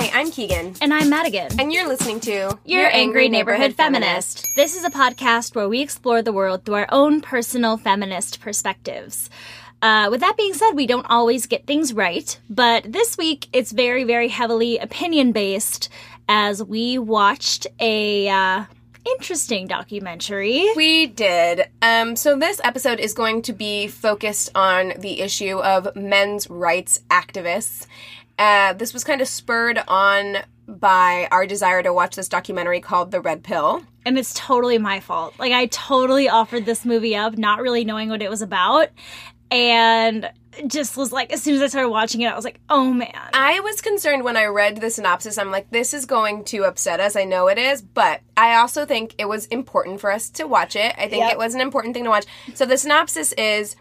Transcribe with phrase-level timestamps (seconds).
[0.00, 0.76] Hi, I'm Keegan.
[0.80, 1.60] And I'm Madigan.
[1.60, 4.46] And you're listening to Your Angry Neighborhood Feminist.
[4.56, 9.28] This is a podcast where we explore the world through our own personal feminist perspectives.
[9.82, 13.72] Uh, with that being said, we don't always get things right, but this week it's
[13.72, 15.90] very, very heavily opinion based
[16.30, 18.64] as we watched a uh,
[19.04, 20.66] interesting documentary.
[20.76, 21.68] We did.
[21.82, 27.00] Um, so this episode is going to be focused on the issue of men's rights
[27.10, 27.86] activists.
[28.40, 33.10] Uh, this was kind of spurred on by our desire to watch this documentary called
[33.10, 33.82] The Red Pill.
[34.06, 35.34] And it's totally my fault.
[35.38, 38.88] Like, I totally offered this movie up, not really knowing what it was about.
[39.50, 40.30] And
[40.66, 43.12] just was like, as soon as I started watching it, I was like, oh man.
[43.34, 45.38] I was concerned when I read the synopsis.
[45.38, 47.16] I'm like, this is going to upset us.
[47.16, 50.76] I know it is, but I also think it was important for us to watch
[50.76, 50.94] it.
[50.96, 51.32] I think Yep.
[51.32, 52.26] it was an important thing to watch.
[52.54, 53.76] So the synopsis is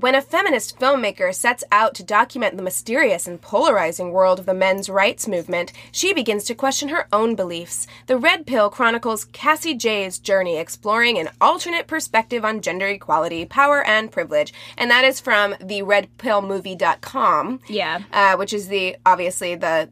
[0.00, 4.54] when a feminist filmmaker sets out to document the mysterious and polarizing world of the
[4.54, 7.86] men's rights movement, she begins to question her own beliefs.
[8.06, 13.82] The Red Pill chronicles Cassie Jaye's journey exploring an alternate perspective on gender equality, power,
[13.86, 14.52] and privilege.
[14.76, 18.00] And that is from the redpillmovie.com Yeah.
[18.12, 19.90] uh, which is the obviously the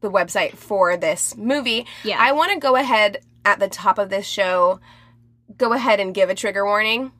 [0.00, 1.86] the website for this movie.
[2.02, 2.18] Yeah.
[2.20, 4.80] I want to go ahead at the top of this show,
[5.56, 7.10] go ahead and give a trigger warning.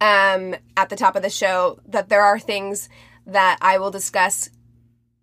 [0.00, 2.88] Um, at the top of the show, that there are things
[3.26, 4.48] that I will discuss,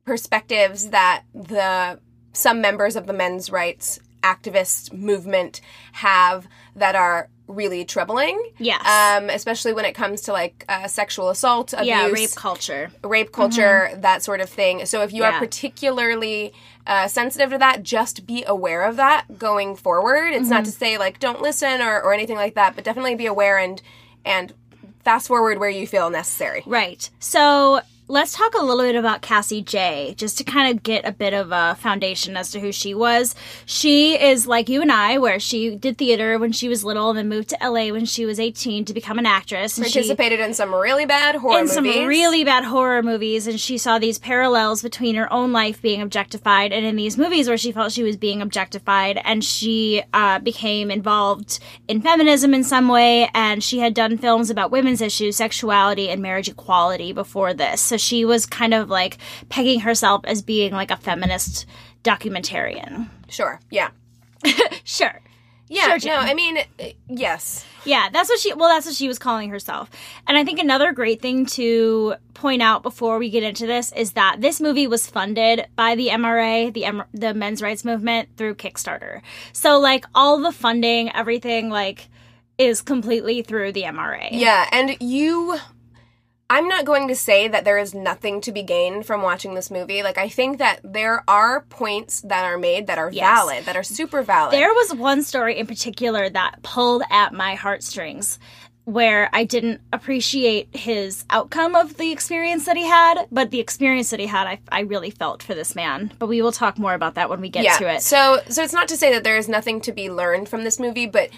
[0.05, 1.99] perspectives that the
[2.33, 5.61] some members of the men's rights activist movement
[5.93, 8.51] have that are really troubling.
[8.57, 8.85] Yes.
[8.85, 12.91] Um, especially when it comes to like uh, sexual assault, abuse, yeah, rape culture.
[13.03, 14.85] rape culture, that sort of thing.
[14.85, 16.53] So if you are particularly
[16.85, 20.33] uh, sensitive to that, just be aware of that going forward.
[20.33, 23.25] It's not to say like don't listen or, or anything like that, but definitely be
[23.25, 23.81] aware and
[24.25, 24.53] and
[25.07, 26.63] fast forward where you feel necessary.
[26.65, 27.09] Right.
[27.19, 27.79] So
[28.09, 31.33] let's talk a little bit about Cassie Jaye, just to kind of get a bit
[31.33, 33.35] of a foundation as to who she was.
[33.65, 37.17] She is like you and I, where she did theater when she was little and
[37.19, 39.77] then moved to LA when she was 18 to become an actress.
[39.77, 41.73] And she- Participated in some really bad horror in movies.
[41.73, 46.01] some really bad horror movies and she saw these parallels between her own life being
[46.01, 50.39] objectified and in these movies where she felt she was being objectified and she uh,
[50.39, 51.59] became involved
[51.89, 56.21] in feminism in some way and she had done films about women's issues sexuality and
[56.21, 59.17] marriage equality before this so she was kind of like
[59.49, 61.65] pegging herself as being like a feminist
[62.03, 63.59] documentarian Sure.
[63.69, 63.89] Yeah.
[64.83, 65.21] sure
[65.67, 65.97] Yeah.
[65.97, 67.65] Sure, no, I mean, uh, yes.
[67.83, 69.89] Yeah, that's what she well that's what she was calling herself.
[70.27, 74.13] And I think another great thing to point out before we get into this is
[74.13, 78.55] that this movie was funded by the MRA, the M- the men's rights movement through
[78.55, 79.21] Kickstarter.
[79.53, 82.09] So like all the funding, everything like
[82.57, 84.29] is completely through the MRA.
[84.31, 85.57] Yeah, and you
[86.49, 89.69] I'm not going to say that there is nothing to be gained from watching this
[89.69, 90.01] movie.
[90.01, 93.25] Like I think that there are points that are made that are Yes.
[93.37, 94.53] valid, that are super valid.
[94.53, 98.39] There was one story in particular that pulled at my heartstrings
[98.85, 104.11] where I didn't appreciate his outcome of the experience that he had, but the experience
[104.11, 106.13] that he had, I, I really felt for this man.
[106.17, 107.77] But we will talk more about that when we get yeah.
[107.79, 108.01] to it.
[108.01, 110.79] So so it's not to say that there is nothing to be learned from this
[110.79, 111.29] movie, but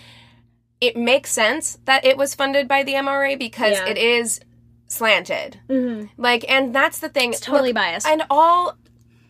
[0.79, 3.88] it makes sense that it was funded by the MRA because Yeah.
[3.88, 4.39] it is
[4.89, 5.59] slanted.
[5.69, 6.07] Mm-hmm.
[6.21, 7.31] Like and that's the thing.
[7.31, 8.07] It's totally Look, biased.
[8.07, 8.75] And all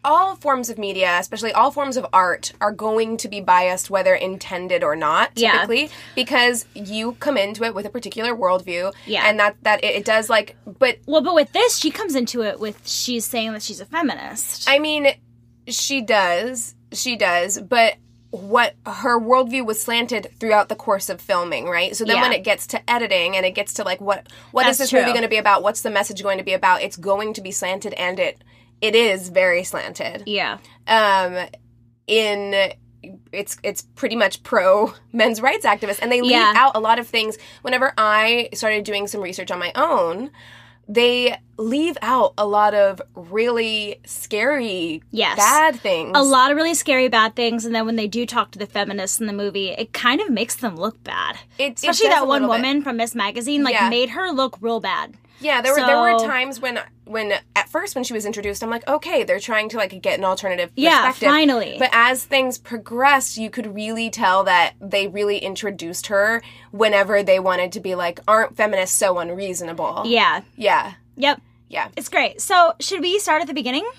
[0.03, 4.15] all forms of media, especially all forms of art, are going to be biased whether
[4.15, 5.31] intended or not.
[5.35, 5.51] Yeah.
[5.51, 9.23] Typically, because you come into it with a particular worldview, Yeah.
[9.27, 10.55] and that that it, it does like.
[10.65, 13.85] But Well, but with this, she comes into it with she's saying that she's a
[13.85, 14.69] feminist.
[14.69, 15.07] I mean,
[15.67, 17.95] she does, she does, but
[18.31, 21.95] what her worldview was slanted throughout the course of filming, right?
[21.95, 22.21] So then Yeah.
[22.21, 24.89] when it gets to editing and it gets to like what what is That's this
[24.91, 24.99] true.
[24.99, 25.63] movie going to be about?
[25.63, 26.81] What's the message going to be about?
[26.83, 28.43] It's going to be slanted, and it
[28.81, 30.23] it is very slanted.
[30.25, 30.57] yeah.
[30.87, 31.47] Um,
[32.07, 32.73] in
[33.31, 36.53] it's it's pretty much pro men's rights activists, and they leave Yeah.
[36.55, 37.37] out a lot of things.
[37.61, 40.31] Whenever I started doing some research on my own,
[40.91, 45.37] they leave out a lot of really scary, Yes.
[45.37, 46.11] bad things.
[46.15, 48.65] A lot of really scary bad things, and then when they do talk to the
[48.65, 51.37] feminists in the movie, it kind of makes them look bad.
[51.59, 52.61] It- it Especially does that one little bit.
[52.61, 53.13] woman from Ms.
[53.13, 53.89] Magazine, like Yeah.
[53.89, 55.13] made her look real bad.
[55.41, 58.69] Yeah, there were there were times when when at first when she was introduced, I'm
[58.69, 61.75] like, okay, they're trying to like get an alternative Yeah, finally.
[61.79, 66.41] But as things progressed, you could really tell that they really introduced her
[66.71, 70.03] whenever they wanted to be like, aren't feminists so unreasonable?
[70.05, 70.41] Yeah.
[70.55, 70.93] Yeah.
[71.15, 71.41] Yep.
[71.69, 71.89] Yeah.
[71.95, 72.41] It's great.
[72.41, 73.89] So, should we start at the beginning?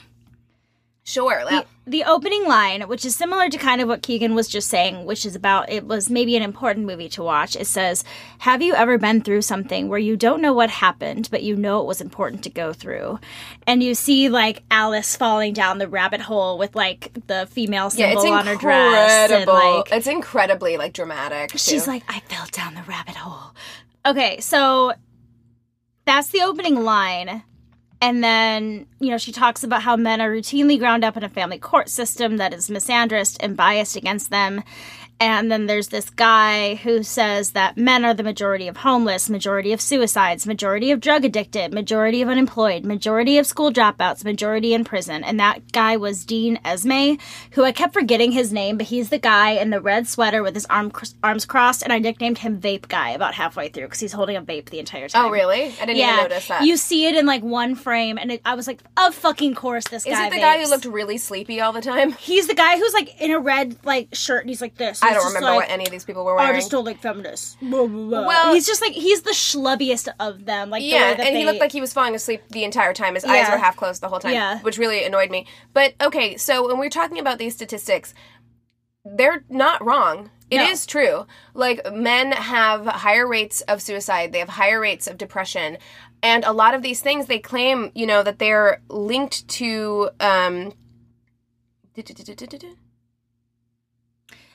[1.10, 1.44] Sure.
[1.44, 5.06] The, the opening line, which is similar to kind of what Keegan was just saying,
[5.06, 7.56] which is about it was maybe an important movie to watch.
[7.56, 8.04] It says,
[8.38, 11.80] Have you ever been through something where you don't know what happened, but you know
[11.80, 13.18] it was important to go through?
[13.66, 18.10] And you see like Alice falling down the rabbit hole with like the female yeah,
[18.10, 19.30] symbol it's on her dress.
[19.32, 21.58] And, like, it's incredibly like dramatic.
[21.58, 21.90] She's too.
[21.90, 23.52] like, I fell down the rabbit hole.
[24.06, 24.92] Okay, so
[26.04, 27.42] that's the opening line.
[28.02, 31.28] And then, you know, she talks about how men are routinely ground up in a
[31.28, 34.62] family court system that is misandrist and biased against them.
[35.20, 39.74] And then there's this guy who says that men are the majority of homeless, majority
[39.74, 44.82] of suicides, majority of drug addicted, majority of unemployed, majority of school dropouts, majority in
[44.82, 45.22] prison.
[45.22, 47.20] And that guy was Dean Esmay,
[47.50, 50.54] who I kept forgetting his name, but he's the guy in the red sweater with
[50.54, 50.90] his arm,
[51.22, 51.82] arms crossed.
[51.82, 54.78] And I nicknamed him Vape Guy about halfway through because he's holding a vape the
[54.78, 55.24] entire oh, time.
[55.26, 55.64] oh, really?
[55.82, 56.62] I didn't Yeah, even notice that.
[56.64, 59.84] you see it in like one frame, and it, I was like, "Of fucking course,
[59.88, 62.12] this Is guy." Is it the guy who looked really sleepy all the time?
[62.12, 65.02] He's the guy who's like in a red like shirt, and he's like this.
[65.02, 66.50] I He's don't remember like, what any of these people were wearing.
[66.50, 67.56] I just don't like feminists.
[67.60, 68.26] Blah, blah, blah.
[68.26, 70.70] Well- he's just like he's the schlubbiest of them.
[70.70, 73.14] Like the Yeah, and they, he looked like he was falling asleep the entire time.
[73.14, 74.58] His eyes were half closed the whole time, Yeah.
[74.60, 75.46] which really annoyed me.
[75.72, 78.14] But okay, so when we're talking about these statistics,
[79.04, 80.30] they're not wrong.
[80.50, 80.90] It is No.
[80.90, 81.26] true.
[81.54, 85.78] Like men have higher rates of suicide, they have higher rates of depression,
[86.22, 90.72] and a lot of these things they claim, you know, that they're linked to um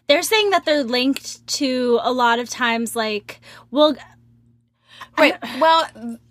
[0.07, 3.41] they're saying that they're linked to a lot of times like
[3.71, 3.95] well
[5.17, 5.37] Right.
[5.59, 5.87] Well,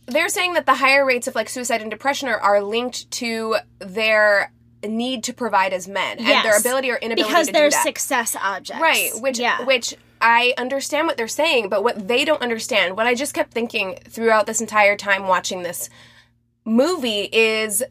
[0.06, 3.56] they're saying that the higher rates of like suicide and depression are, are linked to
[3.78, 7.76] their need to provide as men and their ability or inability because to they're do
[7.76, 7.82] that.
[7.82, 8.82] success objects.
[8.82, 9.64] Right, which yeah.
[9.64, 13.52] which I understand what they're saying, but what they don't understand, what I just kept
[13.52, 15.88] thinking throughout this entire time watching this
[16.64, 17.82] movie is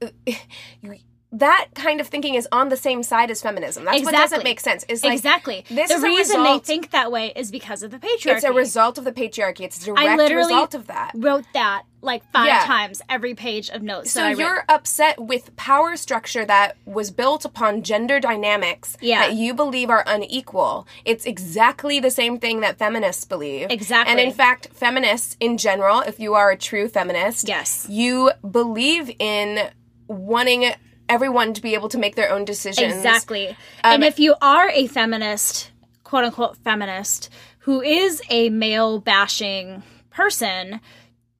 [1.30, 3.84] that kind of thinking is on the same side as feminism.
[3.84, 4.84] That's what doesn't make sense.
[4.88, 5.64] Is like exactly.
[5.68, 8.36] this the reason they think that way is because of the patriarchy.
[8.36, 9.60] it's a result of the patriarchy.
[9.60, 11.12] It's a direct result of that.
[11.14, 12.64] wrote that like five Yeah.
[12.64, 14.10] times every page of notes.
[14.10, 19.26] So you're upset with power structure that was built upon gender dynamics Yeah.
[19.26, 20.86] that you believe are unequal.
[21.04, 23.66] It's exactly the same thing that feminists believe.
[23.70, 24.12] Exactly.
[24.12, 27.86] And in fact, feminists in general, if you are a true feminist, Yes.
[27.90, 29.68] you believe in
[30.06, 30.72] wanting
[31.08, 32.92] everyone to be able to make their own decisions.
[32.92, 33.48] Exactly.
[33.48, 35.70] Um, and if you are a feminist,
[36.04, 40.80] quote unquote feminist, who is a male bashing person,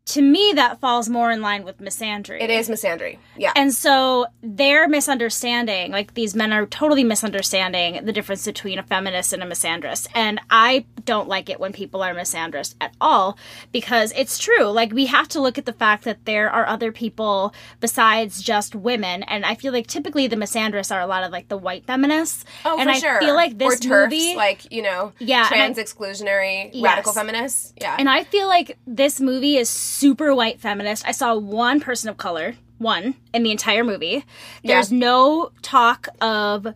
[0.08, 2.40] to me that falls more in line with misandry.
[2.40, 3.18] It is misandry.
[3.36, 3.52] Yeah.
[3.54, 9.32] And so they're misunderstanding, like these men are totally misunderstanding the difference between a feminist
[9.34, 10.08] and a misandrist.
[10.14, 13.36] And I don't like it when people are misandrist at all
[13.70, 14.64] because it's true.
[14.64, 18.74] Like we have to look at the fact that there are other people besides just
[18.74, 19.22] women.
[19.24, 22.46] And I feel like typically the misandrists are a lot of like the white feminists.
[22.64, 23.20] Oh, and for I sure.
[23.20, 26.82] feel like this or TERFs, movie like you know, Yeah, trans I- exclusionary Yes.
[26.84, 27.74] radical feminists.
[27.80, 31.06] Yeah, And I feel like this movie is super white feminist.
[31.06, 34.24] I saw one person of color, one, in the entire movie.
[34.62, 36.68] There's no talk of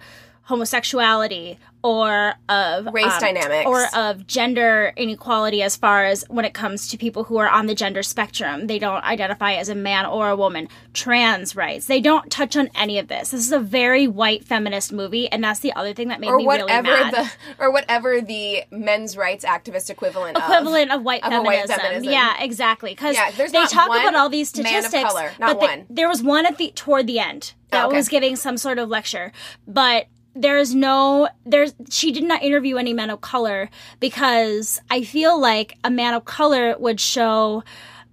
[0.42, 3.66] homosexuality or of um, Race dynamics.
[3.66, 7.66] or of gender inequality as far as when it comes to people who are on
[7.66, 8.68] the gender spectrum.
[8.68, 10.68] They don't identify as a man or a woman.
[10.94, 11.86] Trans rights.
[11.86, 13.30] They don't touch on any of this.
[13.30, 16.36] This is a very white feminist movie, and that's the other thing that made or
[16.36, 17.14] me really whatever mad.
[17.14, 20.42] the or whatever the men's rights activist equivalent of.
[20.44, 21.68] equivalent of white, of feminism.
[21.68, 22.12] white feminism.
[22.12, 22.90] Yeah, exactly.
[22.92, 26.22] Because Yeah, they talk about all these of statistics, color, not but they- there was
[26.22, 27.96] one at the toward the end, that Oh, okay.
[27.96, 29.32] was giving some sort of lecture,
[29.66, 33.68] but there's no there's she did not interview any men of color
[34.00, 37.64] because I feel like a man of color would show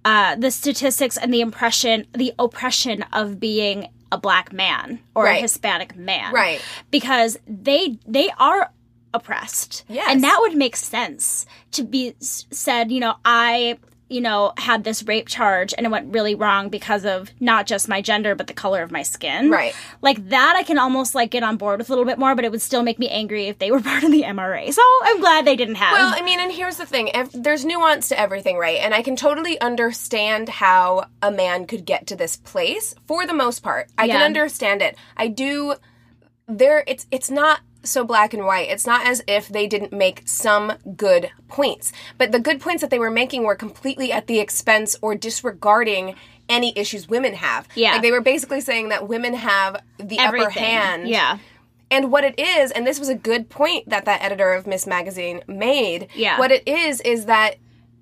[0.04, 5.38] uh, the statistics and the impression the oppression of being a black man or Right.
[5.38, 6.60] a Hispanic man, Right.
[6.90, 8.70] Because they they are
[9.14, 10.06] oppressed, Yes.
[10.10, 12.90] and that would make sense to be said.
[12.92, 13.78] You know, I
[14.10, 17.88] you know had this rape charge and it went really wrong because of not just
[17.88, 19.74] my gender but the color of my skin, Right.
[20.02, 22.44] like that I can almost like get on board with a little bit more, but
[22.44, 24.72] it would still make me angry if they were part of the MRA.
[24.72, 25.92] So I'm glad they didn't have.
[25.92, 28.78] Well, I mean, and here's the thing: there's nuance to everything, right?
[28.78, 32.94] And I can totally understand how a man could get to this place.
[33.06, 34.96] For the most part, I can understand it.
[35.16, 35.74] I do.
[36.48, 38.68] There, it's it's not so black and white.
[38.68, 42.90] It's not as if they didn't make some good points, but the good points that
[42.90, 46.14] they were making were completely at the expense or disregarding
[46.48, 47.68] any issues women have.
[47.74, 47.92] Yeah.
[47.92, 51.08] like they were basically saying that women have the upper hand.
[51.08, 51.38] Yeah.
[51.92, 54.86] And what it is, and this was a good point that that editor of Ms.
[54.86, 56.08] Magazine made.
[56.14, 56.38] Yeah.
[56.38, 57.56] What it is is that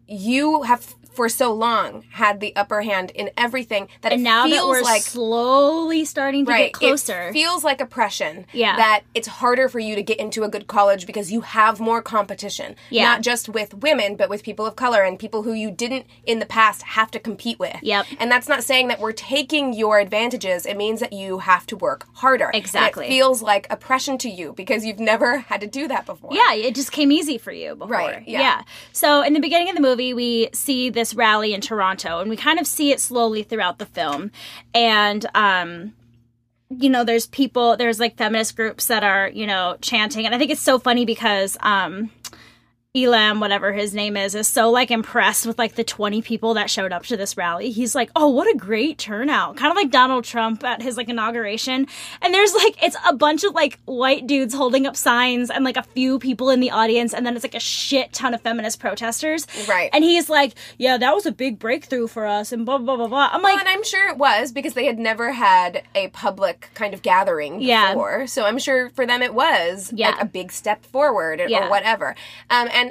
[0.07, 4.47] you have for so long had the upper hand in everything that And it now
[4.47, 7.23] that we're like slowly starting to right get closer.
[7.31, 8.47] It feels like oppression.
[8.53, 8.77] Yeah.
[8.77, 12.03] That it's harder for you to get into a good college because you have more
[12.03, 12.77] competition.
[12.89, 13.07] Yeah.
[13.09, 16.39] Not just with women, but with people of color and people who you didn't in
[16.39, 17.77] the past have to compete with.
[17.83, 18.07] Yep.
[18.21, 20.67] And that's not saying that we're taking your advantages.
[20.67, 22.47] It means that you have to work harder.
[22.47, 23.07] And Exactly.
[23.07, 26.31] it feels like oppression to you because you've never had to do that before.
[26.33, 27.91] yeah, it just came easy for you before.
[27.91, 28.63] Right, yeah.
[28.93, 32.37] So in the beginning of the movie, we see this rally in Toronto, and we
[32.37, 34.31] kind of see it slowly throughout the film.
[34.75, 35.95] And um,
[36.71, 40.39] you know, there's people, there's like feminist groups that are, you know, chanting, and I
[40.39, 42.11] think it's so funny because um,
[42.97, 46.71] Elam, whatever his name is, is so like impressed with like the 20 people that
[46.71, 47.71] showed up to this rally.
[47.71, 49.57] He's like, oh, what a great turnout.
[49.59, 51.87] Kind of like Donald Trump at his like inauguration.
[52.23, 55.77] And there's like, it's a bunch of like white dudes holding up signs and like
[55.77, 57.13] a few people in the audience.
[57.13, 59.47] And then it's like a shit ton of feminist protesters.
[59.69, 59.91] Right.
[59.93, 63.07] And he's like, yeah, that was a big breakthrough for us and blah, blah, blah,
[63.07, 63.29] blah.
[63.33, 66.71] I'm Well, like, and I'm sure it was because they had never had a public
[66.73, 67.93] kind of gathering Yeah.
[67.93, 68.27] before.
[68.29, 70.13] So I'm sure for them it was Yeah.
[70.13, 71.69] like a big step forward or Yeah.
[71.69, 72.17] whatever.
[72.49, 72.88] Um, and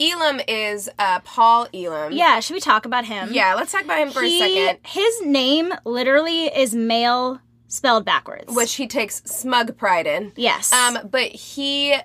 [0.00, 2.12] Elam is uh, Paul Elam.
[2.12, 3.32] yeah, should we talk about him?
[3.32, 4.78] Yeah, let's talk about him for He- a second.
[4.86, 8.54] His name literally is male spelled backwards.
[8.54, 10.32] Which he takes smug pride in.
[10.36, 10.72] yes.
[10.72, 11.96] Um, but he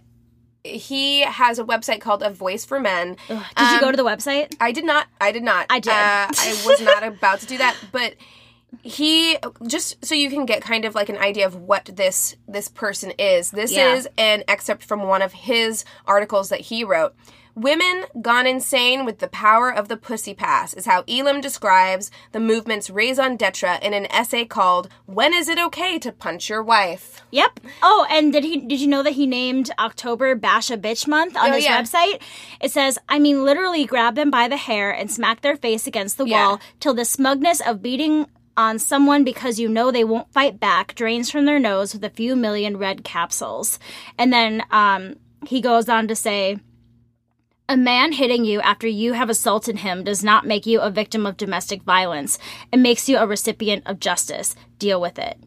[0.63, 3.17] he has a website called A Voice for Men.
[3.27, 4.55] Did you go um, to the website?
[4.61, 5.07] I did not.
[5.19, 5.65] I did not.
[5.71, 5.89] I did.
[5.91, 8.13] Uh, I was not about to do that, but
[8.83, 12.67] he just so you can get kind of like an idea of what this this
[12.67, 13.51] person is.
[13.51, 13.95] This Yeah.
[13.95, 17.13] is an excerpt from one of his articles that he wrote.
[17.55, 22.39] Women gone insane with the power of the pussy pass is how Elam describes the
[22.39, 27.21] movement's raison d'etre in an essay called "When Is It Okay to Punch Your Wife?"
[27.31, 27.59] Yep.
[27.83, 28.57] Oh, and did he?
[28.57, 31.81] Did you know that he named October Bash a Bitch Month on Oh, his yeah.
[31.81, 32.21] website?
[32.61, 36.17] It says, "I mean, literally grab them by the hair and smack their face against
[36.17, 36.47] the Yeah.
[36.47, 38.27] wall till the smugness of beating."
[38.57, 42.09] On someone because you know they won't fight back drains from their nose with a
[42.09, 43.79] few million red capsules.
[44.17, 45.15] And then um,
[45.47, 46.59] he goes on to say,
[47.71, 51.25] a man hitting you after you have assaulted him does not make you a victim
[51.25, 52.37] of domestic violence.
[52.69, 54.57] It makes you a recipient of justice.
[54.77, 55.41] Deal with it.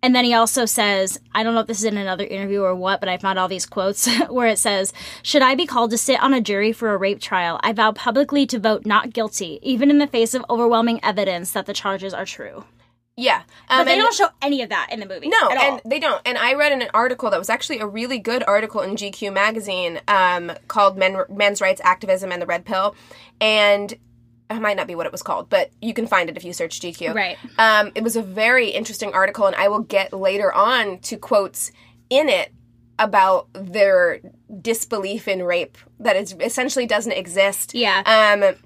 [0.00, 2.76] And then he also says, I don't know if this is in another interview or
[2.76, 4.92] what, but I found all these quotes where it says,
[5.24, 7.58] Should I be called to sit on a jury for a rape trial?
[7.64, 11.66] I vow publicly to vote not guilty, even in the face of overwhelming evidence that
[11.66, 12.66] the charges are true.
[13.16, 15.28] Yeah, But um, they and- don't show any of that in the movie.
[15.28, 16.20] No, and they don't.
[16.26, 19.32] And I read in an article that was actually a really good article in GQ
[19.32, 22.96] magazine um, called Men, "Men's Rights Activism and the Red Pill,"
[23.40, 23.92] and
[24.50, 26.52] it might not be what it was called, but you can find it if you
[26.52, 27.14] search GQ.
[27.14, 27.36] Right.
[27.56, 31.70] Um, it was a very interesting article, and I will get later on to quotes
[32.10, 32.52] in it
[32.98, 34.20] about their
[34.60, 37.74] disbelief in rape that it essentially doesn't exist.
[37.74, 38.02] Yeah.
[38.04, 38.56] Um,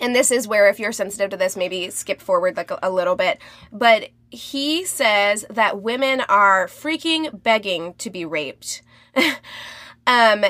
[0.00, 2.90] and this is where, if you're sensitive to this, maybe skip forward like a, a
[2.90, 3.40] little bit.
[3.72, 8.82] But he says that women are freaking begging to be raped.
[10.06, 10.44] um,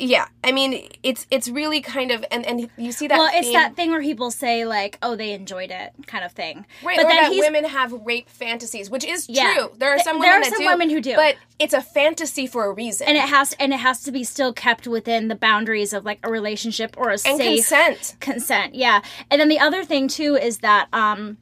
[0.00, 3.18] yeah, I mean, it's it's really kind of, and and you see that.
[3.18, 6.32] well, it's theme- that thing where people say, like, oh, they enjoyed it kind of
[6.32, 6.64] thing.
[6.82, 9.54] Right, but that women have rape fantasies, which is Yeah.
[9.54, 9.70] true.
[9.76, 11.14] There are some there women are that some do, women who do.
[11.16, 13.06] but it's a fantasy for a reason.
[13.08, 16.18] and it has and it has to be still kept within the boundaries of like
[16.22, 18.16] a relationship or a and safe consent.
[18.20, 21.36] consent yeah and then the other thing too is that um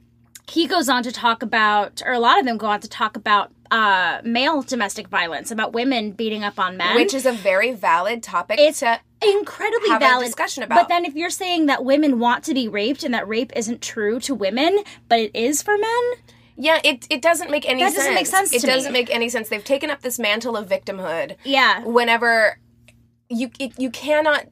[0.50, 3.16] he goes on to talk about or a lot of them go on to talk
[3.16, 7.72] about uh male domestic violence about women beating up on men Which is a very
[7.72, 10.76] valid topic It's to incredibly valid discussion about.
[10.76, 13.82] but then if you're saying that women want to be raped and that rape isn't
[13.82, 16.02] true to women but it is for men
[16.56, 17.98] Yeah, it it doesn't make any That sense.
[17.98, 19.48] doesn't make sense It doesn't make any sense.
[19.48, 21.36] They've taken up this mantle of victimhood.
[21.44, 21.84] Yeah.
[21.84, 22.58] Whenever
[23.28, 24.46] you it, you cannot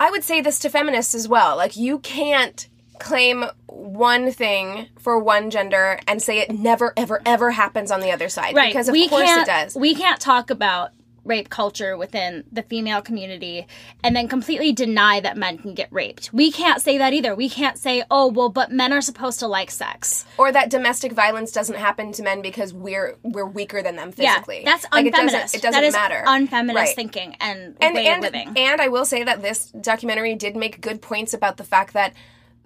[0.00, 1.56] I would say this to feminists as well.
[1.56, 2.68] Like you can't
[3.00, 8.10] claim one thing for one gender and say it never ever ever happens on the
[8.10, 8.70] other side Right.
[8.72, 9.74] because of we course it does.
[9.76, 10.90] We can't talk about
[11.24, 13.66] rape culture within the female community
[14.02, 16.32] and then completely deny that men can get raped.
[16.32, 17.34] We can't say that either.
[17.34, 21.12] We can't say, "Oh, well, but men are supposed to like sex." or that domestic
[21.12, 24.60] violence doesn't happen to men because we're we're weaker than them physically.
[24.60, 25.32] Yeah, that's Like, it unfeminist.
[25.52, 26.22] doesn't, it doesn't that is matter.
[26.26, 26.96] unfeminist Right.
[26.96, 28.54] thinking and, and way and of living.
[28.56, 32.14] and I will say that this documentary did make good points about the fact that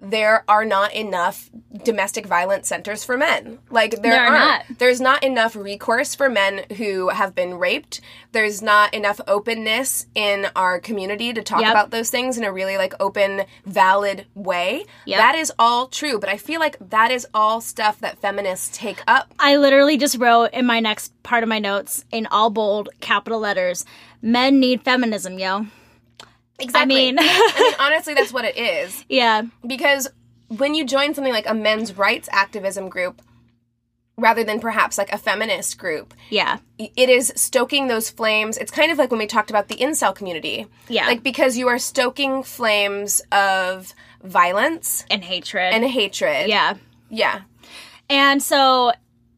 [0.05, 1.49] there are not enough
[1.85, 3.57] domestic violence centers for men.
[3.69, 4.69] Like there, There are aren't.
[4.69, 4.77] not.
[4.79, 8.01] There's not enough recourse for men who have been raped.
[8.33, 11.71] There's not enough openness in our community to talk Yep.
[11.71, 14.85] about those things in a really like open, valid way.
[15.05, 15.17] Yep.
[15.17, 19.01] That is all true, but I feel like that is all stuff that feminists take
[19.07, 22.89] up I literally just wrote in my next part of my notes in all bold
[22.99, 23.85] capital letters,
[24.21, 25.67] "Men need feminism, yo."
[26.59, 26.95] Exactly.
[26.95, 29.03] mean- I mean, honestly, that's what it is.
[29.09, 29.43] Yeah.
[29.65, 30.07] because
[30.49, 33.21] when you join something like a men's rights activism group
[34.17, 36.59] rather than perhaps like a feminist group Yeah.
[36.77, 40.13] it is stoking those flames it's kind of like when we talked about the incel
[40.13, 41.07] community Yeah.
[41.07, 43.91] like because you are stoking flames of
[44.23, 45.73] violence And hatred.
[45.73, 46.75] and hatred yeah.
[47.09, 47.41] yeah
[48.09, 48.91] And so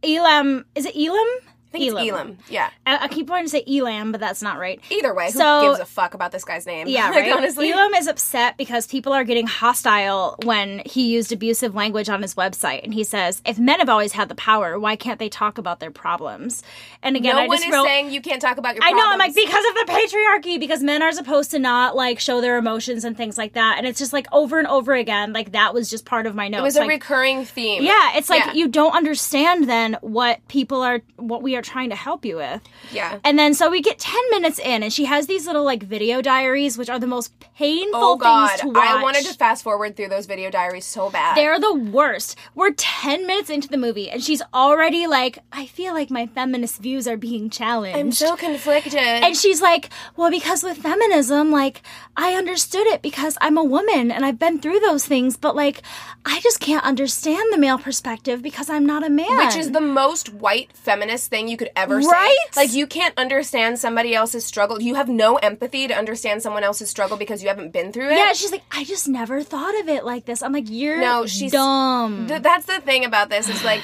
[0.04, 1.28] Elam, is it Elam?
[1.76, 4.60] I think it's elam yeah I, I keep wanting to say Elam, but that's not
[4.60, 4.80] right.
[4.92, 7.36] either way who gives a fuck about this guy's name Yeah, like, right.
[7.36, 12.22] honestly Elam is upset because people are getting hostile when he used abusive language on
[12.22, 15.30] his website, and he says, "If men have always had the power, why can't they
[15.30, 16.64] talk about their problems?"
[17.02, 17.86] And again, no I one just is wrote.
[17.86, 19.02] saying you can't talk about your problems.
[19.02, 19.20] I problems.
[19.20, 19.24] know.
[19.26, 22.58] I'm like because of the patriarchy, because men are supposed to not like show their
[22.58, 25.34] emotions and things like that, and it's just like over and over again.
[25.34, 26.62] Like that was just part of my notes.
[26.62, 28.54] it was a like, recurring theme yeah, it's like Yeah.
[28.54, 32.62] you don't understand then what people are, what we are trying to help you with.
[32.92, 35.84] yeah And then so we get 10 minutes in and she has these little like
[35.84, 38.88] video diaries which are the most painful oh god things to watch.
[38.88, 42.38] i wanted to fast forward through those video diaries so bad They're the worst.
[42.54, 46.82] We're 10 minutes into the movie and she's already like, I feel like my feminist
[46.82, 47.98] views are being challenged.
[48.00, 51.82] i'm so conflicted and she's like, well, because with feminism, like,
[52.18, 55.82] I understood it because I'm a woman and I've been through those things, but like,
[56.26, 59.38] I just can't understand the male perspective because I'm not a man.
[59.38, 62.36] Which is the most white feminist thing you could ever say.
[62.56, 64.82] Like you can't understand somebody else's struggle.
[64.82, 68.18] You have no empathy to understand someone else's struggle because you haven't been through it.
[68.18, 70.42] Yeah, she's like, I just never thought of it like this.
[70.44, 72.28] I'm like, you're No, she's- dumb.
[72.28, 73.82] Th- that's the thing about this is like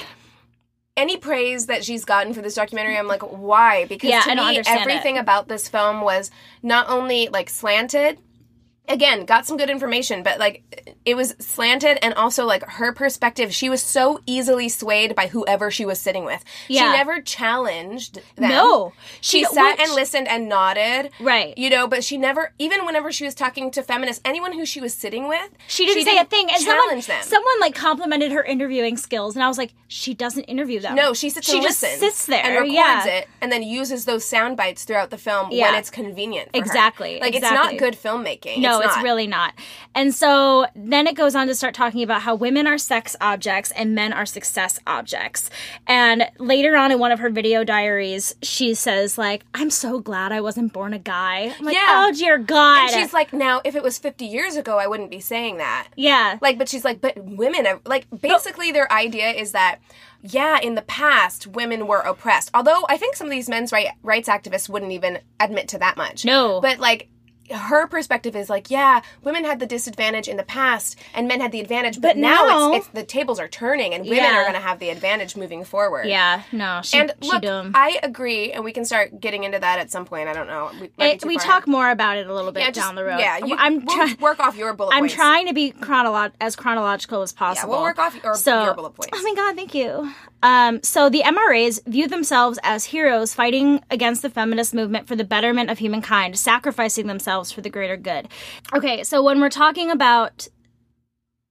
[0.96, 3.86] any praise that she's gotten for this documentary, I'm like, why?
[3.86, 5.20] Because Yeah, to me, everything it.
[5.20, 6.30] about this film was
[6.62, 8.18] not only like slanted.
[8.92, 10.62] Again, got some good information, but like
[11.04, 13.54] it was slanted and also like her perspective.
[13.54, 16.44] She was so easily swayed by whoever she was sitting with.
[16.68, 16.80] Yeah.
[16.92, 18.50] She never challenged them.
[18.50, 18.92] No.
[19.20, 21.10] she, She- sat and listened and nodded.
[21.20, 21.56] Right.
[21.56, 24.80] You know, but she never, even whenever she was talking to feminists, anyone who she
[24.80, 26.48] was sitting with, She didn't say a thing.
[26.50, 27.22] And someone, challenge them.
[27.22, 30.94] someone like complimented her interviewing skills, and I was like, she doesn't interview them.
[30.94, 33.06] No, she sits She and just sits there, and records yeah.
[33.06, 36.50] it, and then uses those sound bites throughout the film when it's convenient.
[36.52, 36.64] For her.
[36.64, 37.74] Exactly, Like exactly.
[37.74, 38.58] it's not good filmmaking.
[38.58, 39.04] No, it's, not.
[39.04, 39.54] really not.
[39.94, 43.70] And so then it goes on to start talking about how women are sex objects
[43.72, 45.50] and men are success objects.
[45.86, 50.32] And later on in one of her video diaries, she says like, "I'm so glad
[50.32, 52.06] I wasn't born a guy." I'm like, Yeah.
[52.08, 55.10] "Oh dear God." And she's like, now if it was 50 years ago, I wouldn't
[55.10, 55.88] be saying that.
[55.96, 59.78] "Yeah, Like, but she's like, but women, are like, basically their idea is that,
[60.22, 62.50] yeah, in the past, women were oppressed.
[62.54, 65.96] Although I think some of these men's right, rights activists wouldn't even admit to that
[65.96, 66.24] much.
[66.24, 66.60] No.
[66.60, 67.08] But like,
[67.50, 71.52] her perspective is like, yeah, women had the disadvantage in the past and men had
[71.52, 74.38] the advantage, but, But now, now- it's, it's the tables are turning and women Yeah.
[74.38, 76.06] are going to have the advantage moving forward.
[76.06, 79.58] yeah, no, she, And she look, dumb." I agree, and we can start getting into
[79.58, 80.28] that at some point.
[80.28, 80.70] I don't know.
[80.80, 83.18] We, It- we talk more about it a little bit Yeah, just- down the road.
[83.18, 85.14] Yeah, you, I'm we'll work off your bullet I'm points.
[85.14, 87.70] trying to be chronolo- as chronological as possible.
[87.72, 89.10] Yeah, we'll work off your, so, your bullet points.
[89.12, 90.12] Oh my god, thank you.
[90.44, 95.22] Um, so the MRAs view themselves as heroes fighting against the feminist movement for the
[95.24, 98.28] betterment of humankind, sacrificing themselves for the greater good.
[98.74, 100.48] Okay, so when we're talking about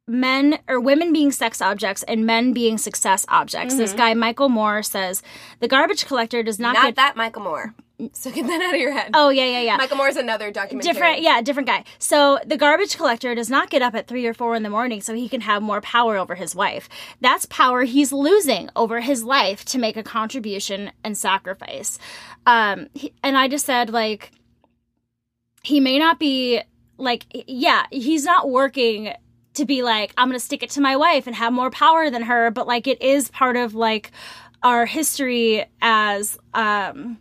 [0.08, 4.84] men or women being sex objects and men being success objects, this guy Michael Moore
[4.84, 5.22] says
[5.60, 6.96] the garbage collector does not, Not get.
[6.96, 7.74] that Michael Moore.
[8.14, 9.12] So get that out of your head.
[9.14, 9.78] oh yeah, yeah, yeah.
[9.78, 10.92] Michael Moore is another documentary.
[10.92, 11.84] Different, yeah, different guy.
[12.00, 15.02] So the garbage collector does not get up at three or four in the morning
[15.02, 16.90] so he can have more power over his wife.
[17.22, 22.00] That's power he's losing over his life to make a contribution and sacrifice.
[22.48, 24.32] Um, he- and I just said like,
[25.64, 26.62] he may not be
[26.98, 29.14] like, yeah, he's not working
[29.54, 32.24] to be like, I'm to stick it to my wife and have more power than
[32.24, 32.52] her.
[32.52, 34.12] But like, it is part of like
[34.64, 37.18] our history as, um,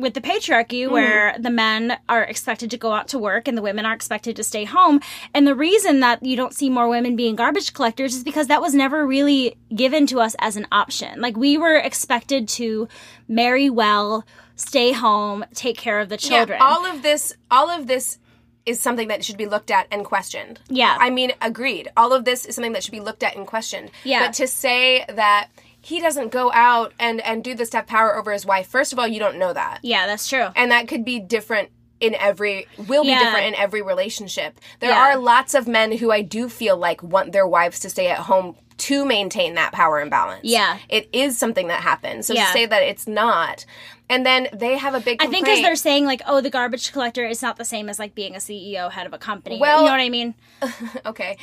[0.00, 0.92] with the patriarchy Mm-hmm.
[0.92, 4.36] where the men are expected to go out to work and the women are expected
[4.36, 5.00] to stay home
[5.34, 8.60] and the reason that you don't see more women being garbage collectors is because that
[8.60, 12.86] was never really given to us as an option like we were expected to
[13.28, 14.24] marry well
[14.56, 18.18] stay home take care of the children Yeah, all of this, all of this
[18.66, 20.60] is something that should be looked at and questioned.
[20.68, 20.94] Yeah.
[21.00, 21.88] I mean, agreed.
[21.96, 23.90] All of this is something that should be looked at and questioned.
[24.04, 24.26] Yeah.
[24.26, 25.48] But to say that
[25.80, 28.92] he doesn't go out and and do this to have power over his wife, first
[28.92, 31.70] of all, you don't know that, yeah that's true and that could be different.
[32.00, 33.24] In every will be Yeah.
[33.24, 34.60] different in every relationship.
[34.78, 35.00] There Yeah.
[35.00, 38.18] are lots of men who I do feel like want their wives to stay at
[38.18, 38.54] home
[38.86, 40.42] to maintain that power imbalance.
[40.44, 40.78] Yeah.
[40.88, 42.28] it is something that happens.
[42.28, 42.46] So Yeah.
[42.46, 43.64] to say that it's not,
[44.08, 45.20] and then they have a big.
[45.20, 47.88] I think complaint- because they're saying like, oh, the garbage collector is not the same
[47.88, 49.58] as like being a CEO, head of a company.
[49.58, 50.34] Well- you know what I mean?
[51.06, 51.36] okay,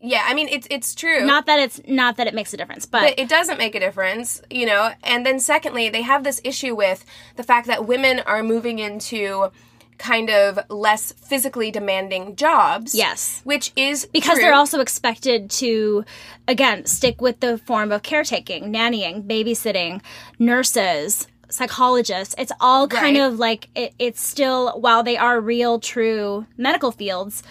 [0.00, 0.22] yeah.
[0.26, 1.24] I mean, it's it's true.
[1.26, 3.80] Not that it's not that it makes a difference, but, but it doesn't make a
[3.80, 4.92] difference, you know.
[5.02, 7.04] And then secondly, they have this issue with
[7.36, 9.50] the fact that women are moving into
[9.98, 12.94] kind of less physically demanding jobs.
[12.94, 13.42] Yes.
[13.44, 14.42] which is because true.
[14.44, 16.06] they're also expected to
[16.48, 20.00] again stick with the form of caretaking, nannying, babysitting,
[20.38, 21.26] nurses.
[21.52, 23.24] Psychologists, it's all kind Right.
[23.26, 27.42] of like it, it's still while they are real, true medical fields,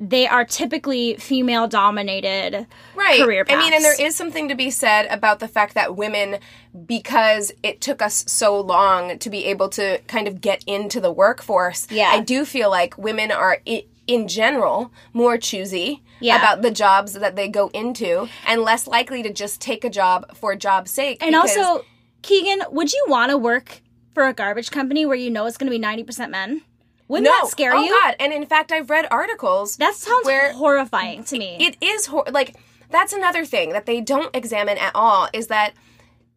[0.00, 3.20] they are typically female dominated right.
[3.20, 6.38] career I mean, and there is something to be said about the fact that women,
[6.86, 11.10] because it took us so long to be able to kind of get into the
[11.10, 12.10] workforce, Yeah.
[12.12, 13.58] I do feel like women are.
[14.06, 16.38] In general, more choosy Yeah.
[16.38, 20.34] about the jobs that they go into, and less likely to just take a job
[20.34, 21.22] for job's sake.
[21.22, 21.84] And also,
[22.22, 23.82] Keegan, would you want to work
[24.14, 26.62] for a garbage company where you know it's going to be 90% men?
[27.08, 27.90] Wouldn't no, that scare oh you?
[27.90, 28.16] God!
[28.20, 31.56] And in fact, I've read articles That sounds where horrifying to me.
[31.58, 32.56] it is hor- like
[32.90, 35.72] that's another thing that they don't examine at all is that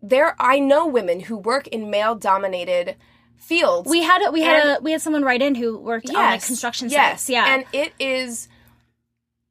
[0.01, 2.95] there I know women who work in male dominated
[3.37, 3.89] fields.
[3.89, 6.15] we had a, we had And- a, we had someone write in who worked on
[6.15, 7.29] like construction sites.
[7.29, 7.53] Yeah.
[7.53, 8.47] And it is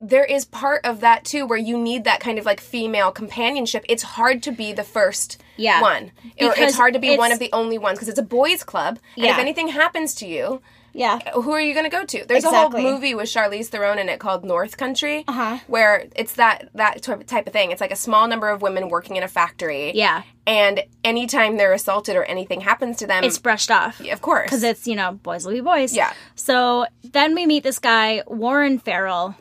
[0.03, 3.85] there is part of that too where you need that kind of like female companionship.
[3.89, 5.83] It's hard to be the first Yeah.
[5.83, 6.13] one.
[6.39, 8.99] Because it's hard to be one of the only ones because it's a boys club.
[9.17, 9.33] And Yeah.
[9.33, 11.19] if anything happens to you, yeah.
[11.33, 12.25] who are you going to go to?
[12.27, 12.81] There's Exactly.
[12.81, 15.59] a whole movie with Charlize Theron in it called North Country, Uh-huh.
[15.67, 17.71] where it's that that type type of thing.
[17.71, 20.23] It's like a small number of women working in a factory, Yeah.
[20.47, 24.01] and anytime they're assaulted or anything happens to them, It's brushed off.
[24.01, 25.95] of course, Because it's, you know, boys will be boys.
[25.95, 26.13] Yeah.
[26.35, 29.35] So then we meet this guy, Warren Farrell.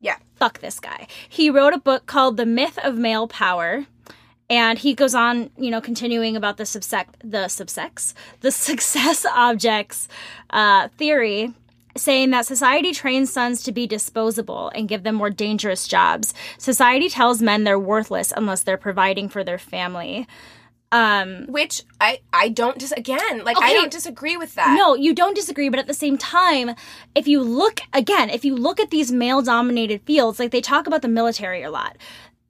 [0.00, 1.06] yeah, fuck this guy.
[1.28, 3.86] He wrote a book called The Myth of Male Power.
[4.48, 10.08] And he goes on, you know, continuing about the subsec, the subsex, the success objects
[10.50, 11.52] uh, theory,
[11.96, 16.34] saying that society trains sons to be disposable and give them more dangerous jobs.
[16.58, 20.26] Society tells men they're worthless unless they're providing for their family.
[21.48, 24.76] which I I don't dis again like I don't disagree with that.
[24.78, 26.76] No, you don't disagree, but at the same time,
[27.16, 30.86] if you look again, if you look at these male dominated fields, like they talk
[30.86, 31.96] about the military a lot.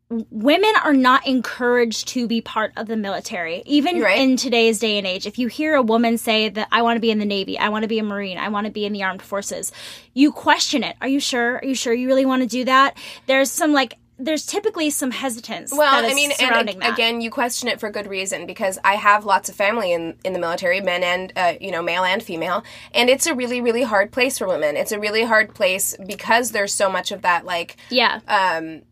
[0.08, 4.20] Women are not encouraged to be part of the military, even right.
[4.20, 5.26] in today's day and age.
[5.26, 7.70] If you hear a woman say that I want to be in the Navy, I
[7.70, 9.72] want to be a Marine, I want to be in the armed forces,
[10.14, 10.94] you question it.
[11.00, 11.56] Are you sure?
[11.56, 12.96] Are you sure you really want to do that?
[13.26, 15.72] There's some like, there's typically some hesitance.
[15.76, 19.24] Well, I mean, and ag- again, you question it for good reason because I have
[19.24, 22.62] lots of family in in the military, men and uh, you know, male and female,
[22.94, 24.76] and it's a really really hard place for women.
[24.76, 28.20] It's a really hard place because there's so much of that like yeah.
[28.28, 28.82] um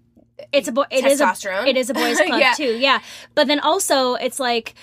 [0.52, 1.34] it's a boy it is a,
[1.66, 2.52] it is a boys club Yeah.
[2.54, 3.00] too yeah
[3.34, 4.74] but then also it's like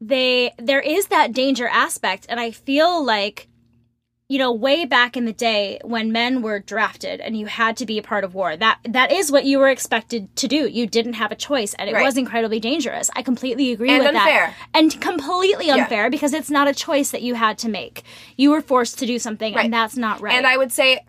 [0.00, 3.48] they there is that danger aspect and i feel like
[4.28, 7.86] you know way back in the day when men were drafted and you had to
[7.86, 10.86] be a part of war that that is what you were expected to do you
[10.86, 12.04] didn't have a choice and it Right.
[12.04, 14.48] was incredibly dangerous i completely agree And with unfair.
[14.48, 18.02] that and completely unfair because it's not a choice that you had to make
[18.36, 19.64] you were forced to do something Right.
[19.64, 21.00] and that's not right And I would say,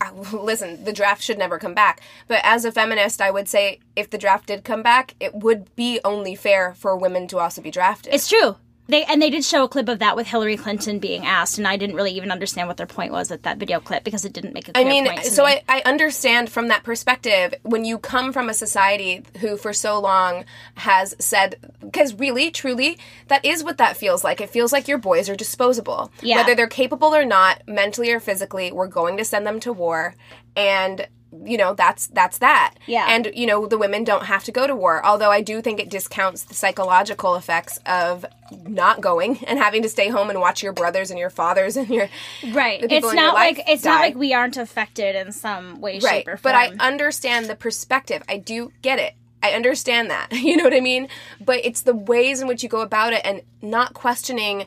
[0.00, 2.00] I- listen, the draft should never come back.
[2.28, 5.74] But as a feminist, I would say if the draft did come back, it would
[5.76, 8.12] be only fair for women to also be drafted.
[8.14, 8.56] It's true.
[8.88, 11.66] They and they did show a clip of that with Hillary Clinton being asked, and
[11.66, 14.32] I didn't really even understand what their point was at that video clip because it
[14.32, 15.60] didn't make a I mean, so me.
[15.68, 20.00] I, I understand from that perspective when you come from a society who for so
[20.00, 20.44] long
[20.76, 24.40] has said, because really, truly, that is what that feels like.
[24.40, 26.12] It feels like your boys are disposable.
[26.22, 26.36] Yeah.
[26.36, 30.14] Whether they're capable or not, mentally or physically, we're going to send them to war.
[30.54, 31.06] And
[31.44, 32.74] you know that's that's that.
[32.86, 33.06] Yeah.
[33.08, 35.80] and you know the women don't have to go to war although i do think
[35.80, 38.24] it discounts the psychological effects of
[38.66, 41.88] not going and having to stay home and watch your brothers and your fathers and
[41.88, 42.08] your
[42.52, 42.80] Right.
[42.82, 46.02] It's not like it's not like we aren't affected in some way, right.
[46.02, 46.40] shape, or form.
[46.42, 48.22] but i understand the perspective.
[48.28, 49.14] I do get it.
[49.42, 50.28] I understand that.
[50.32, 51.08] You know what i mean?
[51.40, 54.66] But it's the ways in which you go about it and not questioning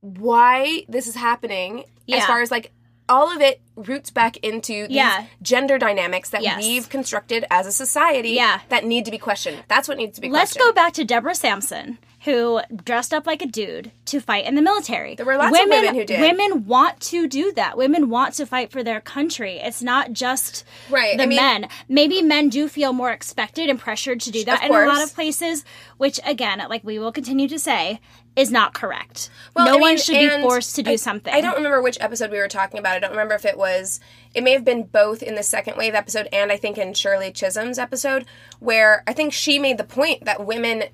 [0.00, 2.70] why this is happening as far as like
[3.08, 5.24] all of it roots back into these Yeah.
[5.42, 6.62] gender dynamics that Yes.
[6.62, 8.60] we've constructed as a society Yeah.
[8.70, 9.62] that need to be questioned.
[9.68, 10.62] That's what needs to be Let's questioned.
[10.62, 14.62] go back to Deborah Sampson, who dressed up like a dude to fight in the
[14.62, 15.14] military.
[15.14, 16.20] There were lots of women who did.
[16.20, 17.76] Women want to do that.
[17.76, 19.56] Women want to fight for their country.
[19.58, 21.68] It's not just Right, the I mean- men.
[21.88, 25.14] Maybe men do feel more expected and pressured to do that in a lot of
[25.14, 25.64] places,
[25.98, 28.00] which again, like we will continue to say,
[28.36, 29.28] is not correct.
[29.54, 31.32] Well, no I one should be forced to do I- something.
[31.32, 32.96] I don't remember which episode we were talking about.
[32.96, 34.00] I don't remember if it was.
[34.34, 37.30] It may have been both in the second wave episode and I think in Shirley
[37.30, 38.24] Chisholm's episode,
[38.60, 40.84] where I think she made the point that women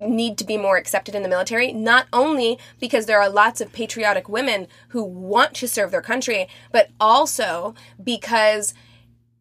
[0.00, 3.72] need to be more accepted in the military, not only because there are lots of
[3.72, 8.74] patriotic women who want to serve their country, but also because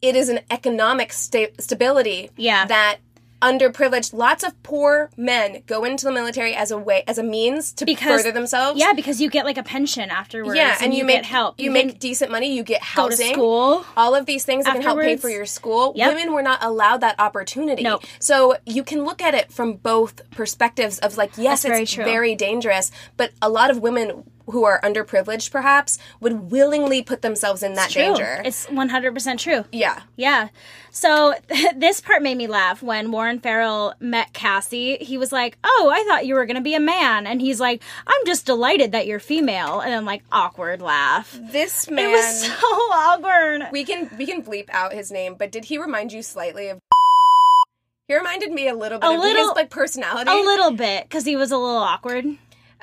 [0.01, 2.65] it is an economic sta- stability Yeah.
[2.65, 2.97] that
[3.43, 7.71] underprivileged lots of poor men go into the military as a way as a means
[7.73, 10.55] to Because- further themselves Yeah, because you get like a pension afterwards.
[10.55, 11.59] yeah, and, you, make get help.
[11.59, 12.55] You, can make decent money.
[12.55, 13.33] You get go to housing.
[13.33, 13.85] school.
[13.97, 15.93] All of these things that can help pay for your school.
[15.95, 16.15] Yep.
[16.15, 17.83] Women were not allowed that opportunity.
[17.83, 18.03] Nope.
[18.19, 22.03] So you can look at it from both perspectives of like, yes, That's it's true.
[22.05, 27.63] very dangerous, but a lot of women who are underprivileged perhaps would willingly put themselves
[27.63, 28.01] in that True.
[28.01, 28.41] danger.
[28.45, 29.65] It's one hundred percent true.
[29.71, 30.01] yeah.
[30.15, 30.49] Yeah.
[30.91, 31.33] So
[31.75, 34.97] this part made me laugh when Warren Farrell met Cassie.
[35.01, 37.59] He was like, "Oh, I thought you were going to be a man," and he's
[37.59, 41.37] like, "I'm just delighted that you're female." And then like awkward laugh.
[41.51, 43.63] This man It was so awkward.
[43.71, 46.79] we can we can bleep out his name, but did he remind you slightly of
[48.07, 50.29] he reminded me a little bit A of little- his like personality.
[50.29, 52.25] A little bit because he was a little awkward.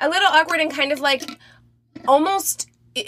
[0.01, 1.23] A little awkward and kind of like
[2.07, 2.67] almost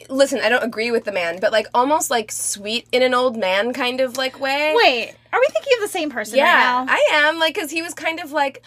[0.10, 3.36] listen i don't agree with the man but like almost like sweet in an old
[3.36, 6.86] man kind of like way Wait, are we thinking of the same person yeah right
[6.86, 6.94] now?
[6.94, 8.64] i am like because he was kind of like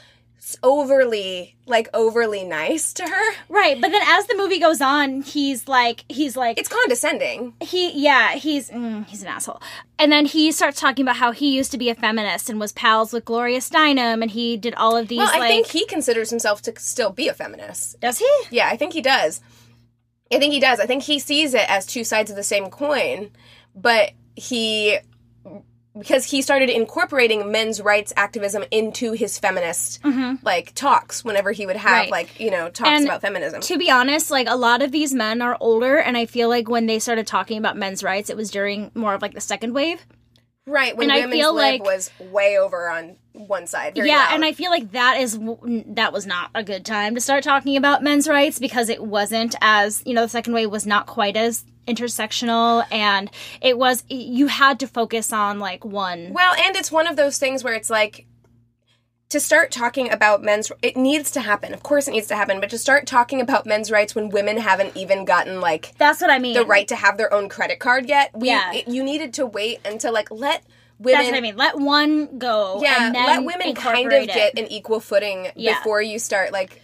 [0.62, 3.34] overly like overly nice to her.
[3.48, 7.54] Right, but then as the movie goes on, he's like, he's like, it's condescending.
[7.60, 9.60] He yeah he's mm, he's an asshole.
[9.98, 12.72] And then he starts talking about how he used to be a feminist and was
[12.72, 15.86] pals with gloria steinem and he did all of these well i like think he
[15.86, 18.00] considers himself to still be a feminist.
[18.00, 18.30] Does he?
[18.50, 19.40] Yeah i think he does.
[20.30, 20.80] I think he does.
[20.80, 23.30] I think he sees it as two sides of the same coin
[23.74, 24.98] but he
[25.98, 30.00] because he started incorporating men's rights activism into his feminist
[30.42, 32.00] like talks whenever he would have Mm-hmm.
[32.02, 32.10] Right.
[32.10, 35.14] like you know talks And about feminism to be honest like a lot of these
[35.14, 38.36] men are older and i feel like when they started talking about men's rights it
[38.36, 40.04] was during more of like the second wave
[40.66, 44.08] right when and I women's feel lib like- was way over on one side very
[44.08, 44.34] yeah loud.
[44.34, 45.38] and i feel like that is
[45.88, 49.54] that was not a good time to start talking about men's rights because it wasn't
[49.60, 54.46] as you know the second wave was not quite as intersectional and it was you
[54.46, 57.90] had to focus on like one Well, and it's one of those things where it's
[57.90, 58.26] like
[59.28, 61.74] to start talking about men's it needs to happen.
[61.74, 64.56] Of course it needs to happen, but to start talking about men's rights when women
[64.58, 67.78] haven't even gotten like that's what i mean the right to have their own credit
[67.80, 68.30] card yet.
[68.34, 68.72] We, Yeah.
[68.72, 70.62] it- you needed to wait until like let
[70.98, 74.26] women that's what i mean let one go Yeah, let women kind of it.
[74.28, 75.76] get an equal footing Yeah.
[75.78, 76.80] before you start like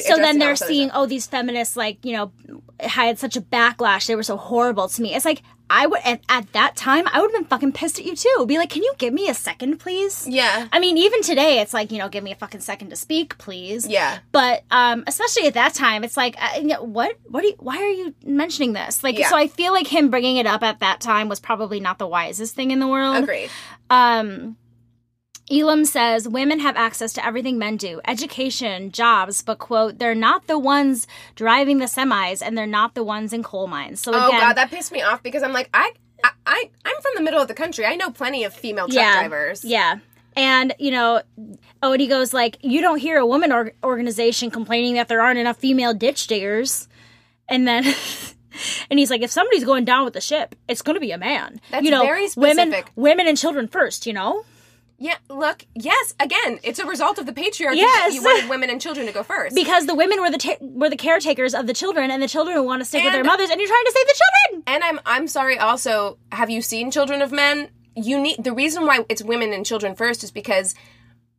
[0.00, 2.32] so then they're seeing oh these feminists like you know
[2.80, 6.20] had such a backlash they were so horrible to me it's like i would at,
[6.28, 8.82] at that time i would have been fucking pissed at you too be like can
[8.82, 10.68] you give me a second please Yeah.
[10.72, 13.36] i mean even today it's like you know give me a fucking second to speak
[13.38, 14.18] please Yeah.
[14.32, 17.54] but um especially at that time it's like uh, you know, what what are you,
[17.58, 19.28] why are you mentioning this like Yeah.
[19.28, 22.06] so i feel like him bringing it up at that time was probably not the
[22.06, 23.50] wisest thing in the world Agreed.
[23.90, 24.56] um,
[25.50, 30.46] Elam says women have access to everything men do education, jobs, but, quote, they're not
[30.46, 34.00] the ones driving the semis and they're not the ones in coal mines.
[34.00, 35.92] So, Oh god, that pissed me off because I'm like I
[36.24, 37.86] I, I I'm from the middle of the country.
[37.86, 39.64] I know plenty of female truck yeah, drivers.
[39.64, 39.98] Yeah.
[40.36, 41.22] And, you know,
[41.82, 45.56] Odie goes, like, you don't hear a woman or- organization complaining that there aren't enough
[45.56, 46.88] female ditch diggers.
[47.48, 47.84] And then.
[48.88, 51.18] And he's like, if somebody's going down with the ship, it's going to be a
[51.18, 51.60] man.
[51.70, 52.92] That's you know, very women, specific.
[52.96, 54.06] women and children first.
[54.06, 54.46] You know,
[54.98, 57.76] Yeah, look, yes, again, it's a result of the patriarchy.
[57.76, 58.14] Yes.
[58.14, 59.54] You wanted women and children to go first.
[59.54, 62.64] because the women were the ta- were the caretakers of the children, and the children
[62.64, 64.62] want to stick with their mothers, and you're trying to save the children.
[64.66, 67.68] and I'm I'm sorry also, have you seen Children of Men?
[67.94, 70.74] You need the reason why it's women and children first is because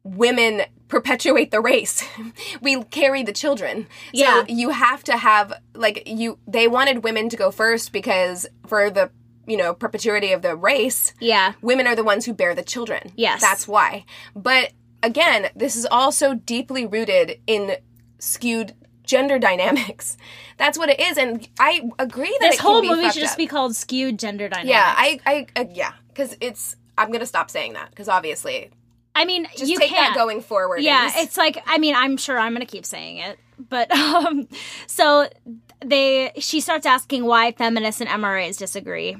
[0.04, 2.04] women perpetuate the race.
[2.62, 3.88] we carry the children.
[4.14, 4.42] Yeah.
[4.42, 8.90] So you have to have like you they wanted women to go first because for
[8.90, 9.10] the
[9.48, 11.54] you know, perpetuity of the race, Yeah.
[11.62, 13.12] women are the ones who bear the children.
[13.16, 13.42] Yes.
[13.42, 14.06] That's why.
[14.36, 17.78] But again, this is also deeply rooted in
[18.20, 20.18] skewed gender dynamics.
[20.58, 21.18] That's what it is.
[21.18, 23.38] And I agree that This whole movie should just up.
[23.38, 24.70] be called skewed gender dynamics.
[24.70, 25.20] Yeah, I,
[25.56, 26.76] I, yeah, because it's.
[26.98, 28.72] I'm gonna stop saying that because obviously,
[29.16, 30.16] I mean, just you take can't.
[30.16, 30.80] that going forward.
[30.82, 33.38] Yeah, and- it's like I mean, I'm sure I'm gonna keep saying it,
[33.70, 34.48] but um,
[34.88, 35.30] so
[35.86, 39.18] they she starts asking why feminists and MRAs disagree,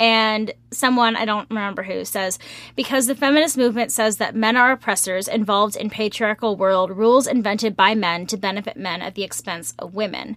[0.00, 2.38] and someone I don't remember who says
[2.74, 7.76] because the feminist movement says that men are oppressors involved in patriarchal world rules invented
[7.76, 10.36] by men to benefit men at the expense of women.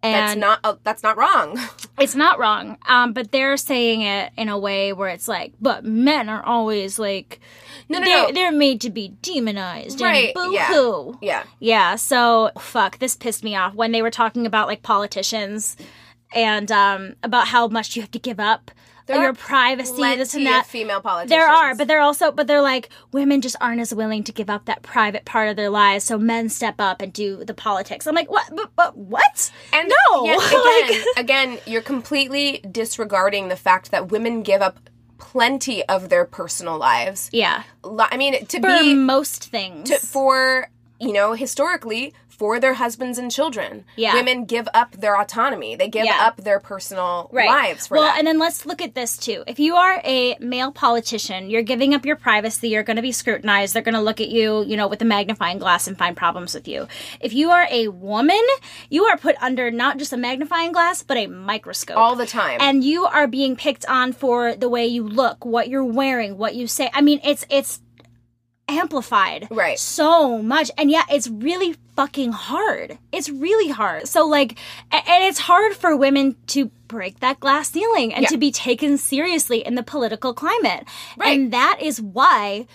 [0.00, 0.60] that's And not.
[0.64, 1.58] Uh, that's not wrong.
[1.98, 5.84] it's not wrong, um, but they're saying it in a way where it's like, but
[5.84, 7.40] men are always like,
[7.88, 8.32] No, no, they're, no.
[8.32, 10.68] they're made to be demonized, Right, And yeah.
[10.68, 11.18] boo-hoo.
[11.20, 11.42] yeah.
[11.58, 15.76] Yeah, so fuck, this pissed me off when they were talking about like politicians
[16.32, 18.70] and um about how much you have to give up
[19.14, 20.62] There your privacy, this and that.
[20.62, 21.30] of female politicians.
[21.30, 24.50] There are, but they're also, but they're like women just aren't as willing to give
[24.50, 26.04] up that private part of their lives.
[26.04, 28.06] So men step up and do the politics.
[28.06, 28.50] I'm like, what?
[28.54, 29.50] But, but what?
[29.72, 34.78] And no, yet again, again, you're completely disregarding the fact that women give up
[35.18, 37.28] plenty of their personal lives.
[37.32, 39.90] yeah, I mean, to for be most things.
[39.90, 43.84] to, for you know historically for their husbands and children.
[43.96, 44.14] Yeah.
[44.14, 45.76] women give up their autonomy.
[45.76, 46.26] They give Yeah.
[46.26, 48.16] up their personal lives for well, that.
[48.18, 49.44] and then let's look at this too.
[49.46, 52.70] If you are a male politician, you're giving up your privacy.
[52.70, 53.74] You're going to be scrutinized.
[53.74, 56.54] They're going to look at you, you know, with a magnifying glass and find problems
[56.54, 56.88] with you.
[57.20, 58.40] If you are a woman,
[58.88, 62.56] you are put under not just a magnifying glass, but a microscope all the time.
[62.62, 66.54] and you are being picked on for the way you look, what you're wearing, what
[66.54, 66.88] you say.
[66.94, 67.80] I mean, it's it's
[68.70, 69.78] amplified Right.
[69.78, 74.58] so much and yet it's really fucking hard it's really hard so like
[74.90, 78.28] and it's hard for women to break that glass ceiling and Yeah.
[78.30, 80.84] to be taken seriously in the political climate
[81.16, 81.38] Right.
[81.38, 82.66] and that is why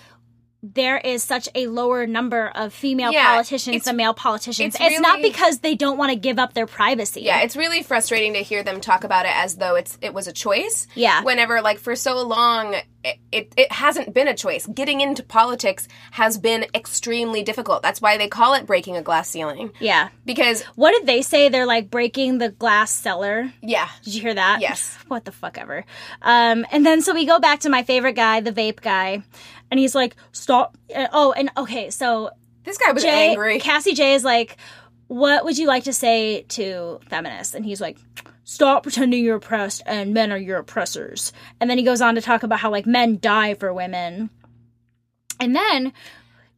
[0.73, 4.73] there is such a lower number of female Yeah, politicians than male politicians.
[4.73, 7.21] it's It's, not because they don't want to give up their privacy.
[7.21, 10.27] yeah, it's really frustrating to hear them talk about it as though it's it was
[10.27, 10.87] a choice.
[10.95, 11.21] Yeah.
[11.21, 12.75] Whenever like for so long
[13.31, 14.65] it, it, hasn't been a choice.
[14.67, 17.83] Getting into politics has been extremely difficult.
[17.83, 19.71] That's why they call it breaking a glass ceiling.
[19.79, 20.09] Yeah.
[20.25, 21.49] Because What did they say?
[21.49, 23.51] They're like breaking the glass cellar.
[23.61, 24.61] yeah, Did you hear that?
[24.61, 24.97] Yes.
[25.07, 25.85] What the fuck ever.
[26.23, 29.23] Um, and then so we go back to my favorite guy, the vape guy,
[29.69, 32.31] and he's like, "Stop!" Uh, oh, and okay, so
[32.63, 33.59] this guy was Jay, angry.
[33.59, 34.57] Cassie Jaye is like,
[35.07, 37.97] "What would you like to say to feminists?" And he's like.
[38.45, 41.33] Stop pretending you're oppressed and men are your oppressors.
[41.59, 44.29] And then he goes on to talk about how like men die for women.
[45.39, 45.91] And then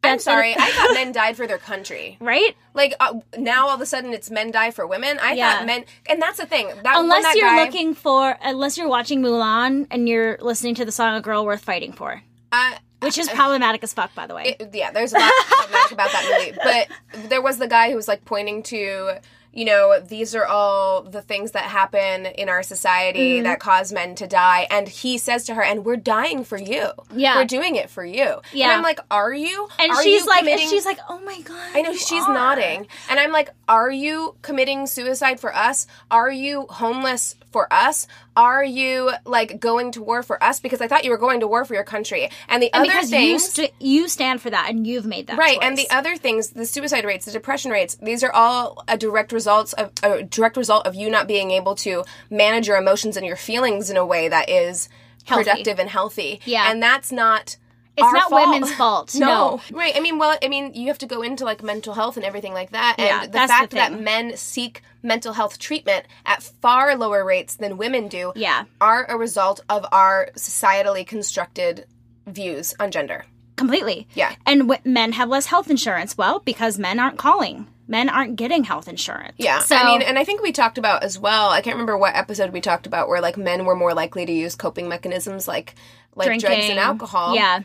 [0.04, 0.54] I'm sorry.
[0.58, 2.17] I thought men died for their country.
[2.19, 2.56] right?
[2.73, 5.17] Like uh, now, all of a sudden, it's men die for women.
[5.21, 5.58] I Yeah.
[5.58, 6.67] thought men, and that's the thing.
[6.84, 10.86] That, Unless that you're guy, looking for unless you're watching Mulan and you're listening to
[10.86, 12.21] the song A Girl Worth Fighting For.
[12.52, 14.56] uh, Which is problematic as fuck, by the way.
[14.60, 16.58] it- yeah, there's a lot problematic about that movie.
[16.63, 19.19] But there was the guy who was like pointing to,
[19.54, 23.44] you know, these are all the things that happen in our society Mm-hmm.
[23.44, 24.68] that cause men to die.
[24.70, 26.90] And he says to her, and we're dying for you.
[27.14, 27.36] Yeah.
[27.38, 28.42] We're doing it for you.
[28.54, 28.66] Yeah.
[28.66, 29.68] And I'm like, are you?
[29.80, 31.58] and Are she's you like, and she's like, oh my god.
[31.74, 32.88] I know she's are." nodding.
[33.10, 35.88] And I'm like, are you committing suicide for us?
[36.12, 38.08] Are you homeless for us?
[38.38, 40.60] Are you like going to war for us?
[40.62, 42.30] Because I thought you were going to war for your country.
[42.47, 45.26] And the And other because you things st- you stand for that, and you've made
[45.28, 45.63] that Right, choice.
[45.67, 49.32] and the other things, the suicide rates, the depression rates, these are all a direct
[49.32, 53.26] results of a direct result of you not being able to manage your emotions and
[53.26, 54.88] your feelings in a way that is
[55.26, 55.43] Healthy.
[55.43, 56.39] productive and healthy.
[56.45, 56.71] Yeah.
[56.71, 57.58] and that's not.
[57.98, 58.48] It's our not fault.
[58.50, 59.60] women's fault, No.
[59.72, 59.78] no.
[59.78, 59.94] right.
[59.96, 62.54] I mean, well, I mean, you have to go into like mental health and everything
[62.54, 66.44] like that, and Yeah, the that's the fact that men seek mental health treatment at
[66.44, 68.66] far lower rates than women do, Yeah.
[68.80, 71.86] are a result of our societally constructed
[72.26, 73.26] views on gender.
[73.56, 74.08] completely.
[74.14, 74.36] Yeah.
[74.46, 76.16] And w- men have less health insurance.
[76.16, 77.66] Well, because men aren't calling.
[77.88, 79.34] Men aren't getting health insurance.
[79.38, 81.50] Yeah, So I mean, and I think we talked about as well.
[81.50, 84.32] I can't remember what episode we talked about where like men were more likely to
[84.32, 85.74] use coping mechanisms like
[86.14, 87.34] like drugs and alcohol.
[87.34, 87.62] Yeah.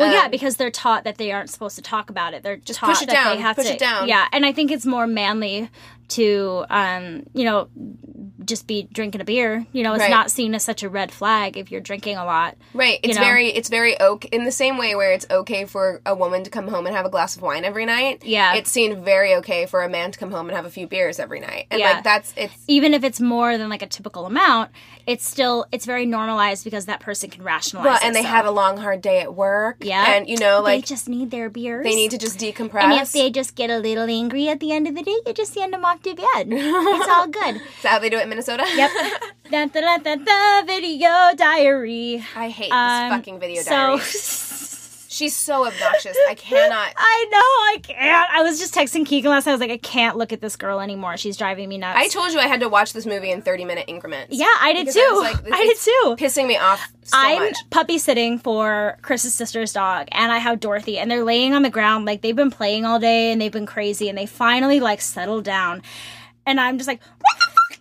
[0.00, 2.42] Well, yeah, Um, because they're taught that they aren't supposed to talk about it.
[2.42, 3.74] They're just taught push it that down, they have push to.
[3.74, 4.08] it down.
[4.08, 5.68] Yeah, and I think it's more manly
[6.10, 7.68] to, um, you know,
[8.44, 9.66] just be drinking a beer.
[9.72, 10.10] You know, it's Right.
[10.10, 12.56] not seen as such a red flag if you're drinking a lot.
[12.74, 12.98] right.
[13.02, 13.22] It's know?
[13.22, 16.50] very it's very okay in the same way where it's okay for a woman to
[16.50, 18.22] come home and have a glass of wine every night.
[18.24, 18.54] Yeah.
[18.54, 21.18] it's seen very okay for a man to come home and have a few beers
[21.20, 21.66] every night.
[21.70, 21.92] And Yeah.
[21.92, 24.70] like that's it's Even if it's more than like a typical amount,
[25.06, 27.84] it's still it's very normalized because that person can rationalize.
[27.86, 28.28] well, it, and they so.
[28.28, 29.76] had a long hard day at work.
[29.80, 31.84] yeah, and you know like they just need their beers.
[31.84, 32.82] they need to just decompress.
[32.82, 35.32] And if they just get a little angry at the end of the day, you
[35.34, 36.48] just send them off to bed.
[36.50, 37.60] it's all good.
[37.82, 38.64] How they do it in Minnesota.
[38.74, 38.90] Yep.
[39.50, 42.24] da, da, da, video diary.
[42.36, 44.00] I hate Um, this fucking video so- diary.
[45.20, 46.16] She's so obnoxious.
[46.30, 46.92] I cannot.
[46.96, 48.30] I know, I can't.
[48.32, 49.52] I was just texting Keegan last night.
[49.52, 51.18] I was like, I can't look at this girl anymore.
[51.18, 51.98] She's driving me nuts.
[52.00, 54.34] I told you I had to watch this movie in 30 minute increments.
[54.34, 54.98] yeah, I did too.
[54.98, 56.16] I, like, I did too.
[56.24, 57.56] Pissing me off so I'm much.
[57.68, 61.70] puppy sitting for Chris's sister's dog, and I have Dorothy, and they're laying on the
[61.70, 65.02] ground like they've been playing all day, and they've been crazy, and they finally like
[65.02, 65.82] settled down,
[66.46, 67.36] and I'm just like, what?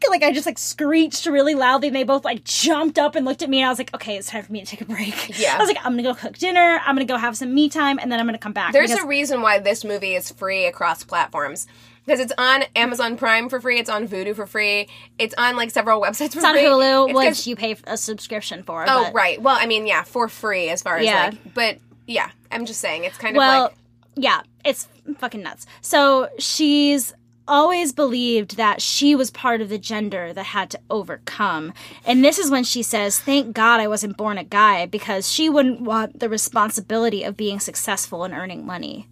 [0.10, 3.42] Like I just like screeched really loudly, and they both like jumped up and looked
[3.42, 5.40] at me, and I was like, okay, it's time for me to take a break.
[5.40, 5.56] Yeah.
[5.56, 8.00] I was like, I'm gonna go cook dinner, I'm gonna go have some me time,
[8.00, 8.74] and then I'm gonna come back.
[8.74, 11.68] There's because- a reason why this movie is free across platforms.
[12.06, 14.88] Because it's on Amazon Prime for free, it's on Vudu for free,
[15.20, 16.62] it's on like several websites for free.
[16.62, 16.80] it's on.
[16.82, 18.84] Hulu, It's which you pay a subscription for.
[18.88, 19.40] Oh, but- right.
[19.40, 21.26] Well, I mean, yeah, for free as far as Yeah.
[21.32, 21.78] like, but
[22.08, 23.78] yeah, I'm just saying it's kind well, of like
[24.16, 24.88] yeah, it's
[25.20, 25.68] fucking nuts.
[25.82, 27.14] So she's
[27.50, 31.74] always believed that she was part of the gender that had to overcome.
[32.06, 35.50] And this is when she says, Thank God I wasn't born a guy because she
[35.50, 39.08] wouldn't want the responsibility of being successful and earning money.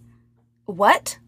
[0.64, 1.18] what?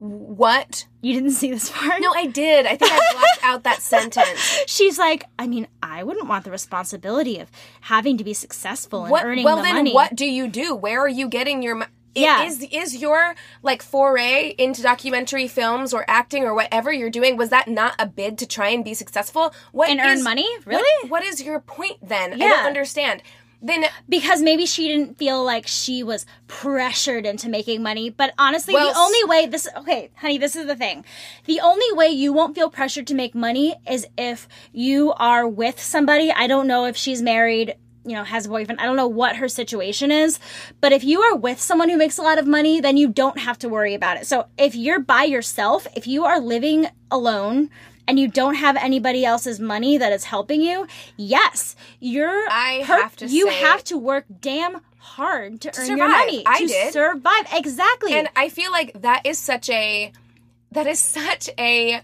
[0.00, 0.86] What?
[1.00, 2.00] You didn't see this part?
[2.00, 2.66] No, I did.
[2.66, 4.62] I think I blacked out that sentence.
[4.68, 7.50] She's like, I mean, I wouldn't want the responsibility of
[7.80, 9.24] having to be successful and What?
[9.24, 10.72] earning Well, the then what do you do?
[10.76, 11.74] Where are you getting your?
[11.74, 12.44] mo- Yeah.
[12.44, 17.50] Is is your like foray into documentary films or acting or whatever you're doing was
[17.50, 19.54] that not a bid to try and be successful?
[19.72, 20.48] What And earn is- money?
[20.64, 21.08] what- Really?
[21.10, 22.32] what is your point then?
[22.34, 22.48] I Yeah.
[22.48, 23.22] don't understand.
[23.60, 28.08] Then because maybe she didn't feel like she was pressured into making money.
[28.08, 31.04] But honestly, Well, the only way this okay, honey, this is the thing.
[31.44, 35.80] The only way you won't feel pressured to make money is if you are with
[35.82, 36.30] somebody.
[36.32, 37.74] I don't know if she's married,
[38.08, 38.80] you know, has a boyfriend.
[38.80, 40.38] I don't know what her situation is,
[40.80, 43.38] but if you are with someone who makes a lot of money, then you don't
[43.38, 44.26] have to worry about it.
[44.26, 47.70] So if you're by yourself, if you are living alone,
[48.06, 50.86] and you don't have anybody else's money that is helping you,
[51.18, 55.88] yes, you're I per- have to you say- have to work damn hard to, earn
[55.98, 56.92] your money I to did.
[56.94, 60.12] survive exactly and I feel like that is such a
[60.72, 62.00] that is such a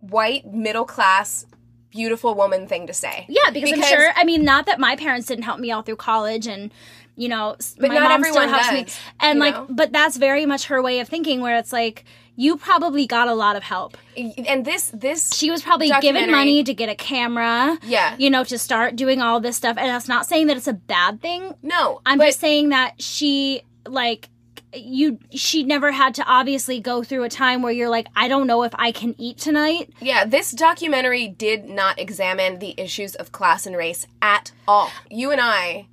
[0.00, 1.46] white middle class
[1.92, 3.26] beautiful woman thing to say.
[3.28, 5.96] yeah because, i'm sure i mean not that my parents didn't help me all through
[5.96, 6.72] college and
[7.16, 9.66] you know But my not mom everyone still helps me does, and like know?
[9.70, 13.34] but that's very much her way of thinking where it's like you probably got a
[13.34, 17.78] lot of help And this this she was probably given money to get a camera
[17.82, 18.16] Yeah.
[18.18, 20.72] you know to start doing all this stuff and that's not saying that it's a
[20.72, 24.30] bad thing no, I'm just saying that she like
[24.74, 28.46] you she never had to obviously go through a time where you're like I don't
[28.46, 29.90] know if I can eat tonight.
[30.00, 34.90] Yeah, this documentary did not examine the issues of class and race at all.
[35.10, 35.86] You and I,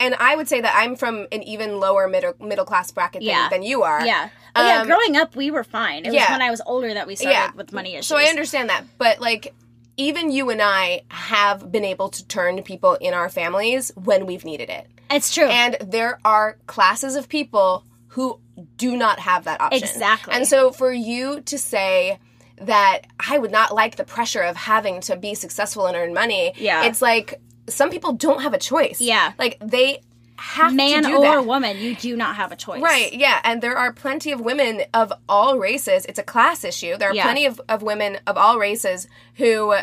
[0.00, 3.28] and I would say that I'm from an even lower middle middle class bracket than,
[3.28, 3.48] Yeah.
[3.48, 4.04] than you are.
[4.04, 4.28] Yeah.
[4.54, 6.06] Oh yeah, Um, growing up we were fine.
[6.06, 7.50] It was when I was older that we started Yeah.
[7.54, 8.06] with money issues.
[8.06, 9.52] So I understand that, but like
[9.98, 14.26] even you and I have been able to turn to people in our families when
[14.26, 14.86] we've needed it.
[15.10, 15.46] It's true.
[15.46, 17.84] And there are classes of people
[18.16, 18.40] who
[18.78, 19.82] do not have that option.
[19.82, 20.32] Exactly.
[20.32, 22.18] And so for you to say
[22.62, 26.54] that I would not like the pressure of having to be successful and earn money,
[26.56, 26.84] Yeah.
[26.86, 29.02] it's like some people don't have a choice.
[29.02, 29.32] Yeah.
[29.38, 30.00] Like they
[30.38, 31.46] have Man to do or that.
[31.46, 32.80] woman, you do not have a choice.
[32.82, 36.06] Right, yeah, and there are plenty of women of all races.
[36.06, 36.96] It's a class issue.
[36.96, 37.22] There are Yeah.
[37.24, 39.74] plenty of, of women of all races who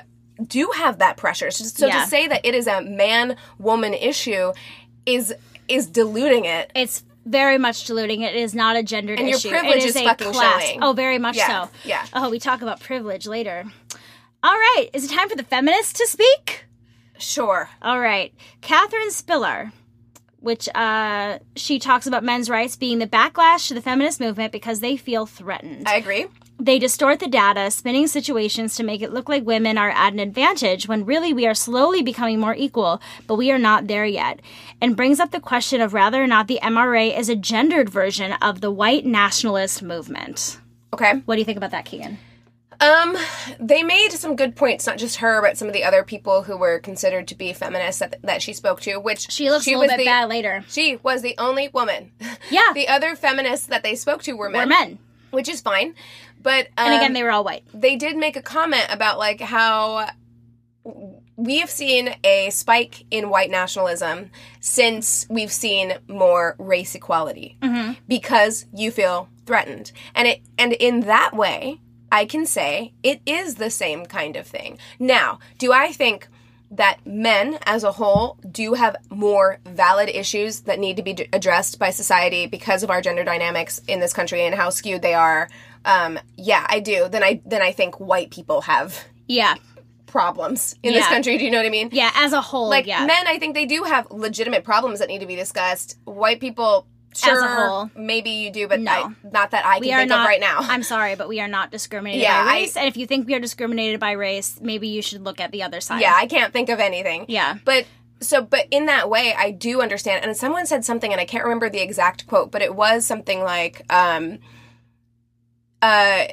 [0.48, 1.52] do have that pressure.
[1.52, 2.04] So, so Yeah.
[2.04, 4.54] to say that it is a man woman issue
[5.06, 5.34] is
[5.68, 6.72] is diluting it.
[6.76, 8.36] It's very much diluting it.
[8.36, 9.50] It is not a gendered And your issue.
[9.50, 10.64] privilege it is, is a fucking class.
[10.64, 10.84] showing.
[10.84, 11.72] Oh, very much Yeah, so.
[11.86, 12.06] yeah.
[12.14, 13.66] Oh, we talk about privilege later.
[14.44, 16.66] All right, is it time for the feminist to speak?
[17.18, 17.70] Sure.
[17.82, 18.34] All right.
[18.62, 19.72] Katherine Spillar,
[20.40, 24.82] which uh, she talks about men's rights being the backlash to the feminist movement because
[24.82, 25.88] they feel threatened.
[25.88, 26.26] I agree.
[26.60, 30.20] They distort the data, spinning situations to make it look like women are at an
[30.20, 34.40] advantage when really we are slowly becoming more equal, but we are not there yet.
[34.80, 38.34] And brings up the question of whether or not the MRA is a gendered version
[38.34, 40.60] of the white nationalist movement.
[40.94, 41.22] Okay.
[41.26, 42.18] What do you think about that, Keegan?
[42.80, 43.18] Um,
[43.60, 46.58] they made some good points, not just her, but some of the other people who
[46.58, 49.78] were considered to be feminists that, that she spoke to, which She looks she a
[49.78, 50.66] was little bit the, bad later.
[50.68, 52.12] She was the only woman.
[52.50, 52.62] Yeah.
[52.74, 54.68] the other feminists that they spoke to were men.
[54.68, 55.00] We're men.
[55.32, 55.96] Which is fine.
[56.44, 57.64] But um, And again, they were all white.
[57.74, 60.08] they did make a comment about like how
[61.36, 64.30] we have seen a spike in white nationalism
[64.60, 67.58] since we've seen more race equality
[68.08, 69.92] because you feel threatened.
[70.16, 71.80] And it and in that way
[72.12, 74.78] i can say it is the same kind of thing.
[75.00, 76.28] Now do i think
[76.72, 81.28] that men as a whole do have more valid issues that need to be d-
[81.32, 85.14] addressed by society because of our gender dynamics in this country and how skewed they
[85.14, 85.50] are
[85.86, 89.56] um, yeah i do then i then i think white people have Yeah.
[90.06, 91.38] problems in this country.
[91.38, 91.90] Do you know what I mean?
[91.92, 93.06] Yeah, as a whole, Like yeah.
[93.06, 95.98] men, I think they do have legitimate problems that need to be discussed.
[96.06, 97.90] White people, sure, whole.
[97.96, 98.92] maybe you do, but No.
[98.92, 100.58] I, not that I can we think not of right now.
[100.60, 102.78] I'm sorry, but we are not discriminated Yeah, by I- race.
[102.78, 105.64] and if you think we are discriminated by race, maybe you should look at the
[105.64, 106.02] other side.
[106.02, 107.26] yeah, I can't think of anything.
[107.28, 107.58] Yeah.
[107.66, 107.86] But
[108.20, 110.24] so, but in that way, I do understand.
[110.24, 113.42] And someone said something, and I can't remember the exact quote, but it was something
[113.42, 114.38] like, um,
[115.84, 116.28] uh,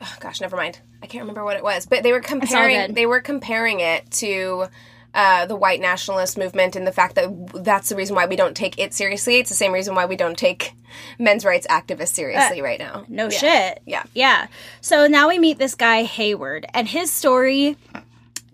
[0.00, 0.80] oh, gosh, never mind.
[1.02, 2.94] I can't remember what it was, but they were comparing.
[2.94, 4.66] They were comparing it to.
[5.14, 7.30] Uh, the white nationalist movement and the fact that
[7.64, 9.36] that's the reason why we don't take it seriously.
[9.38, 10.74] It's the same reason why we don't take
[11.18, 13.04] men's rights activists seriously right now.
[13.08, 13.30] No Yeah.
[13.38, 13.82] shit.
[13.86, 14.02] Yeah.
[14.12, 14.46] Yeah.
[14.82, 17.76] So now we meet this guy, Hayward, and his story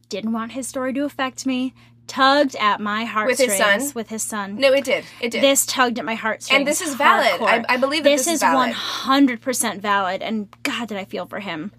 [0.09, 1.75] didn't want his story to affect me.
[2.07, 3.53] Tugged at my With heartstrings.
[3.53, 3.93] his son?
[3.95, 4.57] With his son.
[4.57, 5.05] No, it did.
[5.21, 5.43] It did.
[5.43, 6.59] This tugged at my heartstrings.
[6.59, 7.41] And this is valid.
[7.41, 8.71] I- I believe that this, is valid.
[8.71, 10.23] this is one hundred percent valid.
[10.23, 11.73] And God, did I feel for him.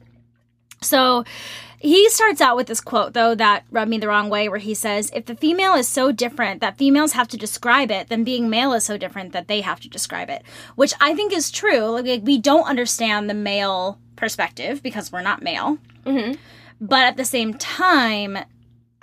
[0.81, 1.23] So
[1.79, 4.73] he starts out with this quote, though, that rubbed me the wrong way, where he
[4.73, 8.49] says, If the female is so different that females have to describe it, then being
[8.49, 10.41] male is so different that they have to describe it.
[10.75, 12.01] Which I think is true.
[12.01, 15.77] Like, we don't understand the male perspective because we're not male.
[16.05, 16.33] Mm-hmm.
[16.81, 18.37] But at the same time,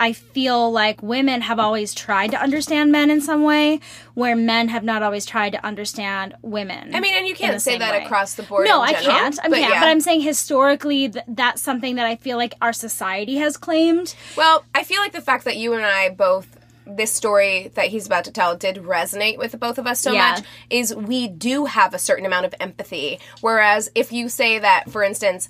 [0.03, 3.79] I feel like women have always tried to understand men in some way,
[4.15, 6.93] where men have not always tried to understand women.
[6.93, 8.03] I mean, and you can't say that way.
[8.03, 8.67] across the board.
[8.67, 9.39] No, in I general, can't.
[9.45, 9.73] I but can't.
[9.73, 9.79] yeah.
[9.79, 14.13] But I'm saying historically, th- that's something that I feel like our society has claimed.
[14.35, 16.47] Well, I feel like the fact that you and I both
[16.85, 20.31] this story that he's about to tell did resonate with both of us so Yeah.
[20.35, 23.19] much is we do have a certain amount of empathy.
[23.39, 25.47] Whereas if you say that, for instance,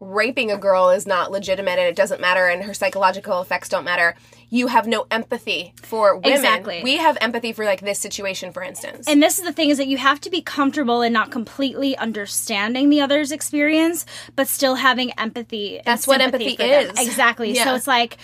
[0.00, 3.84] raping a girl is not legitimate and it doesn't matter and her psychological effects don't
[3.84, 4.14] matter,
[4.50, 6.32] you have no empathy for women.
[6.32, 6.80] Exactly.
[6.82, 9.08] We have empathy for like this situation, for instance.
[9.08, 11.96] And this is the thing is that you have to be comfortable in not completely
[11.96, 14.04] understanding the other's experience,
[14.36, 15.80] but still having empathy.
[15.84, 16.90] That's what empathy for them.
[16.90, 17.06] is.
[17.06, 17.54] Exactly.
[17.54, 18.18] So it's like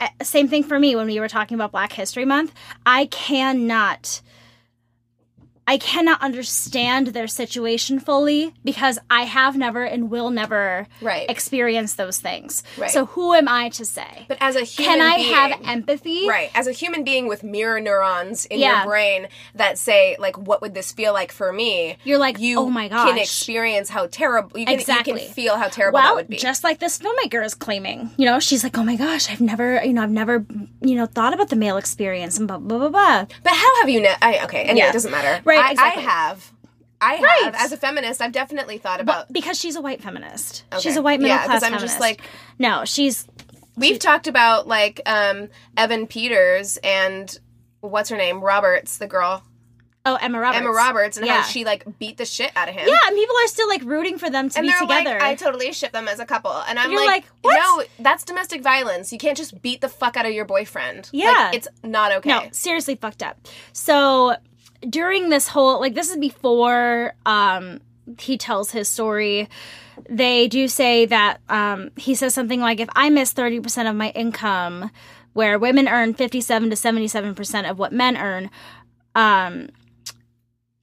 [0.00, 2.52] uh, same thing for me when we were talking about Black History Month.
[2.84, 4.22] I cannot
[5.72, 11.30] I cannot understand their situation fully because I have never and will never Right.
[11.30, 12.64] experience those things.
[12.76, 12.90] Right.
[12.90, 14.26] So who am I to say?
[14.26, 16.28] but as a human Can I being, have empathy?
[16.28, 16.50] Right.
[16.56, 18.78] As a human being with mirror neurons in Yeah.
[18.78, 21.96] your brain that say, like, what would this feel like for me?
[22.02, 25.12] You're like, you oh my gosh, can experience how terrible you can, Exactly.
[25.12, 26.36] you can feel how terrible that would be.
[26.36, 29.80] just like this filmmaker is claiming, you know, she's like, "Oh my gosh, I've never,
[29.84, 30.44] you know, I've never,
[30.82, 33.88] you know, thought about the male experience and blah blah blah blah." but how have
[33.88, 34.90] you ne- I okay, anyway, Yeah.
[34.90, 35.40] it doesn't matter.
[35.44, 36.02] Right, I, exactly.
[36.04, 36.52] I have.
[37.00, 37.22] I have.
[37.22, 37.52] Right.
[37.56, 40.64] As a feminist, I've definitely thought about Because she's a white feminist.
[40.72, 40.80] Okay.
[40.82, 41.94] She's a white middle Yeah, class I'm feminist.
[41.94, 42.20] just like-
[42.58, 43.26] no, she's
[43.76, 47.38] we've talked about like um Evan Peters and
[47.80, 48.40] what's her name?
[48.42, 49.42] Roberts, the girl.
[50.04, 50.60] oh Emma Roberts.
[50.60, 51.40] Emma Roberts and yeah.
[51.40, 52.86] how she like beat the shit out of him.
[52.86, 55.18] yeah, and people are still like rooting for them to and be they're together.
[55.18, 57.54] like, I totally ship them as a couple, and I'm like, like, what?
[57.54, 59.10] no, that's domestic violence.
[59.12, 61.08] You can't just beat the fuck out of your boyfriend.
[61.12, 61.30] Yeah.
[61.30, 62.28] like, it's not okay.
[62.28, 63.38] No, seriously fucked up.
[63.72, 64.36] So
[64.88, 67.80] during this whole like this is before um
[68.18, 69.48] he tells his story.
[70.08, 74.10] They do say that um he says something like if I miss 30% of my
[74.10, 74.90] income
[75.32, 78.50] where women earn 57 to 77% of what men earn
[79.14, 79.68] um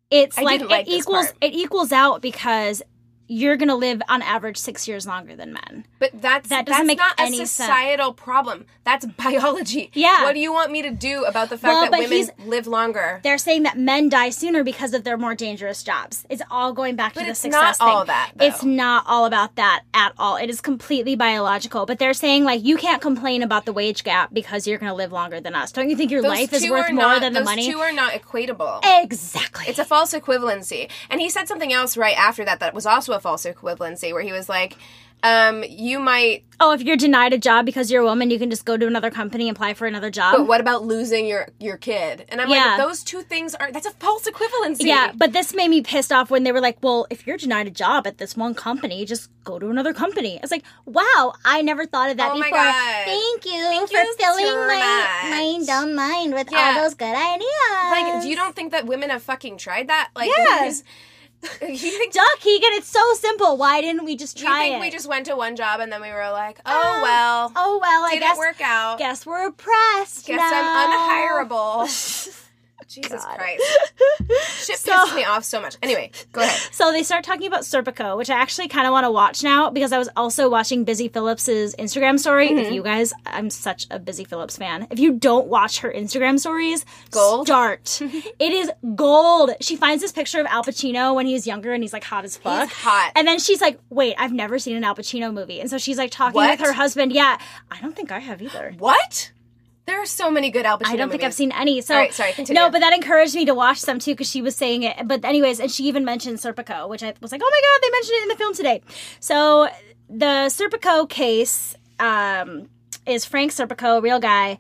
[0.09, 1.37] it's I like it equals part.
[1.41, 2.81] it equals out because
[3.27, 5.85] you're going to live on average 6 years longer than men.
[5.99, 7.51] But that's That doesn't that's make not any a sense.
[7.51, 8.65] societal problem.
[8.83, 9.91] That's biology.
[9.93, 10.23] Yeah.
[10.23, 13.19] What do you want me to do about the fact Well, that women live longer?
[13.23, 16.25] they're saying that men die sooner because of their more dangerous jobs.
[16.29, 18.07] It's all going back But to the it's success not all thing.
[18.07, 18.31] that.
[18.39, 20.37] It's not all about that at all.
[20.37, 21.85] It is completely biological.
[21.85, 24.95] But they're saying like you can't complain about the wage gap because you're going to
[24.95, 25.71] live longer than us.
[25.71, 27.69] Don't you think your Those life is worth more not- than the money?
[27.71, 28.79] two are not equatable.
[29.01, 29.65] exactly.
[29.67, 30.89] It's a false equivalency.
[31.09, 34.21] And he said something else right after that that was also a false equivalency, where
[34.23, 34.77] he was like,
[35.23, 38.49] um, you might oh, if you're denied a job because you're a woman, you can
[38.51, 40.35] just go to another company and apply for another job.
[40.37, 42.25] but what about losing your your kid?
[42.29, 42.75] And I'm Yeah.
[42.75, 44.83] like, those two things are that's a false equivalency.
[44.85, 47.65] Yeah, but this made me pissed off when they were like, "Well, if you're denied
[47.67, 51.63] a job at this one company, just go to another company." It's like, "Wow, I
[51.63, 52.71] never thought of that Oh before."
[53.05, 55.31] Thank you Thank you for you filling my much.
[55.31, 56.75] my dumb mind with Yeah.
[56.75, 57.89] all those good ideas.
[57.91, 60.09] Like, do you don't think that women have fucking tried that?
[60.15, 60.71] Like, Yeah.
[61.61, 63.57] you think Duh, Keegan, it's so simple.
[63.57, 64.81] Why didn't we just you try think it?
[64.81, 67.79] we just went to one job and then we were like, oh Uh, well, oh
[67.81, 68.97] well, I didn't guess work out.
[68.97, 70.25] guess we're oppressed.
[70.25, 70.49] Guess now.
[70.51, 70.91] I'm
[71.47, 72.43] unhireable.
[72.87, 73.37] Jesus God.
[73.37, 73.63] Christ.
[74.65, 75.75] Shit So- pisses me off so much.
[75.81, 76.57] Anyway, go ahead.
[76.71, 79.69] So they start talking about Serpico, which I actually kind of want to watch now
[79.69, 82.49] because I was also watching Busy Philipps's Instagram story.
[82.49, 82.57] Mm-hmm.
[82.59, 84.87] If you guys, I'm such a Busy Philipps fan.
[84.91, 87.47] If you don't watch her Instagram stories, Gold.
[87.47, 87.99] Start.
[88.39, 89.51] it is gold.
[89.61, 92.37] She finds this picture of Al Pacino when he's younger and he's like hot as
[92.37, 92.69] fuck.
[92.69, 93.11] hot.
[93.15, 95.97] And then she's like, "Wait, I've never seen an Al Pacino movie." And so she's
[95.97, 96.59] like talking What?
[96.59, 97.11] with her husband.
[97.11, 97.37] Yeah,
[97.71, 98.73] I don't think I have either.
[98.77, 99.31] What?
[99.87, 101.79] There are so many good Al Pacino I don't think I've seen any.
[101.79, 102.61] So All right, sorry, continue.
[102.61, 105.07] no, but that encouraged me to watch them too because she was saying it.
[105.07, 107.91] But anyways, and she even mentioned Serpico, which I was like, oh my god, they
[107.91, 108.81] mentioned it in the film today.
[109.21, 109.69] So
[110.09, 112.67] the Serpico case um,
[113.05, 114.57] is Frank Serpico, real guy.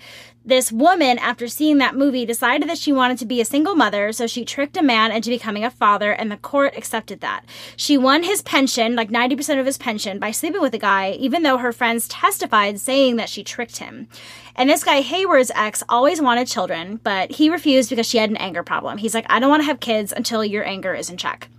[0.47, 4.13] This woman, after seeing that movie, decided that she wanted to be a single mother,
[4.13, 7.43] so she tricked a man into becoming a father, and the court accepted that.
[7.75, 11.43] She won his pension, like 90% of his pension, by sleeping with a guy, even
[11.43, 14.07] though her friends testified saying that she tricked him.
[14.55, 18.37] And this guy, Hayward's ex, always wanted children, but he refused because she had an
[18.37, 18.99] anger problem.
[18.99, 21.49] He's like, I don't want to have kids until your anger is in check.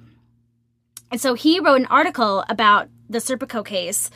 [1.11, 4.11] And so he wrote an article about the Serpico case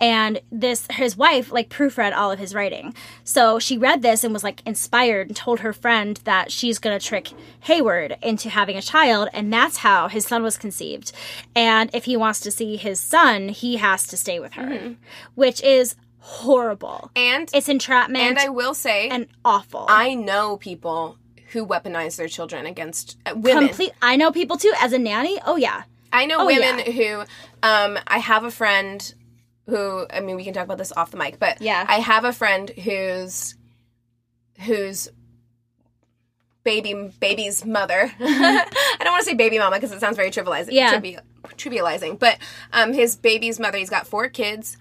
[0.00, 2.94] and this his wife like proofread all of his writing.
[3.22, 6.98] So she read this and was like inspired and told her friend that she's going
[6.98, 7.28] to trick
[7.60, 11.12] Hayward into having a child and that's how his son was conceived.
[11.54, 14.96] And if he wants to see his son, he has to stay with her,
[15.34, 17.10] which is horrible.
[17.16, 19.86] and It's entrapment and I will say, and awful.
[19.88, 21.16] I know people
[21.52, 23.66] who weaponize their children against uh, women.
[23.68, 25.38] Complete I know people too as a nanny.
[25.44, 25.82] Oh yeah.
[26.12, 26.92] I know Oh, women yeah.
[26.92, 27.20] who,
[27.62, 29.14] um, I have a friend
[29.70, 31.84] who, I mean, we can talk about this off the mic, but Yeah.
[31.88, 33.54] I have a friend whose,
[34.60, 35.08] whose
[36.62, 38.12] baby baby's mother.
[38.20, 38.66] I
[39.00, 40.68] don't want to say baby mama because it sounds very trivializing.
[40.72, 40.90] Yeah.
[41.00, 41.18] trivi-
[41.56, 42.38] trivializing, but
[42.72, 43.78] um, his baby's mother.
[43.78, 44.76] He's got four kids.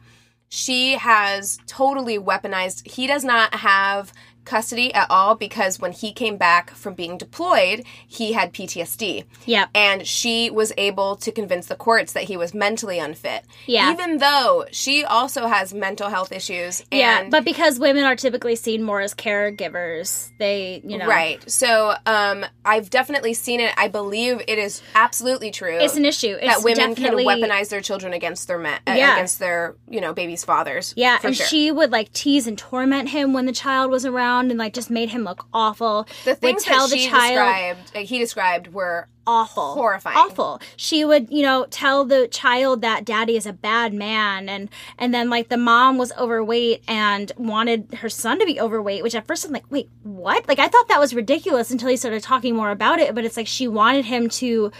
[0.49, 2.85] She has totally weaponized.
[2.87, 4.11] He does not have
[4.49, 9.23] custody at all because when he came back from being deployed, he had PTSD.
[9.45, 9.69] Yep.
[9.75, 13.45] And she was able to convince the courts that he was mentally unfit.
[13.67, 13.91] Yeah.
[13.91, 16.81] Even though she also has mental health issues.
[16.91, 21.49] And yeah, but because women are typically seen more as caregivers, they, you know, Right.
[21.49, 23.73] So um, I've definitely seen it.
[23.77, 25.77] I believe it is absolutely true.
[25.77, 26.35] It's an issue.
[26.41, 29.13] It's that women definitely, can weaponize their children against their men, uh, Yeah.
[29.13, 30.93] against their you know baby's fathers.
[30.97, 31.45] Yeah, and sure.
[31.45, 34.89] she would like tease and torment him when the child was around, and like just
[34.89, 36.07] made him look awful.
[36.23, 40.17] the would things tell that the she child described, uh, he described, were awful, horrifying.
[40.17, 40.59] awful.
[40.75, 45.13] She would, you know, tell the child that daddy is a bad man, and and
[45.13, 49.27] then like the mom was overweight and wanted her son to be overweight, which at
[49.27, 50.47] first I'm like, wait, what?
[50.47, 53.13] Like I thought that was ridiculous until he started talking more about it.
[53.15, 54.71] But it's like she wanted him to.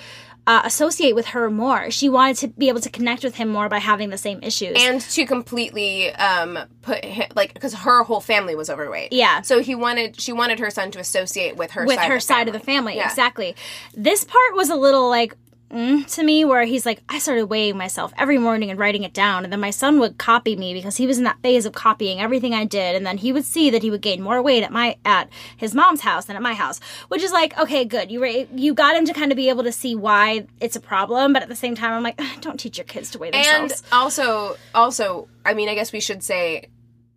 [0.50, 1.91] Uh, associate with her more.
[1.91, 4.76] She wanted to be able to connect with him more by having the same issues.
[4.80, 9.14] and to completely um put him, like because her whole family was overweight.
[9.14, 9.41] Yeah.
[9.41, 12.22] So he wanted she wanted her son to associate with her with side her of
[12.22, 12.95] the side of the family.
[12.95, 13.08] Yeah.
[13.08, 13.56] Exactly.
[13.93, 15.36] This part was a little like
[15.72, 19.13] mm, to me, where he's like, I started weighing myself every morning and writing it
[19.13, 21.74] down, and then my son would copy me because he was in that phase of
[21.74, 24.63] copying everything I did, and then he would see that he would gain more weight
[24.63, 28.11] at my at his mom's house than at my house, which is like, okay, good.
[28.11, 30.82] You ra- you got him to kind of be able to see why it's a
[30.82, 33.82] problem, but at the same time, I'm like, don't teach your kids to weigh themselves.
[33.84, 36.70] And also, also, I mean, I guess we should say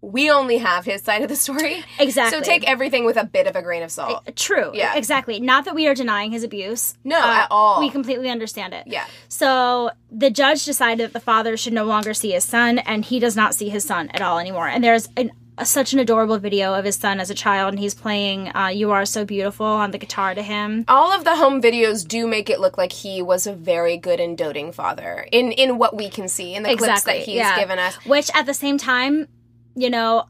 [0.02, 1.84] we only have his side of the story.
[1.98, 2.38] Exactly.
[2.38, 4.34] So take everything with a bit of a grain of salt.
[4.34, 4.72] True.
[4.74, 4.96] Yeah.
[4.96, 5.38] Exactly.
[5.38, 6.96] Not that we are denying his abuse.
[7.04, 7.78] No, at all.
[7.78, 8.84] We completely understand it.
[8.86, 9.06] Yeah.
[9.28, 13.20] So the judge decided that the father should no longer see his son, and he
[13.20, 14.66] does not see his son at all anymore.
[14.66, 17.78] And there's an, a, such an adorable video of his son as a child, and
[17.78, 20.84] he's playing uh, "You Are So Beautiful" on the guitar to him.
[20.88, 24.18] All of the home videos do make it look like he was a very good
[24.18, 27.60] and doting father in in what we can see in the clips that he's yeah.
[27.60, 27.94] given us.
[28.06, 29.28] Which at the same time,
[29.74, 30.26] you know,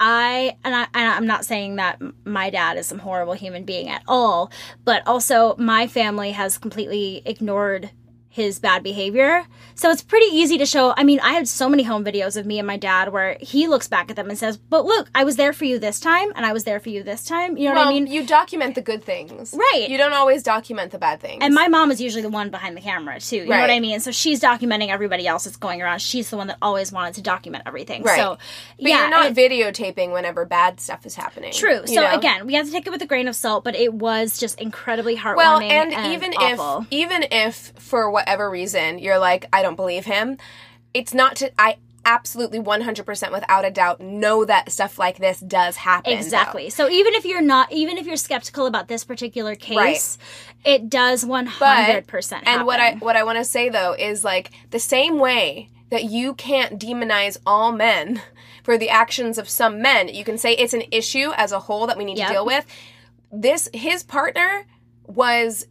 [0.00, 3.88] I and I and I'm not saying that my dad is some horrible human being
[3.88, 4.52] at all,
[4.84, 7.90] but also my family has completely ignored
[8.28, 9.44] his bad behavior.
[9.74, 10.92] So it's pretty easy to show.
[10.96, 13.66] I mean, I had so many home videos of me and my dad where he
[13.68, 16.32] looks back at them and says, "But look, I was there for you this time
[16.36, 18.06] and I was there for you this time." You know Well, what I mean?
[18.06, 19.88] you document the good things, Right.
[19.88, 21.38] You don't always document the bad things.
[21.42, 23.36] And my mom is usually the one behind the camera too.
[23.36, 24.00] You know what I mean?
[24.00, 26.00] So she's documenting everybody else that's going around.
[26.00, 28.02] She's the one that always wanted to document everything.
[28.02, 28.16] Right.
[28.18, 28.36] So
[28.78, 31.52] but yeah, you're not it- videotaping whenever bad stuff is happening.
[31.52, 31.86] True.
[31.86, 32.14] So know?
[32.16, 34.60] again, we have to take it with a grain of salt, but it was just
[34.60, 35.36] incredibly heartwarming.
[35.36, 36.82] well, and, and even awful.
[36.82, 40.36] if even if for whatever reason you're like, I don't believe him,
[40.92, 45.76] it's not to I absolutely 100% without a doubt know that stuff like this does
[45.76, 46.12] happen.
[46.12, 46.18] though.
[46.18, 46.68] exactly.
[46.70, 50.18] So even if you're not, even if you're skeptical about this particular case,
[50.64, 52.46] it does one hundred percent.
[52.46, 56.04] And what I what I want to say though is like the same way that
[56.04, 58.20] you can't demonize all men
[58.62, 61.86] for the actions of some men, you can say it's an issue as a whole
[61.86, 62.26] that we need Yep.
[62.28, 62.66] to deal with.
[63.32, 64.66] this his partner
[65.06, 65.66] was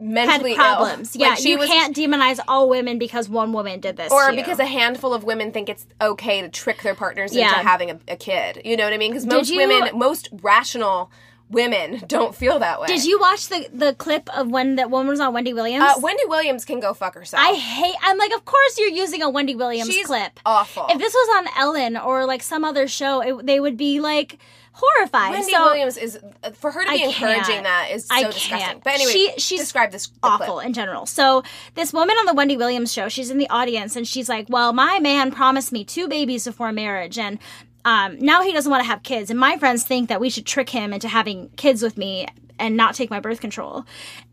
[0.00, 1.14] mentally problems.
[1.16, 1.22] ill.
[1.22, 4.12] Yeah, Like, you was can't demonize all women because one woman did this.
[4.12, 7.48] or because a handful of women think it's okay to trick their partners Yeah.
[7.48, 8.62] into having a, a kid.
[8.64, 9.12] You know what I mean?
[9.12, 11.10] Because most you- women, most rational
[11.48, 12.88] women, don't feel that way.
[12.88, 15.84] Did you watch the the clip of when that woman was on Wendy Williams?
[15.84, 17.42] Uh, Wendy Williams can go fuck herself.
[17.42, 17.94] I hate.
[18.02, 20.40] I'm like, of course you're using a Wendy Williams She's clip.
[20.44, 20.86] awful.
[20.90, 24.38] If this was on Ellen or like some other show, it, they would be like
[24.78, 25.32] horrified.
[25.32, 26.18] Wendy so Williams is
[26.54, 28.58] for her to be encouraging that is so I disgusting.
[28.58, 28.84] can't.
[28.84, 30.66] But anyway, She- she's describe this awful clip.
[30.66, 31.06] in general.
[31.06, 31.42] So
[31.74, 34.72] this woman on the Wendy Williams show, she's in the audience and she's like, "Well,
[34.74, 37.38] my man promised me two babies before marriage and
[37.84, 40.44] um, now he doesn't want to have kids and my friends think that we should
[40.44, 42.26] trick him into having kids with me
[42.58, 43.84] and not take my birth control."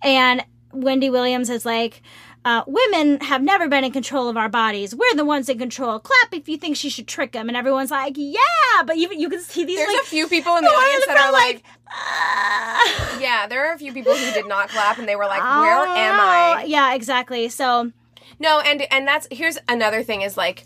[0.02, 2.02] And Wendy Williams is like,
[2.46, 4.94] uh, women have never been in control of our bodies.
[4.94, 6.00] We're the ones in control.
[6.00, 7.48] Clap if you think she should trick him.
[7.48, 8.40] And everyone's like, yeah.
[8.86, 11.06] But you, you can see these There's like, a few people in the the audience
[11.06, 14.98] that are front, like, "Ah." yeah, there are a few people who did not clap
[14.98, 16.66] and they were like, where am Oh, I?
[16.68, 17.48] Yeah, exactly.
[17.50, 17.92] So
[18.40, 20.66] No, and and that's here's another thing is like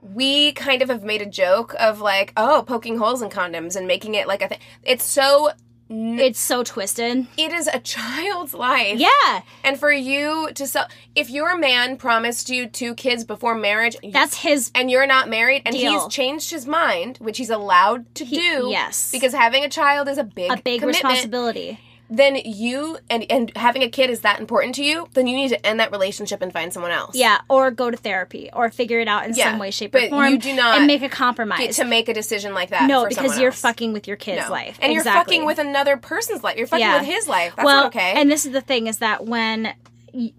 [0.00, 3.86] we kind of have made a joke of like, oh, poking holes in condoms and
[3.86, 4.58] making it like a thing.
[4.82, 5.50] It's so
[5.94, 7.26] it's so twisted.
[7.36, 8.98] it is a child's life.
[8.98, 13.96] Yeah, And for you to sell if your man promised you two kids before marriage
[14.12, 14.70] that's his.
[14.74, 15.92] and you're not married and Deal.
[16.04, 18.68] he's changed his mind, which he's allowed to do.
[18.70, 19.12] yes.
[19.12, 21.78] Because having a child is a big A big commitment, responsibility.
[22.14, 25.48] Then you and and having a kid is that important to you, then you need
[25.48, 27.16] to end that relationship and find someone else.
[27.16, 30.06] Yeah, or go to therapy, or figure it out in Yeah, some way, shape, or
[30.10, 30.30] form.
[30.32, 31.76] you do not and make a compromise.
[31.76, 32.86] to make a decision like that.
[32.86, 33.60] no, because you're else.
[33.62, 34.50] fucking with your kid's No.
[34.50, 36.58] life, and you're fucking with another person's life.
[36.58, 36.98] You're fucking Yeah.
[36.98, 37.54] with his life.
[37.56, 38.12] That's well, okay.
[38.14, 39.72] and this is the thing: is that when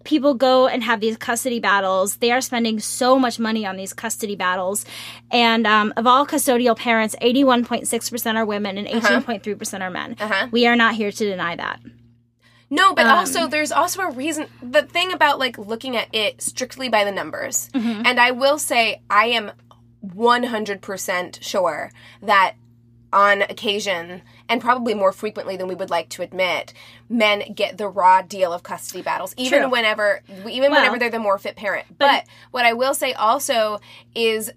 [0.04, 3.94] people go and have these custody battles, they are spending so much money on these
[3.94, 4.86] custody battles.
[5.32, 10.16] And um, of all custodial parents, 81.6% are women and 18.3% are men.
[10.20, 10.48] Uh-huh.
[10.52, 11.80] We are not here to deny that.
[12.70, 14.48] No, but Um, also there's also a reason.
[14.62, 18.02] The thing about like looking at it strictly by the numbers, Mm-hmm.
[18.06, 19.52] and I will say I am
[20.04, 22.56] 100% sure that
[23.12, 26.74] on occasion, and probably more frequently than we would like to admit,
[27.10, 29.70] men get the raw deal of custody battles, even True.
[29.70, 31.86] whenever, even Well, whenever they're the more fit parent.
[31.98, 33.80] But what I will say also
[34.14, 34.52] is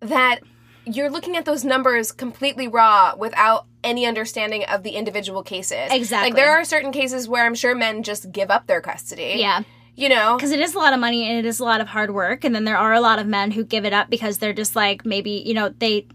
[0.00, 0.40] that
[0.84, 5.90] you're looking at those numbers completely raw without any understanding of the individual cases.
[5.90, 6.30] Exactly.
[6.30, 9.34] Like there are certain cases where I'm sure men just give up their custody.
[9.36, 9.62] Yeah.
[9.94, 10.36] You know?
[10.36, 12.44] because it is a lot of money and it is a lot of hard work
[12.44, 14.76] and then there are a lot of men who give it up because they're just
[14.76, 16.06] like maybe you know they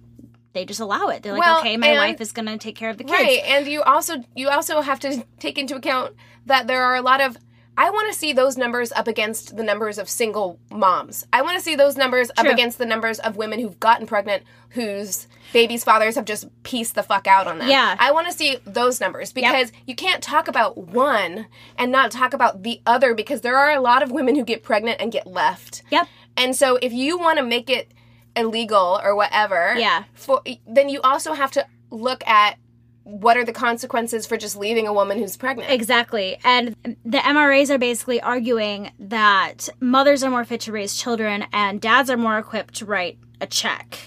[0.53, 2.89] they just allow it they're like Well, okay my and- wife is gonna take care
[2.89, 3.41] of the kids Right.
[3.45, 6.13] And you also you also have to take into account
[6.45, 7.37] that there are a lot of
[7.75, 11.25] I want to see those numbers up against the numbers of single moms.
[11.33, 14.43] I want to see those numbers up against the numbers of women who've gotten pregnant
[14.69, 17.67] whose babies' fathers have just pieced the fuck out on them.
[17.67, 17.95] Yeah.
[17.97, 22.33] I want to see those numbers because you can't talk about one and not talk
[22.35, 25.25] about the other because there are a lot of women who get pregnant and get
[25.25, 25.81] left.
[25.89, 27.91] yep And so if you want to make it
[28.35, 30.03] illegal or whatever, Yeah.
[30.13, 32.57] for then you also have to look at
[33.03, 35.69] what are the consequences for just leaving a woman who's pregnant.
[35.69, 36.73] exactly and
[37.03, 42.09] the mras are basically arguing that mothers are more fit to raise children and dads
[42.09, 43.99] are more equipped to write a check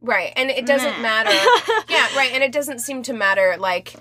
[0.00, 0.34] Right.
[0.36, 1.30] And it doesn't matter.
[1.88, 2.30] yeah, right.
[2.34, 3.94] And it doesn't seem to matter like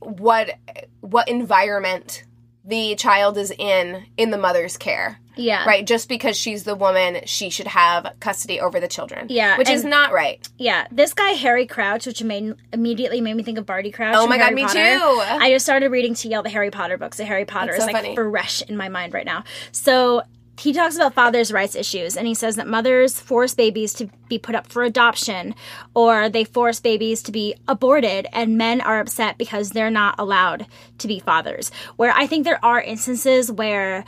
[0.00, 0.58] what
[1.02, 2.24] what environment
[2.64, 5.20] the child is in in the mother's care.
[5.36, 9.26] Yeah Right, just because she's the woman, she should have custody over the children.
[9.30, 10.46] Yeah, which is not right.
[10.58, 14.14] Yeah, this guy Harry Crouch, which made immediately made me think of Barty Crouch.
[14.16, 14.98] Oh my God, Harry me Potter.
[14.98, 15.20] too.
[15.44, 17.16] I just started reading TL the Harry Potter books.
[17.16, 18.14] The Harry Potter That's is so like funny.
[18.14, 19.44] fresh in my mind right now.
[19.72, 20.22] So
[20.56, 24.38] he talks about fathers' rights issues, and he says that mothers force babies to be
[24.38, 25.52] put up for adoption,
[25.94, 30.66] or they force babies to be aborted, and men are upset because they're not allowed
[30.98, 31.72] to be fathers.
[31.96, 34.04] Where I think there are instances where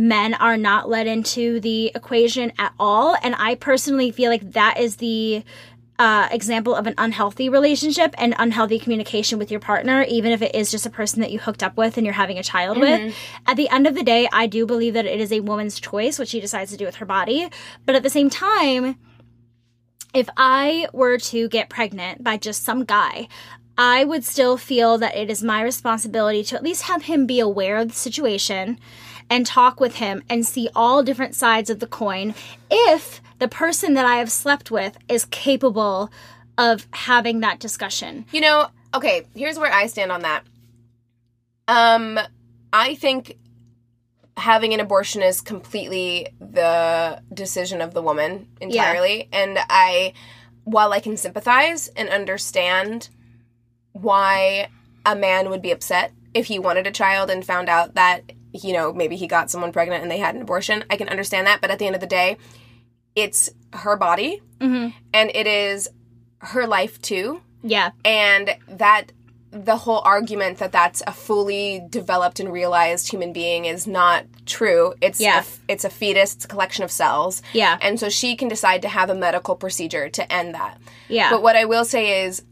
[0.00, 3.16] men are not let into the equation at all.
[3.22, 5.44] And I personally feel like that is the
[5.98, 10.54] uh, example of an unhealthy relationship and unhealthy communication with your partner, even if it
[10.54, 13.14] is just a person that you hooked up with and you're having a child with.
[13.46, 16.18] At the end of the day, I do believe that it is a woman's choice
[16.18, 17.50] what she decides to do with her body.
[17.84, 18.96] But at the same time,
[20.14, 23.28] if I were to get pregnant by just some guy,
[23.76, 27.40] I would still feel that it is my responsibility to at least have him be
[27.40, 28.78] aware of the situation
[29.30, 32.34] and talk with him and see all different sides of the coin
[32.70, 36.10] if the person that I have slept with is capable
[36.58, 38.26] of having that discussion.
[38.32, 40.44] You know, okay, here's where I stand on that.
[41.68, 42.18] Um,
[42.72, 43.38] I think
[44.36, 49.28] having an abortion is completely the decision of the woman entirely.
[49.32, 50.12] And I,
[50.64, 53.08] while I can sympathize and understand
[53.92, 54.68] why
[55.06, 58.72] a man would be upset if he wanted a child and found out that you
[58.72, 60.84] know maybe he got someone pregnant and they had an abortion.
[60.90, 62.36] I can understand that, but at the end of the day,
[63.14, 64.92] it's her body Mhm.
[65.12, 65.88] and it is
[66.38, 67.90] her life too Yeah.
[68.04, 69.12] and that
[69.52, 74.94] the whole argument that that's a fully developed and realized human being is not true
[75.00, 75.40] it's Yeah.
[75.40, 77.76] a, it's a fetus it's a collection of cells Yeah.
[77.82, 80.78] and so she can decide to have a medical procedure to end that
[81.08, 81.30] Yeah.
[81.30, 82.42] but what i will say is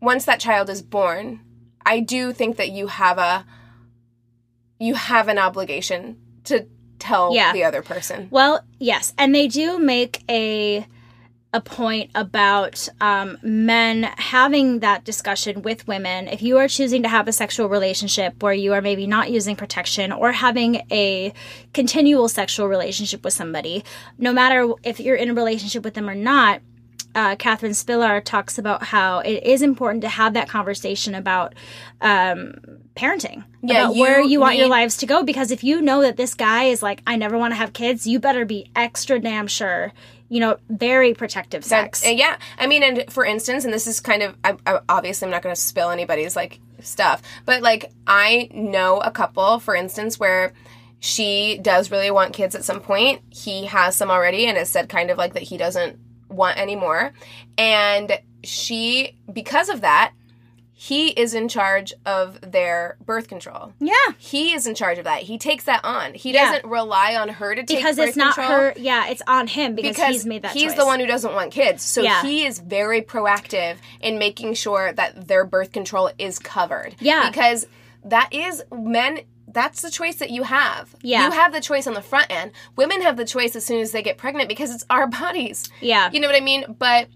[0.00, 1.40] once that child is born
[1.84, 3.44] i do think that you have a
[4.78, 6.66] you have an obligation to
[6.98, 7.52] tell Yeah.
[7.52, 10.86] the other person Well, yes, and they do make a
[11.52, 16.26] a point about um, men having that discussion with women.
[16.26, 19.54] If you are choosing to have a sexual relationship where you are maybe not using
[19.54, 21.32] protection or having a
[21.72, 23.84] continual sexual relationship with somebody,
[24.18, 26.60] no matter if you're in a relationship with them or not,
[27.14, 31.54] uh, Katherine Spillar talks about how it is important to have that conversation about
[32.00, 32.54] um,
[32.96, 33.44] parenting.
[33.62, 35.22] Yeah, about where you you want your lives to go.
[35.22, 38.06] Because if you know that this guy is like, I never want to have kids,
[38.06, 39.92] you better be extra damn sure.
[40.28, 42.00] You know, very protective sex.
[42.00, 44.80] That- uh, yeah, I mean, and for instance, and this is kind of I, I,
[44.88, 49.58] obviously I'm not going to spill anybody's like stuff, but like I know a couple,
[49.60, 50.52] for instance, where
[51.00, 53.20] she does really want kids at some point.
[53.30, 56.76] He has some already, and has said kind of like that he doesn't want any
[56.76, 57.12] more,
[57.58, 60.12] and she because of that.
[60.76, 63.72] He is in charge of their birth control.
[63.78, 65.22] yeah, He is in charge of that.
[65.22, 66.14] He takes that on.
[66.14, 66.50] He Yeah.
[66.52, 68.74] doesn't rely on her to take because it's not control her.
[68.76, 70.48] Yeah, it's on him because, because he's made that.
[70.48, 70.54] Choice.
[70.62, 70.78] He's choice.
[70.80, 71.82] the one who doesn't want kids.
[71.84, 72.22] So Yeah.
[72.22, 76.96] he is very proactive in making sure that their birth control is covered.
[76.98, 77.30] Yeah.
[77.30, 77.66] Because
[78.04, 80.96] that is men that's the choice that you have.
[81.02, 81.26] Yeah.
[81.26, 82.50] You have the choice on the front end.
[82.74, 85.68] Women have the choice as soon as they get pregnant because it's our bodies.
[85.80, 86.10] Yeah.
[86.12, 86.74] You know what I mean?
[86.76, 87.06] But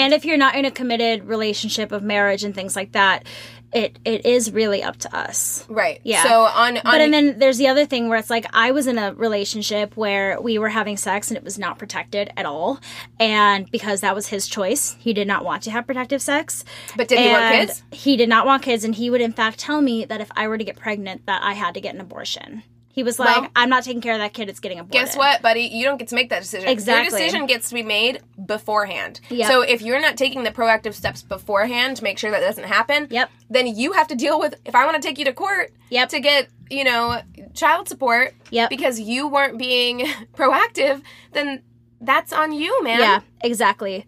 [0.00, 3.26] And if you're not in a committed relationship of marriage and things like that,
[3.72, 5.64] it it is really up to us.
[5.68, 6.00] right.
[6.02, 6.22] Yeah.
[6.24, 8.86] So on on But and then there's the other thing where it's like I was
[8.86, 12.80] in a relationship where we were having sex and it was not protected at all,
[13.18, 16.64] and because that was his choice, he did not want to have protective sex.
[16.96, 17.82] But did he want kids?
[17.92, 20.48] He did not want kids, and he would in fact tell me that if I
[20.48, 22.64] were to get pregnant, that I had to get an abortion.
[22.92, 25.16] He was like, Well- "I'm not taking care of that kid; it's getting aborted." Guess
[25.16, 25.62] what, buddy?
[25.62, 26.68] You don't get to make that decision.
[26.68, 27.18] Exactly.
[27.20, 29.20] Your decision gets to be made beforehand.
[29.30, 29.46] Yep.
[29.48, 33.06] So if you're not taking the proactive steps beforehand to make sure that doesn't happen,
[33.10, 33.30] Yep.
[33.48, 36.08] then you have to deal with if I want to take you to court Yep.
[36.10, 37.20] to get, you know,
[37.54, 38.70] child support Yep.
[38.70, 40.00] because you weren't being
[40.36, 41.62] proactive, then
[42.00, 42.98] that's on you, man.
[42.98, 44.04] Yeah, exactly.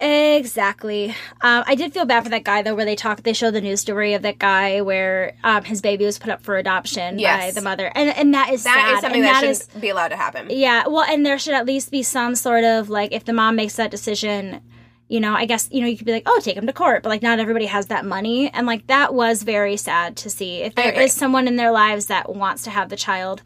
[0.00, 1.10] Exactly.
[1.40, 3.60] Um, I did feel bad for that guy though, where they talk, they show the
[3.60, 7.50] news story of that guy where um, his baby was put up for adoption by
[7.54, 8.94] the mother, and and that is That sad.
[8.94, 10.48] is something and that, that shouldn't be allowed to happen.
[10.50, 10.86] yeah.
[10.86, 13.76] Well, and there should at least be some sort of like if the mom makes
[13.76, 14.60] that decision.
[15.08, 17.04] You know, I guess you know you could be like, "Oh, take him to court,"
[17.04, 20.62] but like not everybody has that money, and like that was very sad to see.
[20.62, 23.42] If there is someone in their lives that wants to have the child,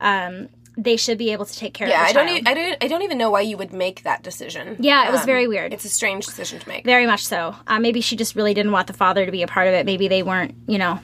[0.00, 2.38] um, they should be able to take care Yeah, of I the don't, child.
[2.38, 4.76] e- I don't, I don't even know why you would make that decision.
[4.80, 5.72] Yeah, it was Um, very weird.
[5.72, 6.84] It's a strange decision to make.
[6.84, 7.54] Very much so.
[7.66, 9.86] Uh, maybe she just really didn't want the father to be a part of it.
[9.86, 10.98] Maybe they weren't, you know,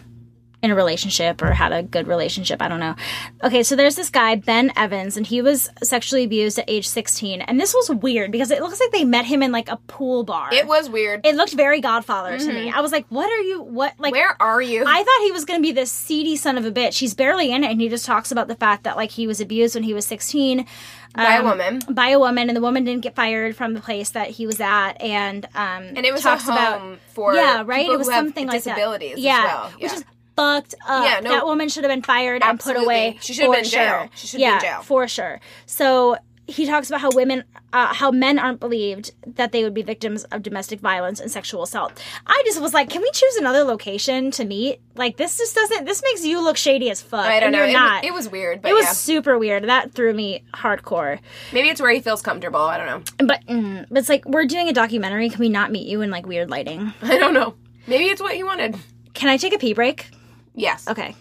[0.63, 2.61] in a relationship or had a good relationship.
[2.61, 2.95] I don't know.
[3.43, 7.41] Okay, so there's this guy, Ben Evans, and he was sexually abused at age 16.
[7.41, 10.23] And this was weird because it looks like they met him in like a pool
[10.23, 10.51] bar.
[10.53, 11.25] It was weird.
[11.25, 12.71] It looked very Godfather to me.
[12.71, 14.85] I was like, what are you, what, like, Where are you?
[14.87, 16.99] I thought he was going to be this seedy son of a bitch.
[16.99, 19.41] He's barely in it, and he just talks about the fact that like he was
[19.41, 20.67] abused when he was 16
[21.15, 21.81] by a um, woman.
[21.89, 24.61] by a woman, and the woman didn't get fired from the place that he was
[24.61, 27.89] at, and um, And it was talks about for yeah, right.
[27.89, 28.75] It was something like that.
[28.75, 29.71] disabilities as Yeah, well.
[29.71, 29.95] which Yeah.
[29.95, 30.05] is
[30.41, 31.05] fucked up.
[31.05, 33.19] Yeah, no- that woman should have been fired and put away.
[33.21, 33.99] She should have been in jail.
[34.01, 34.09] sure.
[34.15, 34.83] She should be yeah, in jail.
[34.83, 35.41] for sure.
[35.67, 36.17] So
[36.47, 40.25] he talks about how women, uh, how men aren't believed that they would be victims
[40.25, 42.03] of domestic violence and sexual assault.
[42.27, 44.81] I just was like, can we choose another location to meet?
[44.97, 45.85] Like this just doesn't.
[45.85, 47.25] This makes you look shady as fuck.
[47.25, 47.59] I don't and know.
[47.61, 48.05] You're It, not.
[48.05, 48.93] it was weird, but It was yeah.
[48.93, 49.63] super weird.
[49.65, 51.21] That threw me hardcore.
[51.53, 52.59] Maybe it's where he feels comfortable.
[52.63, 53.27] I don't know.
[53.29, 55.29] But, mm, but it's like we're doing a documentary.
[55.31, 56.93] Can we not meet you in like weird lighting?
[57.03, 57.55] I don't know.
[57.87, 58.77] Maybe it's what he wanted.
[59.15, 60.11] Can I take a pee break?
[60.55, 60.89] Yes.
[60.89, 61.15] Okay.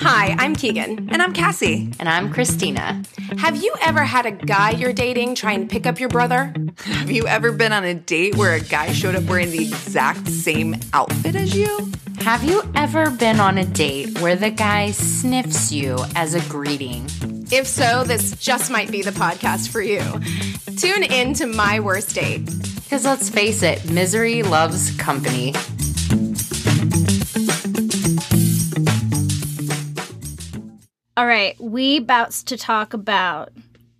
[0.00, 1.10] Hi, I'm Keegan.
[1.10, 1.92] And I'm Cassie.
[1.98, 3.02] And I'm Christina.
[3.38, 6.54] Have you ever had a guy you're dating try and pick up your brother?
[6.84, 10.28] Have you ever been on a date where a guy showed up wearing the exact
[10.28, 11.90] same outfit as you?
[12.20, 17.04] Have you ever been on a date where the guy sniffs you as a greeting?
[17.50, 20.02] If so, this just might be the podcast for you.
[20.76, 22.48] Tune in to My Worst Date.
[22.90, 25.54] Because let's face it, misery loves company.
[31.16, 33.50] All right, we about to talk about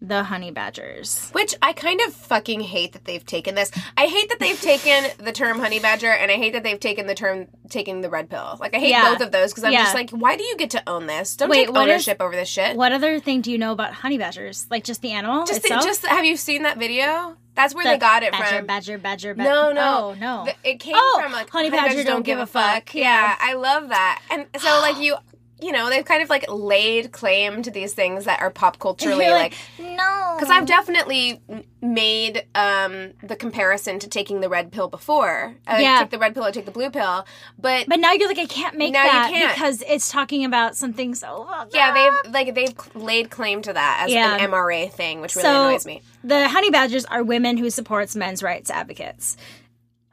[0.00, 1.28] the honey badgers.
[1.30, 3.70] Which I kind of fucking hate that they've taken this.
[3.96, 7.06] I hate that they've taken the term honey badger, and I hate that they've taken
[7.06, 8.56] the term taking the red pill.
[8.58, 9.12] Like I hate Yeah.
[9.12, 9.82] both of those because I'm Yeah.
[9.84, 11.36] just like, why do you get to own this?
[11.36, 12.76] Don't Wait, take what is- ownership over this shit.
[12.76, 14.66] What other thing do you know about honey badgers?
[14.70, 15.84] Like just the animal Just, the, itself?
[15.84, 17.36] just have you seen that video?
[17.54, 18.66] That's where The they got it badger, from.
[18.66, 19.50] Badger, badger, badger.
[19.50, 20.44] No, no, Oh, no.
[20.46, 22.94] The- it came Oh, from like honey badger don't give a fuck.
[22.94, 23.02] Yeah.
[23.02, 23.36] Yeah.
[23.40, 24.22] I love that.
[24.30, 25.16] And so like you,
[25.62, 29.24] you know, they've kind of like laid claim to these things that are pop culturally
[29.24, 30.36] You're like no.
[30.38, 31.40] Because I've definitely
[31.82, 35.56] made um, the comparison to taking the red pill before.
[35.66, 35.98] Uh, Yeah.
[36.00, 37.26] Take the red pill or take the blue pill.
[37.58, 39.54] But, But now you're like, I can't make that can't.
[39.54, 41.46] because it's talking about something so.
[41.50, 44.36] fucked yeah, they've like they've laid claim to that as Yeah.
[44.36, 46.02] an MRA thing, which really so annoys me.
[46.24, 49.36] the honey badgers are women who supports men's rights advocates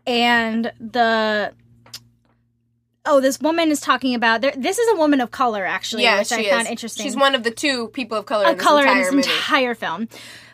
[0.06, 1.54] and the
[3.08, 6.20] oh this woman is talking about there this is a woman of color actually Yeah,
[6.20, 6.49] which i is.
[6.49, 9.10] found interesting She's one of the two people of color of in this color entire
[9.10, 10.08] in this entire film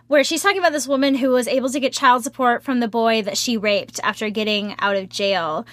[0.07, 2.87] where she's talking about this woman who was able to get child support from the
[2.87, 5.65] boy that she raped after getting out of jail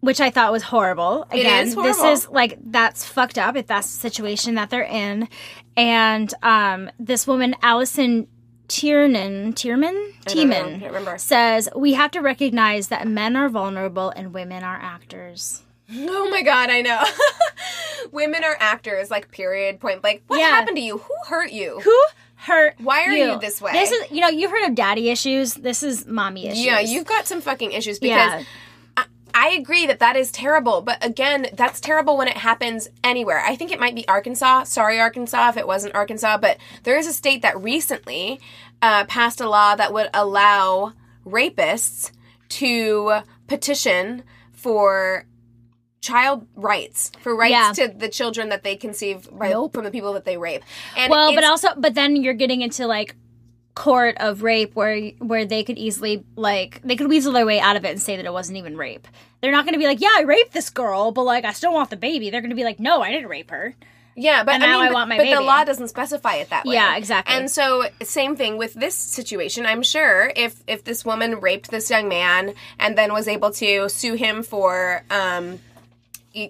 [0.00, 1.26] which I thought was horrible.
[1.30, 4.82] It Again, is this is like that's fucked up if that's the situation that they're
[4.82, 5.28] in.
[5.76, 8.26] And um, this woman, Allison
[8.68, 10.56] Tiernan, Tierman, I don't know.
[10.56, 15.62] I Tiemann, says we have to recognize that men are vulnerable and women are actors.
[15.92, 17.02] Oh my god, I know.
[18.12, 20.22] Women are actors, like period, point blank.
[20.26, 20.48] What Yeah.
[20.48, 20.98] happened to you?
[20.98, 21.80] Who hurt you?
[21.80, 22.02] Who
[22.36, 22.74] hurt?
[22.78, 23.72] Why are you this way?
[23.72, 25.54] This is, you know, you've heard of daddy issues.
[25.54, 26.64] This is mommy issues.
[26.64, 28.44] Yeah, you've got some fucking issues because Yeah.
[28.96, 30.80] I, I agree that that is terrible.
[30.80, 33.40] But again, that's terrible when it happens anywhere.
[33.44, 34.64] I think it might be Arkansas.
[34.64, 36.38] Sorry, Arkansas, if it wasn't Arkansas.
[36.38, 38.40] But there is a state that recently
[38.82, 40.94] uh, passed a law that would allow
[41.26, 42.10] rapists
[42.48, 44.22] to petition
[44.52, 45.26] for
[46.00, 47.86] child rights for rights Yeah.
[47.86, 49.74] to the children that they conceive by, Nope.
[49.74, 50.62] from the people that they rape
[50.96, 53.16] and well, but also, but then you're getting into like
[53.74, 57.76] court of rape where where they could easily like they could weasel their way out
[57.76, 59.06] of it and say that it wasn't even rape.
[59.40, 61.72] They're not going to be like, yeah, I raped this girl, but like I still
[61.72, 62.30] want the baby.
[62.30, 63.74] They're going to be like, no, I didn't rape her.
[64.16, 66.34] Yeah, but And I now mean, I but- want my but the law doesn't specify
[66.36, 66.74] it that way.
[66.74, 67.34] Yeah, exactly.
[67.34, 69.64] And so, same thing with this situation.
[69.64, 73.88] I'm sure if if this woman raped this young man and then was able to
[73.88, 75.60] sue him for um,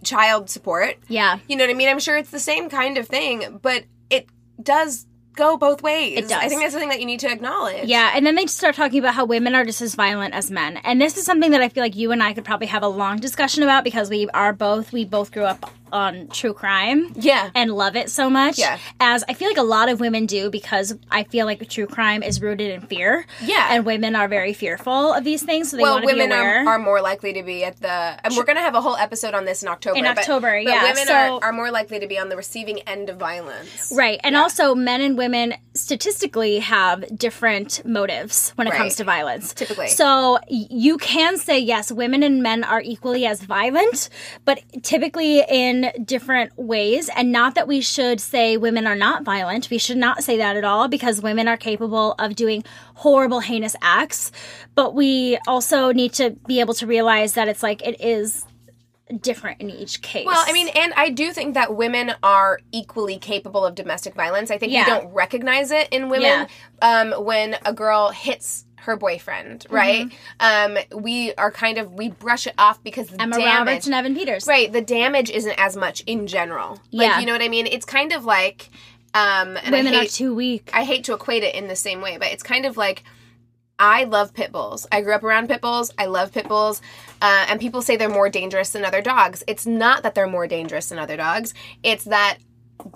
[0.05, 1.39] child support, Yeah.
[1.49, 1.89] you know what I mean.
[1.89, 4.27] I'm sure it's the same kind of thing, but it
[4.63, 5.07] does
[5.37, 6.19] go both ways.
[6.19, 6.33] It does.
[6.33, 7.87] I think that's the thing that you need to acknowledge.
[7.89, 10.77] Yeah, and then they start talking about how women are just as violent as men.
[10.79, 12.89] And this is something that I feel like you and I could probably have a
[12.89, 17.13] long discussion about because we are both we both grew up on true crime.
[17.17, 17.51] Yeah.
[17.55, 18.59] And love it so much.
[18.59, 18.79] Yeah.
[18.99, 22.23] As I feel like a lot of women do because I feel like true crime
[22.23, 23.27] is rooted in fear.
[23.43, 23.69] Yeah.
[23.71, 26.39] And women are very fearful of these things, so they well, want to be women
[26.39, 28.97] are, are more likely to be at the, and we're going to have a whole
[28.97, 29.99] episode on this in October.
[29.99, 32.81] In October, but yeah, women so- are, are more likely to be on the receiving
[32.81, 33.93] end of violence.
[33.95, 34.21] Right.
[34.23, 38.79] And also, men and women statistically have different motives when it Right.
[38.79, 39.53] comes to violence.
[39.55, 39.89] Typically.
[39.89, 44.09] So you can say, yes, women and men are equally as violent,
[44.45, 47.09] but typically in different ways.
[47.15, 49.71] And not that we should say women are not violent.
[49.71, 52.65] We should not say that at all because women are capable of doing
[52.95, 54.33] horrible, heinous acts.
[54.75, 58.45] But we also need to be able to realize that it's like it is
[59.21, 60.27] different in each case.
[60.27, 64.51] Well, I mean, and I do think that women are equally capable of domestic violence.
[64.51, 64.85] I think Yeah.
[64.85, 66.47] we don't recognize it in women
[66.81, 69.75] um, when a girl hits her boyfriend, Mm-hmm.
[69.75, 70.11] right?
[70.41, 73.95] Um, we are kind of we brush it off because the Emma damage, Roberts and
[73.95, 74.47] Evan Peters.
[74.47, 74.73] right?
[74.73, 76.81] The damage isn't as much in general.
[76.93, 77.21] Like, Yeah.
[77.21, 77.67] you know what I mean?
[77.67, 78.71] It's kind of like
[79.13, 80.71] um, and Women I are hate, too weak.
[80.73, 83.03] I hate to equate it in the same way, but it's kind of like
[83.79, 84.87] I love pit bulls.
[84.93, 85.91] I grew up around pit bulls.
[85.99, 86.83] I love pit bulls.
[87.23, 89.43] Uh, and people say they're more dangerous than other dogs.
[89.49, 91.55] It's not that they're more dangerous than other dogs.
[91.83, 92.39] It's that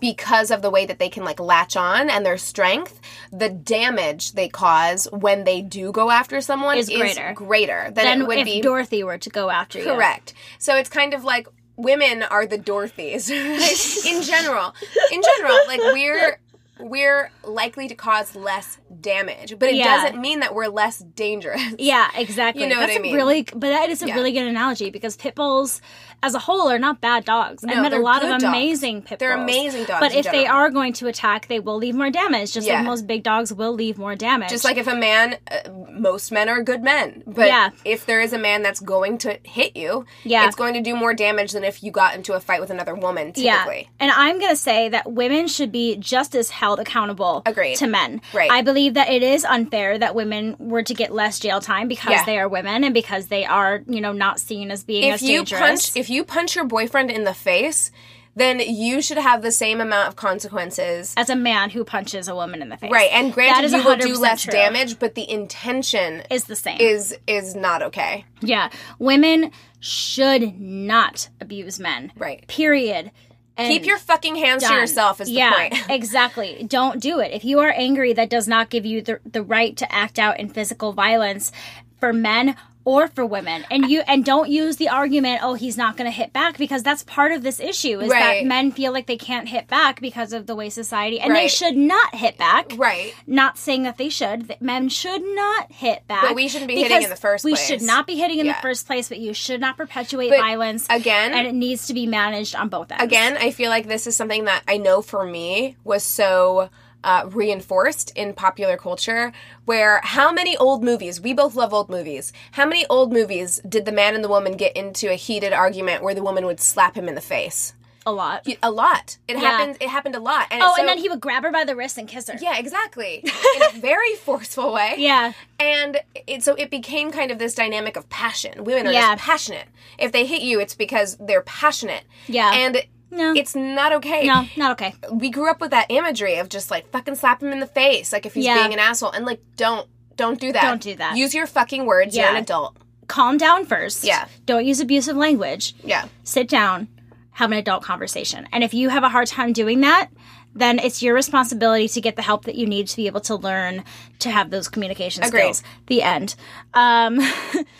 [0.01, 3.01] because of the way that they can like latch on and their strength,
[3.33, 7.33] the damage they cause when they do go after someone Is is greater.
[7.35, 8.61] greater, than Then it would if be.
[8.61, 9.85] Dorothy were to go after you.
[9.85, 10.35] Correct.
[10.59, 13.31] So it's kind of like women are the Dorothys
[14.07, 14.75] in general.
[15.13, 16.39] In general, like we're
[16.81, 20.03] we're likely to cause less damage, but it Yeah.
[20.03, 21.63] doesn't mean that we're less dangerous.
[21.79, 22.65] Yeah, exactly.
[22.65, 23.15] You know what That's I a mean?
[23.15, 24.15] Really, but that is a Yeah.
[24.15, 25.81] really good analogy because pit bulls,
[26.25, 27.65] as a whole, are not bad dogs.
[27.65, 28.45] I No, met a lot of good dogs.
[28.45, 29.19] amazing pit bulls.
[29.19, 32.53] They're amazing dogs But if they are going to attack, they will leave more damage.
[32.53, 32.77] Just Yeah.
[32.79, 34.49] like most big dogs will leave more damage.
[34.51, 37.71] Just like if a man, uh, most men are good men, but Yeah.
[37.85, 40.47] if there is a man that's going to hit you, Yeah.
[40.47, 42.95] it's going to do more damage than if you got into a fight with another
[42.95, 43.33] woman.
[43.33, 43.87] Typically, Yeah.
[44.01, 47.77] And I'm going to say that women should be just as held accountable Agreed.
[47.77, 48.21] to men.
[48.33, 48.51] Right.
[48.51, 52.13] I believe that it is unfair that women were to get less jail time because
[52.13, 52.25] Yeah.
[52.25, 55.21] they are women and because they are, you know, not seen as being if as
[55.21, 55.61] dangerous.
[55.61, 57.91] punch if you punch your boyfriend in the face
[58.37, 61.15] then you should have the same amount of consequences.
[61.17, 62.91] As a man who punches a woman in the face.
[62.91, 64.53] Right, and granted, you will do less true.
[64.53, 66.79] damage, but the intention Is the same.
[66.81, 68.25] is is not okay.
[68.41, 68.71] Yeah.
[68.99, 72.13] Women should not abuse men.
[72.17, 72.47] Right.
[72.49, 73.13] Period.
[73.57, 75.21] And Keep your fucking hands to yourself.
[75.21, 75.75] Is the yeah, point.
[75.89, 76.65] exactly.
[76.69, 77.31] Don't do it.
[77.31, 80.41] If you are angry, that does not give you the, the right to act out
[80.41, 81.53] in physical violence
[82.01, 83.65] for men or for women.
[83.71, 86.83] And you and don't use the argument, oh, he's not going to hit back because
[86.83, 88.41] that's part of this issue is Right.
[88.43, 91.49] that men feel like they can't hit back because of the way society and they
[91.49, 92.73] should not hit back.
[92.77, 93.15] Right.
[93.27, 94.49] Not saying that they should.
[94.49, 96.23] That men should not hit back.
[96.23, 97.67] But we shouldn't be hitting in the first We place.
[97.67, 98.53] should not be hitting in Yeah.
[98.55, 100.87] the first place, but you should not perpetuate But violence.
[100.91, 103.03] again- and it needs to be managed on both ends.
[103.03, 106.69] Again, I feel like this is something that I know for me was so
[107.05, 109.33] uh, reinforced in popular culture.
[109.67, 111.21] Where how many old movies?
[111.21, 112.33] We both love old movies.
[112.53, 116.03] How many old movies did the man and the woman get into a heated argument
[116.03, 117.75] where the woman would slap him in the face?
[118.07, 118.47] a lot.
[118.63, 119.17] A lot.
[119.27, 119.41] It Yeah.
[119.51, 119.79] happened.
[119.81, 120.49] It happened a lot.
[120.51, 122.37] And Oh, so- and then he would grab her by the wrist and kiss her.
[122.39, 123.25] Yeah, exactly.
[123.57, 124.97] in a very forceful way.
[124.99, 125.33] Yeah.
[125.59, 128.65] And it, so it became kind of this dynamic of passion.
[128.65, 129.15] Women are Yeah.
[129.15, 129.69] just passionate.
[129.99, 132.05] If they hit you, it's because they're passionate.
[132.27, 132.53] Yeah.
[132.53, 132.83] And
[133.15, 133.33] No.
[133.35, 134.27] it's not okay.
[134.27, 134.95] No, not okay.
[135.13, 138.13] We grew up with that imagery of just like fucking slap him in the face,
[138.13, 138.59] like if he's Yeah.
[138.61, 139.11] being an asshole.
[139.13, 140.63] And like, don't don't do that.
[140.63, 141.17] Don't do that.
[141.17, 142.17] Use your fucking words.
[142.17, 142.37] You're Yeah.
[142.37, 142.77] an adult.
[143.09, 144.05] Calm down first.
[144.05, 144.27] Yeah.
[144.47, 145.75] Don't use abusive language.
[145.85, 146.07] Yeah.
[146.23, 146.89] Sit down,
[147.33, 148.47] have an adult conversation.
[148.53, 150.11] And if you have a hard time doing that,
[150.55, 153.35] then it's your responsibility to get the help that you need to be able to
[153.35, 153.83] learn
[154.21, 155.41] to have those communication Agreed.
[155.55, 155.63] skills.
[155.89, 156.37] The end.
[156.75, 157.19] Um,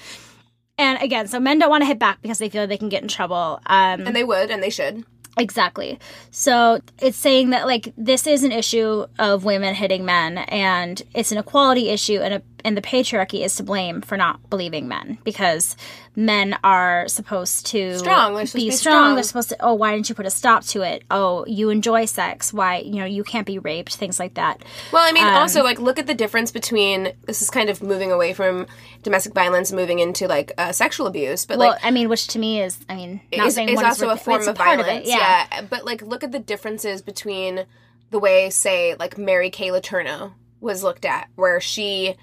[0.79, 3.03] and again, so men don't want to hit back because they feel they can get
[3.03, 3.61] in trouble.
[3.67, 5.05] Um, And they would, and they should.
[5.37, 5.99] Exactly.
[6.31, 11.33] So it's saying that like this is an issue of women hitting men, and it's
[11.33, 15.19] an equality issue, and a, and the patriarchy is to blame for not believing men
[15.23, 15.77] because
[16.17, 18.35] men are supposed to Strong.
[18.35, 18.95] Supposed be, to be strong.
[18.95, 19.15] strong.
[19.15, 19.57] They're supposed to.
[19.61, 21.05] Oh, why didn't you put a stop to it?
[21.11, 22.53] Oh, you enjoy sex.
[22.53, 23.97] Why you know you can't be raped?
[23.97, 24.65] Things like that.
[24.93, 27.83] Well, I mean, Um, also like look at the difference between this is kind of
[27.83, 28.67] moving away from
[29.03, 32.39] domestic violence, moving into like uh, sexual abuse, but Well, like I mean, which to
[32.39, 34.89] me is, I mean, not is, saying is also is a form of violence.
[34.89, 35.63] Of it, yeah.
[35.69, 37.67] but like look at the differences between
[38.11, 42.17] the way, say, like Mary Kay Letourneau was looked at, where she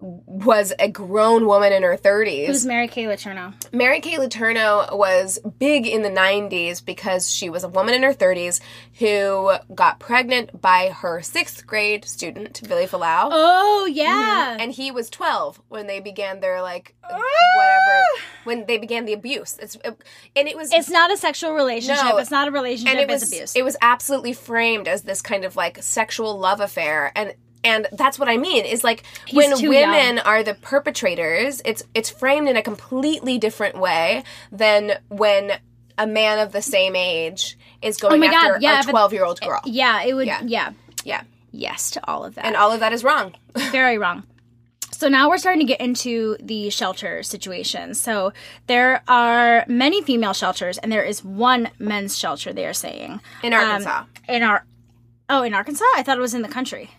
[0.00, 2.46] was a grown woman in her 30s.
[2.46, 3.52] Who's Mary Kay Letourneau?
[3.72, 8.14] Mary Kay Letourneau was big in the 90s because she was a woman in her
[8.14, 8.60] 30s
[9.00, 13.28] who got pregnant by her sixth grade student, Vili Fualaau.
[13.32, 14.56] Oh yeah.
[14.60, 17.16] And he was 12 when they began their, like, Ah!
[17.56, 18.04] whatever,
[18.44, 19.58] when they began the abuse.
[19.60, 20.72] It's And it was.
[20.72, 22.04] It's not a sexual relationship.
[22.04, 22.18] No.
[22.18, 22.92] It's not a relationship.
[22.92, 23.56] and it was abuse.
[23.56, 27.34] it was absolutely framed as this kind of like sexual love affair and
[27.64, 29.02] and that's what I mean is like
[29.32, 30.18] when women young.
[30.20, 35.52] are the perpetrators it's it's framed in a completely different way than when
[35.96, 39.24] a man of the same age is going Oh after God, yeah, a 12 year
[39.24, 40.26] old girl yeah, it would.
[40.26, 40.40] Yeah.
[40.44, 40.72] Yeah.
[41.04, 42.44] yeah Yes to all of that.
[42.46, 43.34] and all of that is wrong
[43.72, 44.22] Very wrong.
[44.92, 47.94] So now we're starting to get into the shelter situation.
[47.94, 48.32] So
[48.66, 52.52] there are many female shelters, and there is one men's shelter.
[52.52, 54.64] They are saying in Arkansas Um, in our.
[55.28, 55.84] Oh, in Arkansas?
[55.94, 56.90] I thought it was in the country.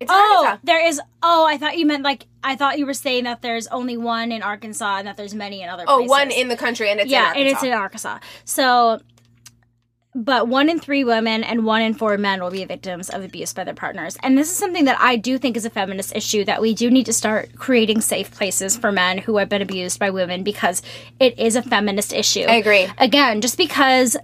[0.00, 1.00] It's Oh, Arkansas there is.
[1.22, 4.30] Oh, I thought you meant like I thought you were saying that there's only one
[4.30, 5.84] in Arkansas and that there's many in other.
[5.86, 6.10] oh places.
[6.10, 8.18] one in the country and it's yeah, and it's in Arkansas.
[8.44, 9.00] So,
[10.14, 13.52] but one in three women and one in four men will be victims of abuse
[13.52, 14.16] by their partners.
[14.22, 16.90] And this is something that I do think is a feminist issue that we do
[16.90, 20.82] need to start creating safe places for men who have been abused by women because
[21.18, 22.44] it is a feminist issue.
[22.48, 22.86] I agree.
[22.98, 24.16] Again, just because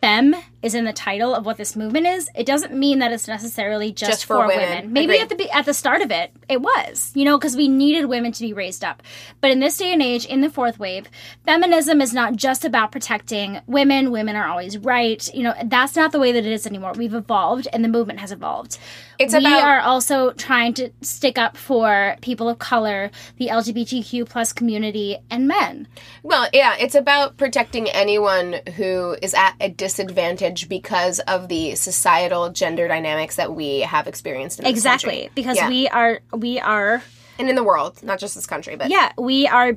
[0.00, 3.28] fem is in the title of what this movement is, it doesn't mean that it's
[3.28, 4.68] necessarily just, Just for for, women.
[4.68, 4.92] women.
[4.92, 5.22] Maybe Agreed.
[5.22, 8.06] at the be- at the start of it, it was, you know, because we needed
[8.06, 9.02] women to be raised up.
[9.40, 11.06] But in this day and age, in the fourth wave,
[11.46, 14.10] feminism is not just about protecting women.
[14.10, 15.32] Women are always right.
[15.32, 16.92] You know, that's not the way that it is anymore.
[16.96, 18.78] We've evolved, and the movement has evolved.
[19.18, 24.28] It's we about- are also trying to stick up for people of color, the LGBTQ
[24.28, 25.86] plus community, and men.
[26.22, 32.50] Well, yeah, it's about protecting anyone who is at a disadvantage because of the societal
[32.50, 35.30] gender dynamics that we have experienced in this Exactly, country.
[35.34, 35.68] because Yeah.
[35.68, 37.02] we are we are
[37.38, 39.76] and in the world, not just this country, but yeah we are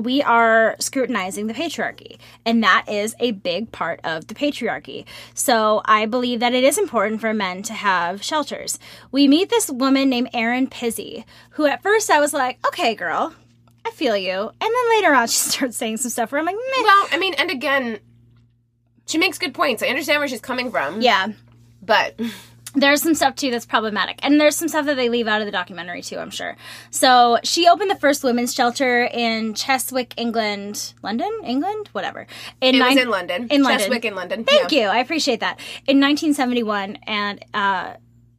[0.00, 5.80] we are scrutinizing the patriarchy and that is a big part of the patriarchy so
[5.84, 8.80] i believe that it is important for men to have shelters
[9.12, 13.32] we meet this woman named erin pizzey who at first i was like okay girl
[13.84, 16.56] i feel you and then later on she starts saying some stuff where i'm like
[16.56, 16.82] Meh.
[16.82, 18.00] well, I mean, and again,
[19.06, 19.82] she makes good points.
[19.82, 21.28] I understand where she's coming from, yeah.
[21.82, 22.20] But
[22.76, 24.20] there's some stuff too that's problematic.
[24.22, 26.56] And there's some stuff that they leave out of the documentary too i'm sure.
[26.90, 30.94] So she opened the first women's shelter in chiswick england.
[31.02, 31.30] London?
[31.44, 31.88] England?
[31.92, 32.26] Whatever.
[32.60, 33.48] It was in London.
[33.50, 33.80] in london.
[33.80, 34.44] Chiswick in London.
[34.44, 34.82] thank yeah.
[34.82, 34.88] you.
[34.88, 35.58] I appreciate that.
[35.86, 37.94] In 1971 and uh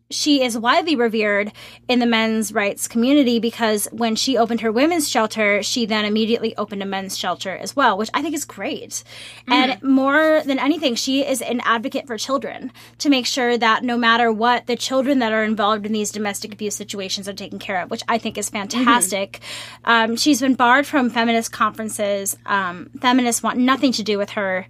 [0.10, 1.52] she is widely revered
[1.88, 6.56] in the men's rights community because when she opened her women's shelter, she then immediately
[6.56, 9.04] opened a men's shelter as well, which I think is great.
[9.48, 13.98] And more than anything, she is an advocate for children to make sure that no
[13.98, 17.82] matter what, the children that are involved in these domestic abuse situations are taken care
[17.82, 19.42] of, which I think is fantastic.
[19.84, 22.38] Um, she's been barred from feminist conferences.
[22.46, 24.68] Um, feminists want nothing to do with her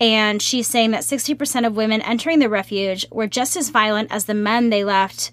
[0.00, 4.26] and she's saying that 60% of women entering the refuge were just as violent as
[4.26, 5.30] the men they left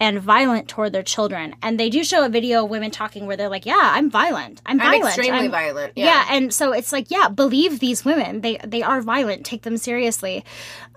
[0.00, 1.54] and violent toward their children.
[1.62, 4.62] And they do show a video of women talking where they're like, "Yeah, I'm violent.
[4.64, 5.06] I'm I'm violent.
[5.06, 5.92] extremely I'm- violent.
[5.96, 6.04] Yeah.
[6.04, 6.26] Yeah.
[6.30, 8.40] and so it's like, yeah, believe these women.
[8.42, 9.44] They they are violent.
[9.44, 10.44] Take them seriously.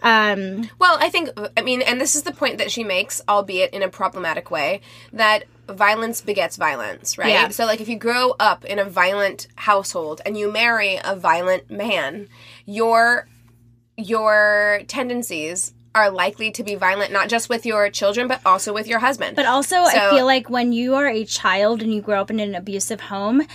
[0.04, 3.72] Um, Well, I think, I mean, and this is the point that she makes, albeit
[3.74, 4.82] in a problematic way,
[5.14, 7.30] that violence begets violence, right?
[7.30, 7.50] Yeah.
[7.50, 11.70] So, like, if you grow up in a violent household and you marry a violent
[11.70, 12.28] man,
[12.66, 13.28] your
[13.98, 18.88] your tendencies are likely to be violent, not just with your children, but also with
[18.88, 19.36] your husband.
[19.36, 22.40] But also, I feel like when you are a child and you grow up in
[22.40, 23.46] an abusive home,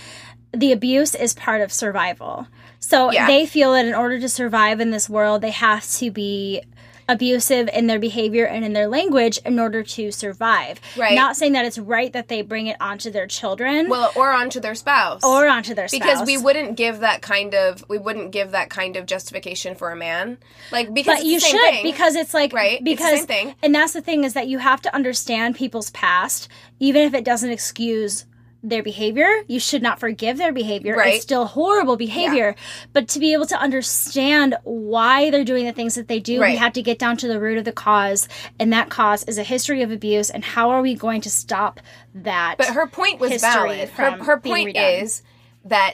[0.51, 2.47] the abuse is part of survival.
[2.79, 3.27] So Yeah.
[3.27, 6.61] they feel that in order to survive in this world, they have to be
[7.09, 10.79] abusive in their behavior and in their language in order to survive.
[10.97, 11.15] Right.
[11.15, 14.59] Not saying that it's right that they bring it onto their children well, or onto
[14.59, 15.23] their spouse.
[15.23, 15.99] or onto their spouse.
[15.99, 19.91] because we wouldn't give that kind of we wouldn't give that kind of justification for
[19.91, 20.37] a man
[20.71, 21.83] like because you should thing.
[21.83, 22.83] because it's like Right?
[22.83, 23.55] Because same thing.
[23.63, 26.47] and that's the thing is that you have to understand people's past
[26.79, 28.25] even if it doesn't excuse
[28.63, 31.13] their behavior you should not forgive their behavior Right.
[31.15, 32.55] it's still horrible behavior
[32.91, 36.55] but to be able to understand why they're doing the things that they do we
[36.55, 38.27] have to get down to the root of the cause
[38.59, 41.79] and that cause is a history of abuse and how are we going to stop
[42.15, 43.89] that But her point was valid.
[43.89, 45.01] Her her point redone.
[45.03, 45.21] is
[45.65, 45.93] that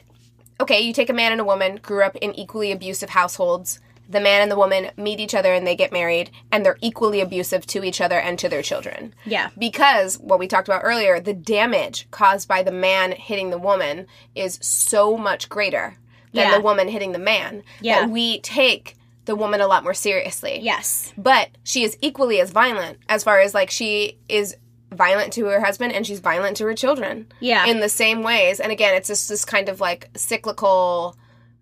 [0.62, 3.82] okay, you take a man and a woman, grew up in equally abusive households.
[4.14, 7.20] The man and the woman meet each other and they get married, and they're equally
[7.20, 9.14] abusive to each other and to their children.
[9.26, 9.50] Yeah.
[9.58, 14.08] Because what we talked about earlier, the damage caused by the man hitting the woman
[14.36, 15.98] is so much greater
[16.32, 16.56] than Yeah.
[16.58, 18.02] the woman hitting the man Yeah.
[18.02, 18.96] that we take
[19.26, 23.40] the woman a lot more seriously yes but she is equally as violent as far
[23.40, 24.58] as like she is
[24.92, 27.66] violent to her husband and she's violent to her children Yeah.
[27.68, 31.16] in the same ways and again it's just this kind of like cyclical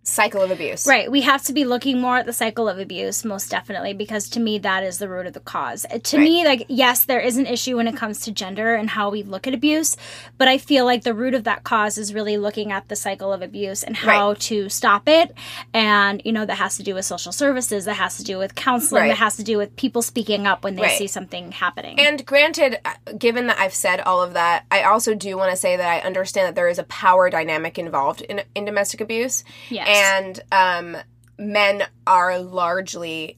[0.04, 1.12] cycle of abuse Right.
[1.12, 4.40] We have to be looking more at the cycle of abuse, most definitely, because to
[4.40, 5.86] me, that is the root of the cause.
[5.92, 8.90] Uh, To me, like, yes, there is an issue when it comes to gender and
[8.90, 9.96] how we look at abuse,
[10.40, 13.32] but I feel like the root of that cause is really looking at the cycle
[13.32, 14.40] of abuse and how Right.
[14.42, 15.34] to stop it.
[15.74, 18.56] And, you know, that has to do with social services, that has to do with
[18.56, 19.08] counseling, Right.
[19.10, 20.98] that has to do with people speaking up when they Right.
[20.98, 22.00] see something happening.
[22.00, 25.58] and granted uh, given that i've said all of that i also do want to
[25.58, 29.44] say that i understand that there is a power dynamic involved in, in domestic abuse
[29.70, 29.88] Yes.
[29.92, 30.98] And um
[31.38, 33.38] men are largely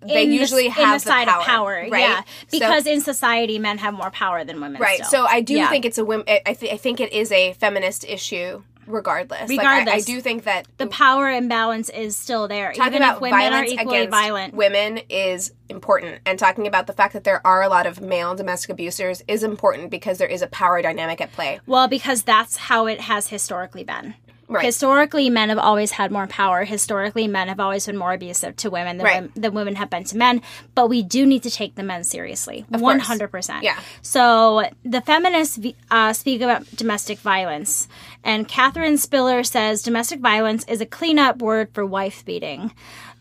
[0.00, 2.86] they In the- usually in have the side power, of power, right yeah, So- because
[2.86, 4.80] in society, men have more power than women.
[4.80, 5.04] Right.
[5.04, 5.22] still.
[5.24, 5.68] So I do Yeah.
[5.70, 6.24] think it's a women.
[6.28, 9.48] I, th- I think it is a feminist issue, regardless.
[9.50, 13.16] Like, I, I do think that the power imbalance is still there, talking even about
[13.16, 14.54] if women are equally against violent.
[14.54, 18.34] women is important, and talking about the fact that there are a lot of male
[18.34, 21.60] domestic abusers is important because there is a power dynamic at play.
[21.66, 24.14] Well, because that's how it has historically been.
[24.46, 24.64] Right.
[24.64, 26.64] Historically, men have always had more power.
[26.64, 29.22] Historically, men have always been more abusive to women than, Right.
[29.22, 30.42] wom- than women have been to men.
[30.74, 32.64] But we do need to take the men seriously.
[32.68, 33.62] One hundred percent.
[33.64, 33.78] Yeah.
[34.02, 35.58] So the feminists
[35.90, 37.88] uh, speak about domestic violence,
[38.22, 42.72] and Katherine Spillar says domestic violence is a cleanup word for wife beating.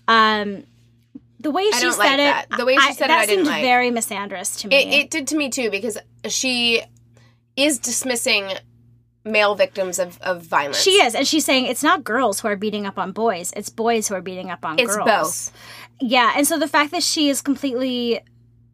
[0.07, 0.63] Um,
[1.39, 2.57] the way she don't said like it, that.
[2.57, 3.61] The way she said it, I didn't like.
[3.61, 4.75] very misandrous to me.
[4.75, 5.97] It, it did to me too because
[6.27, 6.81] she
[7.55, 8.49] is dismissing
[9.25, 10.81] male victims of, of violence.
[10.81, 13.69] She is, and she's saying it's not girls who are beating up on boys; it's
[13.69, 15.05] boys who are beating up on It's girls.
[15.05, 15.51] both.
[16.01, 18.19] Yeah, and so the fact that she is completely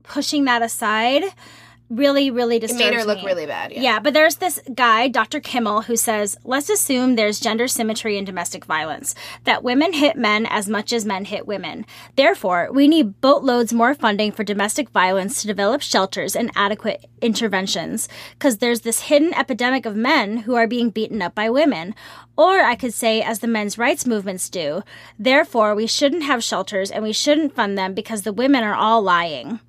[0.03, 1.23] pushing that aside
[1.89, 3.25] really, really It made her look me.
[3.25, 3.71] really bad.
[3.71, 3.81] Yeah.
[3.81, 5.39] Yeah, but there's this guy, Dr.
[5.39, 10.45] Kimmel, who says, let's assume there's gender symmetry in domestic violence, that women hit men
[10.45, 11.85] as much as men hit women.
[12.15, 18.07] Therefore, we need boatloads more funding for domestic violence to develop shelters and adequate interventions,
[18.33, 21.95] because there's this hidden epidemic of men who are being beaten up by women.
[22.37, 24.83] Or I could say, as the men's rights movements do,
[25.17, 29.01] therefore, we shouldn't have shelters and we shouldn't fund them because the women are all
[29.01, 29.59] lying.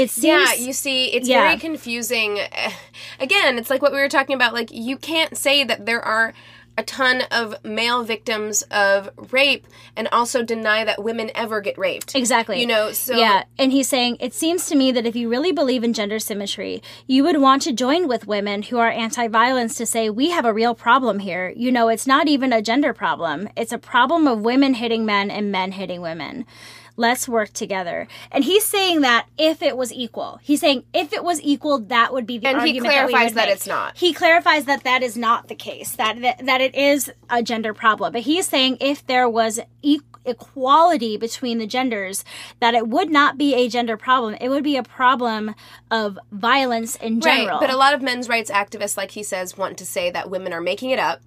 [0.00, 1.46] It seems Yeah, you see, it's Yeah.
[1.46, 2.38] very confusing.
[3.20, 4.54] Again, it's like what we were talking about.
[4.54, 6.32] Like, you can't say that there are
[6.78, 9.66] a ton of male victims of rape
[9.96, 12.14] and also deny that women ever get raped.
[12.14, 12.58] Exactly.
[12.60, 15.52] You know, so yeah, and he's saying it seems to me that if you really
[15.52, 19.84] believe in gender symmetry, you would want to join with women who are anti-violence to
[19.84, 21.52] say we have a real problem here.
[21.54, 25.30] You know, it's not even a gender problem; it's a problem of women hitting men
[25.30, 26.46] and men hitting women.
[26.96, 28.06] Let's work together.
[28.30, 32.12] And he's saying that if it was equal, he's saying if it was equal, that
[32.12, 33.96] would be the And he argument that, we clarifies would that it's not.
[33.96, 35.92] He clarifies that that is not the case.
[35.92, 38.12] That that, that it is a gender problem.
[38.12, 42.24] But he's saying if there was e- equality between the genders,
[42.60, 44.34] that it would not be a gender problem.
[44.40, 45.54] It would be a problem
[45.90, 47.58] of violence in general.
[47.58, 50.30] Right, but a lot of men's rights activists, like he says, want to say that
[50.30, 51.22] women are making it up,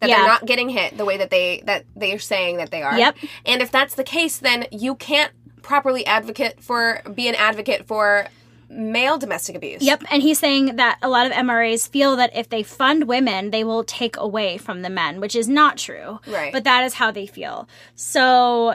[0.00, 0.16] that Yeah.
[0.16, 2.98] they're not getting hit the way that they that they are saying that they are.
[2.98, 3.16] Yep.
[3.44, 5.32] And if that's the case, then you can't
[5.62, 8.28] properly advocate for be an advocate for
[8.68, 9.80] male domestic abuse.
[9.82, 13.50] Yep, and he's saying that a lot of MRAs feel that if they fund women,
[13.50, 16.18] they will take away from the men, which is not true.
[16.26, 16.52] Right.
[16.52, 17.68] But that is how they feel.
[17.94, 18.74] So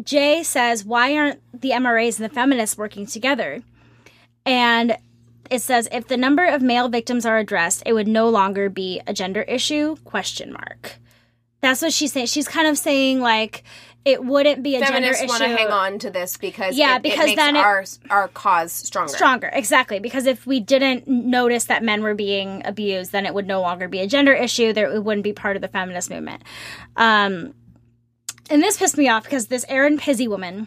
[0.00, 3.62] Jaye says, why aren't the MRAs and the feminists working together?
[4.44, 4.96] And
[5.50, 9.00] it says if the number of male victims are addressed, it would no longer be
[9.06, 9.96] a gender issue?
[10.04, 10.94] Question mark.
[11.60, 12.26] That's what she's saying.
[12.26, 13.62] She's kind of saying like
[14.04, 15.50] it wouldn't be a Feminists gender want issue.
[15.52, 18.28] to hang on to this because Yeah, it, because it makes then it- our our
[18.28, 19.12] cause stronger.
[19.14, 23.46] stronger exactly because if we didn't notice that men were being abused then it would
[23.46, 26.42] no longer be a gender issue there it wouldn't be part of the feminist movement
[26.96, 27.54] um
[28.50, 30.66] and this pissed me off because this Erin Pizzey woman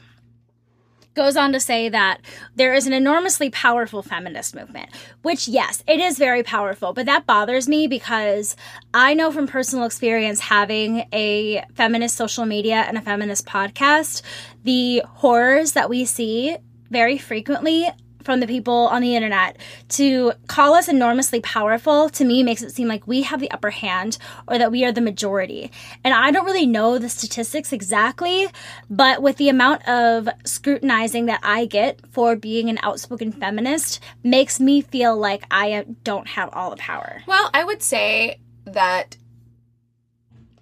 [1.18, 2.22] goes on to say that
[2.56, 4.90] there is an enormously powerful feminist movement,
[5.24, 8.56] which, yes, it is very powerful, but that bothers me because
[8.94, 14.22] I know from personal experience having a feminist social media and a feminist podcast,
[14.64, 16.56] the horrors that we see
[16.90, 17.90] very frequently
[18.28, 19.56] from the people on the internet
[19.88, 23.70] to call us enormously powerful to me makes it seem like we have the upper
[23.70, 24.18] hand
[24.50, 25.72] or that we are the majority.
[26.04, 28.50] And I don't really know the statistics exactly,
[28.90, 34.60] but with the amount of scrutinizing that I get for being an outspoken feminist makes
[34.60, 37.24] me feel like I don't have all the power.
[37.28, 39.16] Well, I would say that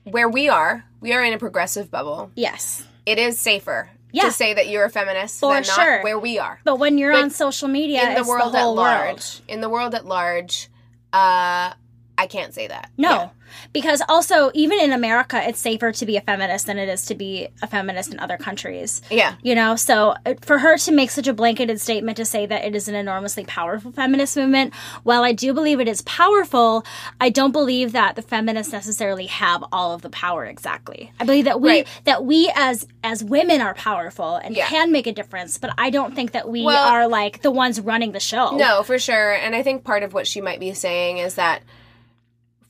[0.03, 2.29] where we are, we are in a progressive bubble.
[2.35, 2.85] Yes.
[3.07, 4.23] It is safer Yeah.
[4.23, 5.95] to say that you're a feminist For sure.
[5.97, 6.59] not where we are.
[6.63, 9.41] But when you're But on social media, in the world the at large, world.
[9.47, 10.69] in the world at large,
[11.13, 11.73] uh,
[12.17, 12.89] I can't say that.
[12.97, 13.09] No.
[13.09, 13.29] Yeah.
[13.73, 17.15] Because also, even in America, it's safer to be a feminist than it is to
[17.15, 19.01] be a feminist in other countries.
[19.11, 19.35] Yeah.
[19.43, 22.65] You know, so uh, for her to make such a blanketed statement to say that
[22.65, 24.73] it is an enormously powerful feminist movement,
[25.03, 26.85] while I do believe it is powerful,
[27.21, 31.11] I don't believe that the feminists necessarily have all of the power exactly.
[31.19, 31.87] I believe that we Right.
[32.05, 34.67] that we as as women are powerful and Yeah.
[34.67, 37.79] can make a difference, but I don't think that we Well- are like the ones
[37.79, 38.55] running the show.
[38.57, 39.33] No, for sure.
[39.33, 41.61] And I think part of what she might be saying is that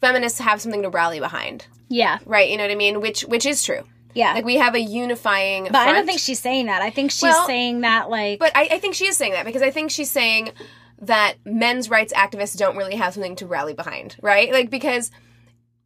[0.01, 2.19] feminists have something to rally behind, Yeah.
[2.25, 2.49] right?
[2.49, 3.01] You know what I mean?
[3.01, 3.83] Which which is true.
[4.13, 4.33] Yeah.
[4.33, 5.65] Like we have a unifying.
[5.65, 6.81] but I don't think she's saying that.
[6.81, 9.45] I think she's Well, saying that like But I, I think she is saying that
[9.45, 10.51] because I think she's saying
[11.01, 14.51] that men's rights activists don't really have something to rally behind, right?
[14.53, 15.11] Like because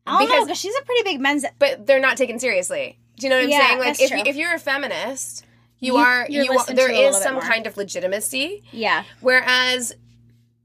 [0.05, 1.45] I know because- because she's a pretty big men's.
[1.57, 2.99] but they're not taken seriously.
[3.17, 3.79] Do you know what I'm Yeah, saying?
[3.79, 4.17] Like if true.
[4.19, 5.45] you, if you're a feminist,
[5.79, 7.41] you, You- are you are, there is some more.
[7.43, 8.63] kind of legitimacy.
[8.71, 9.93] Yeah, Whereas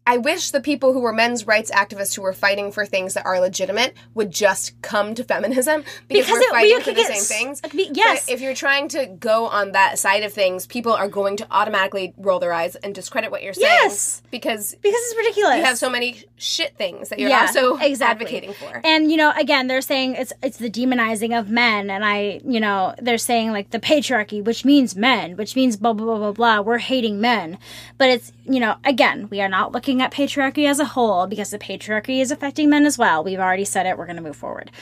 [0.07, 3.25] I wish the people who were men's rights activists who were fighting for things that
[3.25, 7.05] are legitimate would just come to feminism because, Because we're it- we fighting for the
[7.05, 7.91] same s- things.
[7.97, 8.27] yes.
[8.27, 11.47] But if you're trying to go on that side of things, people are going to
[11.51, 13.67] automatically roll their eyes and discredit what you're saying.
[13.83, 14.23] Yes.
[14.35, 15.59] Because because it's ridiculous.
[15.59, 18.27] you have so many shit things that you're Yeah, also exactly.
[18.27, 18.81] advocating for.
[18.85, 22.59] And you know, again, they're saying it's it's the demonizing of men, and I, you
[22.59, 26.33] know, they're saying like the patriarchy, which means men, which means blah blah blah blah
[26.33, 26.61] blah.
[26.63, 27.59] We're hating men,
[27.97, 31.51] but it's you know, again, we are not looking at patriarchy as a whole because
[31.51, 33.23] the patriarchy is affecting men as well.
[33.23, 33.97] We've already said it.
[33.97, 34.73] We're going to move forward.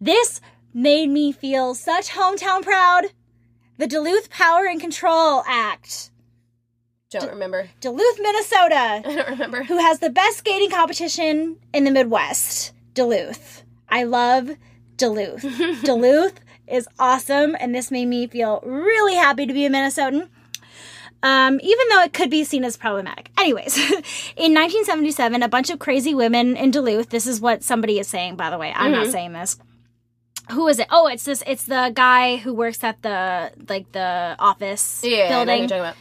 [0.00, 0.40] This
[0.74, 3.06] made me feel such hometown proud.
[3.78, 6.10] The Duluth Power and Control Act,
[7.10, 7.68] Don't remember.
[7.80, 8.74] Duluth, Minnesota.
[9.04, 9.62] I don't remember.
[9.64, 13.62] who has the best skating competition in the Midwest, Duluth.
[13.88, 14.50] I love
[14.98, 15.42] Duluth.
[15.84, 20.28] Duluth is awesome, and this made me feel really happy to be a Minnesotan.
[21.22, 23.30] Um, even though it could be seen as problematic.
[23.38, 23.76] Anyways,
[24.36, 28.36] in 1977, a bunch of crazy women in Duluth, this is what somebody is saying,
[28.36, 28.72] by the way.
[28.76, 29.02] I'm Mm-hmm.
[29.02, 29.58] not saying this.
[30.52, 30.86] Who is it?
[30.90, 35.28] Oh, it's this it's the guy who works at the like the office Yeah, I
[35.30, 35.96] know what building you're talking about.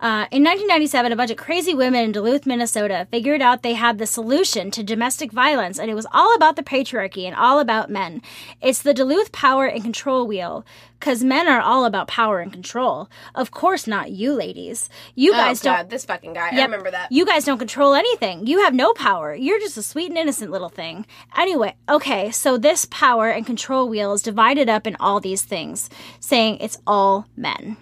[0.00, 3.98] Uh, in 1997, a bunch of crazy women in Duluth, Minnesota figured out they had
[3.98, 7.90] the solution to domestic violence, and it was all about the patriarchy and all about
[7.90, 8.20] men.
[8.60, 10.66] It's the Duluth power and control wheel,
[10.98, 13.08] because men are all about power and control.
[13.36, 14.90] Of course, not you ladies.
[15.14, 15.90] You guys oh, God, don't.
[15.90, 16.50] this fucking guy.
[16.50, 17.12] I remember that.
[17.12, 18.46] You guys don't control anything.
[18.46, 19.34] You have no power.
[19.34, 21.06] You're just a sweet and innocent little thing.
[21.36, 25.88] Anyway, okay, so this power and control wheel is divided up in all these things,
[26.18, 27.76] saying it's all men.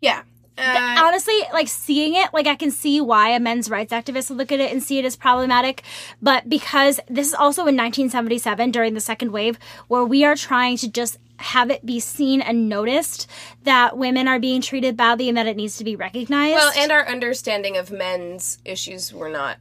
[0.00, 0.22] yeah.
[0.60, 4.38] Uh, Honestly, like seeing it, like I can see why a men's rights activist would
[4.38, 5.82] look at it and see it as problematic.
[6.20, 9.58] But because this is also in 1977 during the second wave,
[9.88, 13.28] where we are trying to just have it be seen and noticed
[13.64, 16.54] that women are being treated badly and that it needs to be recognized.
[16.54, 19.56] well, and our understanding of men's issues were not.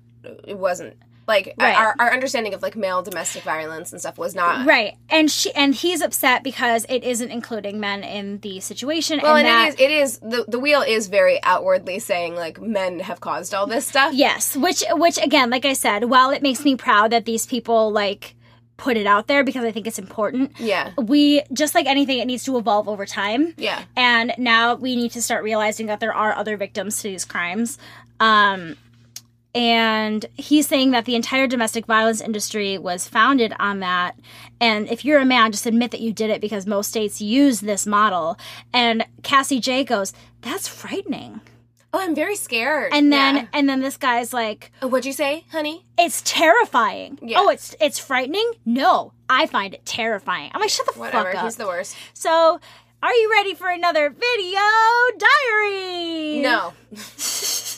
[0.46, 0.98] It wasn't
[1.30, 1.74] like Right.
[1.78, 5.54] our our understanding of like male domestic violence and stuff was not Right, and she
[5.54, 9.22] and he's upset because it isn't including men in the situation.
[9.24, 12.36] Well, and, and, that, it is it is the the wheel is very outwardly saying
[12.36, 14.14] like men have caused all this stuff.
[14.14, 17.92] yes, which which again, like I said, while it makes me proud that these people
[17.92, 18.36] like
[18.78, 20.58] put it out there because I think it's important.
[20.58, 20.94] Yeah.
[20.98, 23.54] We just like anything, it needs to evolve over time.
[23.58, 23.84] Yeah.
[23.98, 27.78] and now we need to start realizing that there are other victims to these crimes.
[28.22, 28.78] Um,
[29.56, 34.20] and he's saying that the entire domestic violence industry was founded on that.
[34.62, 37.60] And if you're a man, just admit that you did it because most states use
[37.62, 38.38] this model.
[38.74, 41.42] And Cassie Jaye goes, "That's frightening."
[41.92, 42.94] Oh, I'm very scared.
[42.94, 43.46] And then Yeah.
[43.52, 45.86] and then this guy's like, Oh, what'd you say, honey?
[45.98, 47.40] "It's terrifying." Yeah.
[47.40, 48.52] Oh, it's it's frightening.
[48.66, 50.52] No, I find it terrifying.
[50.54, 51.32] I'm like, shut the Whatever.
[51.32, 51.46] fuck up.
[51.46, 51.96] He's the worst.
[52.14, 52.60] So,
[53.02, 54.60] are you ready for another video
[55.18, 56.40] diary?
[56.42, 56.74] No.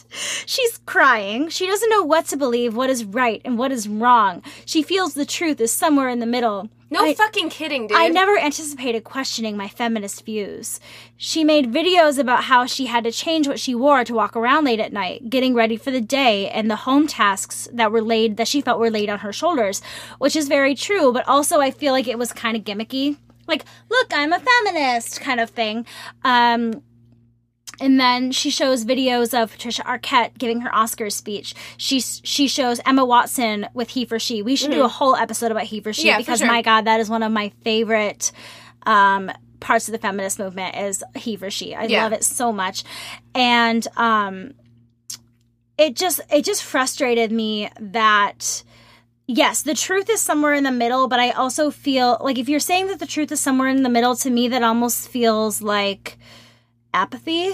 [0.45, 1.49] She's crying.
[1.49, 4.43] She doesn't know what to believe, what is right and what is wrong.
[4.65, 6.69] She feels the truth is somewhere in the middle.
[6.89, 7.97] No I- fucking kidding, dude.
[7.97, 10.81] I never anticipated questioning my feminist views.
[11.15, 14.65] She made videos about how she had to change what she wore to walk around
[14.65, 18.35] late at night, getting ready for the day and the home tasks that were laid
[18.35, 19.81] that she felt were laid on her shoulders,
[20.17, 23.15] which is very true, but also I feel like it was kind of gimmicky.
[23.47, 25.85] Like, look, I'm a feminist kind of thing.
[26.25, 26.83] Um
[27.81, 31.53] and then she shows videos of Patricia Arquette giving her Oscars speech.
[31.77, 34.41] She she shows Emma Watson with He for She.
[34.41, 36.07] We should do a whole episode about He for She Mm-hmm.
[36.07, 36.47] Yeah, for because sure.
[36.47, 38.31] my God, that is one of my favorite
[38.85, 41.75] um, parts of the feminist movement is He for She.
[41.75, 42.03] I Yeah.
[42.03, 42.83] love it so much,
[43.35, 44.53] and um,
[45.77, 48.63] it just it just frustrated me that
[49.27, 52.59] yes, the truth is somewhere in the middle, but I also feel like if you're
[52.59, 56.17] saying that the truth is somewhere in the middle, to me that almost feels like
[56.93, 57.51] apathy.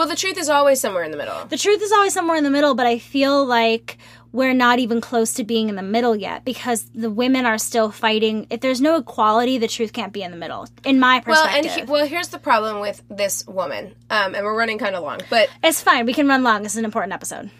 [0.00, 1.44] Well, the truth is always somewhere in the middle.
[1.44, 3.98] The truth is always somewhere in the middle, but I feel like
[4.32, 7.90] we're not even close to being in the middle yet because the women are still
[7.90, 8.46] fighting.
[8.48, 11.52] If there's no equality, the truth can't be in the middle, in my perspective.
[11.52, 14.94] Well, and he, well, here's the problem with this woman, um, and we're running kind
[14.96, 16.06] of long, but it's fine.
[16.06, 16.62] We can run long.
[16.62, 17.50] This is an important episode.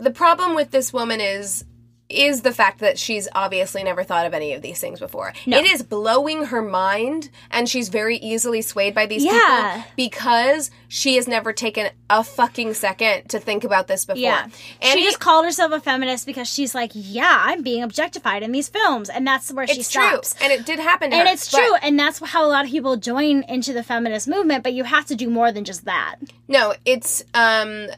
[0.00, 1.66] the problem with this woman is
[2.12, 5.32] is the fact that she's obviously never thought of any of these things before.
[5.46, 9.32] It is blowing her mind and she's very easily swayed by these Yeah.
[9.76, 14.20] people because she has never taken a fucking second to think about this before.
[14.20, 14.42] Yeah.
[14.82, 18.52] And she just called herself a feminist because she's like, yeah, I'm being objectified in
[18.52, 19.08] these films.
[19.08, 20.02] And that's where she it's true.
[20.02, 20.34] stops.
[20.42, 21.32] And it did happen to And her.
[21.34, 21.74] it's but- true.
[21.82, 25.06] And that's how a lot of people join into the feminist movement, but you have
[25.06, 26.16] to do more than just that.
[26.48, 27.88] No, it's um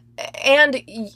[0.45, 1.11] and y-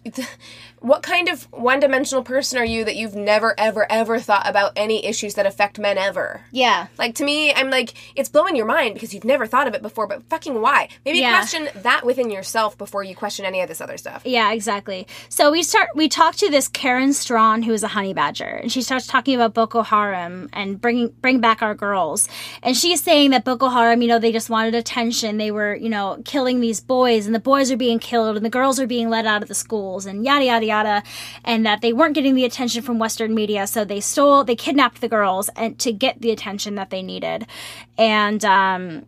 [0.80, 5.04] what kind of one-dimensional person are you that you've never ever ever thought about any
[5.04, 6.42] issues that affect men ever?
[6.52, 6.86] Yeah.
[6.98, 9.82] Like to me, I'm like it's blowing your mind because you've never thought of it
[9.82, 10.88] before, but fucking why?
[11.04, 11.36] Maybe Yeah.
[11.38, 14.22] question that within yourself before you question any of this other stuff.
[14.24, 15.06] Yeah, exactly.
[15.28, 15.88] So we start.
[15.94, 19.34] We talk to this Karen Straughan, who is a honey badger, and she starts talking
[19.34, 22.28] about Boko Haram and bringing bring back our girls.
[22.62, 25.38] And she's saying that Boko Haram, you know, they just wanted attention.
[25.38, 28.50] They were, you know, killing these boys, and the boys are being killed, and the
[28.50, 30.68] girls are being let out of the schools, and yada yada yada,
[31.44, 35.00] and that they weren't getting the attention from Western media, so they stole, they kidnapped
[35.00, 37.46] the girls, and to get the attention that they needed,
[37.96, 39.06] and um.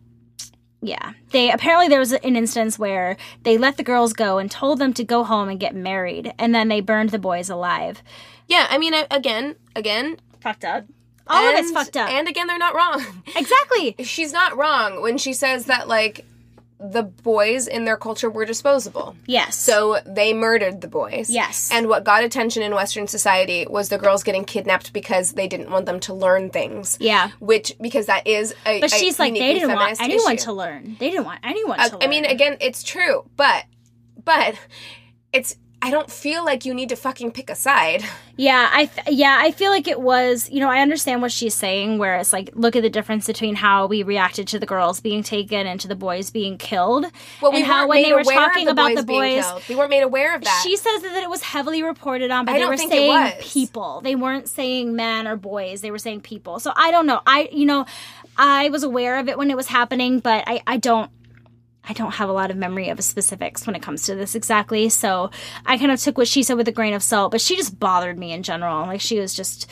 [0.83, 1.13] Yeah.
[1.29, 4.93] They apparently there was an instance where they let the girls go and told them
[4.95, 8.01] to go home and get married and then they burned the boys alive.
[8.47, 10.85] Yeah, I mean, again, again, Fucked up.
[11.27, 12.09] All of it's fucked up.
[12.09, 13.23] And again, they're not wrong.
[13.35, 13.95] exactly.
[14.03, 16.25] She's not wrong when she says that like
[16.83, 19.15] the boys in their culture were disposable.
[19.27, 19.55] Yes.
[19.55, 21.29] So they murdered the boys.
[21.29, 21.69] Yes.
[21.71, 25.69] And what got attention in Western society was the girls getting kidnapped because they didn't
[25.69, 26.97] want them to learn things.
[26.99, 27.29] Yeah.
[27.39, 30.45] Which because that is a But a she's like they didn't want anyone issue.
[30.45, 30.97] to learn.
[30.99, 32.03] They didn't want anyone Uh, to learn.
[32.03, 33.65] I mean, again, it's true, but
[34.23, 34.55] but
[35.33, 38.03] it's I don't feel like you need to fucking pick a side.
[38.37, 41.53] Yeah, I th- yeah, I feel like it was, you know, I understand what she's
[41.53, 44.99] saying where it's like look at the difference between how we reacted to the girls
[44.99, 47.05] being taken and to the boys being killed.
[47.41, 49.45] Well, we and how when made they were talking the about boys the being boys
[49.45, 49.63] killed.
[49.69, 50.61] We weren't made aware of that.
[50.63, 54.01] She says that it was heavily reported on, but I they were saying people.
[54.01, 55.81] They weren't saying men or boys.
[55.81, 56.59] They were saying people.
[56.59, 57.21] So I don't know.
[57.25, 57.85] I you know,
[58.37, 61.11] I was aware of it when it was happening, but I I don't
[61.87, 64.89] I don't have a lot of memory of specifics when it comes to this exactly.
[64.89, 65.31] So
[65.65, 67.79] I kind of took what she said with a grain of salt, but she just
[67.79, 68.85] bothered me in general.
[68.85, 69.69] Like she was just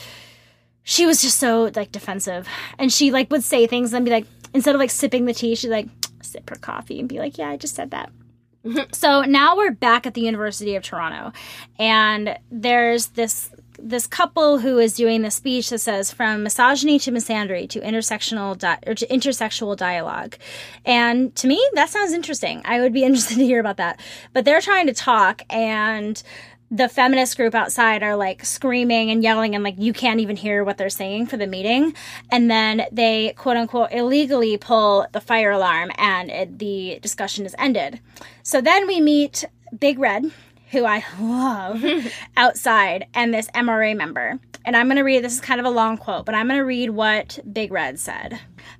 [0.84, 2.48] she was just so like defensive.
[2.80, 5.56] And she like would say things and be like instead of like sipping the tea,
[5.56, 5.88] she'd like
[6.24, 8.12] sip her coffee and be like, "Yeah, I just said that."
[8.66, 8.92] Mm-hmm.
[8.92, 11.32] so now we're back at the University of Toronto
[11.80, 17.12] and there's this this couple who is doing the speech that says from misogyny to
[17.12, 20.36] misandry to intersectional di- or to intersexual dialogue.
[20.86, 22.62] And to me that sounds interesting.
[22.66, 24.00] I would be interested to hear about that.
[24.34, 26.22] But they're trying to talk and
[26.72, 30.64] the feminist group outside are like screaming and yelling and like you can't even hear
[30.64, 31.96] what they're saying for the meeting.
[32.32, 37.56] And then they quote unquote illegally pull the fire alarm and it, the discussion is
[37.58, 38.00] ended.
[38.44, 39.46] So then we meet
[39.78, 40.32] big red
[40.72, 41.84] who I love
[42.38, 44.40] outside and this MRA member.
[44.66, 46.60] And I'm going to read this is kind of a long quote, but I'm going
[46.60, 48.40] to read what Big Red said.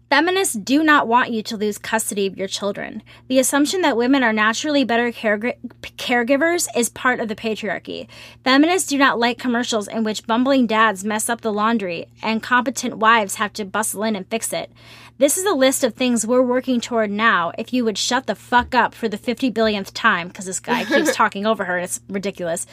[0.10, 3.04] Feminists do not want you to lose custody of your children.
[3.28, 5.56] The assumption that women are naturally better care-
[5.98, 8.08] caregivers is part of the patriarchy.
[8.44, 12.98] Feminists do not like commercials in which bumbling dads mess up the laundry and competent
[12.98, 14.72] wives have to bustle in and fix it.
[15.20, 17.52] This is a list of things we're working toward now.
[17.58, 20.86] If you would shut the fuck up for the 50 billionth time, because this guy
[20.86, 22.66] keeps talking over her and it's ridiculous.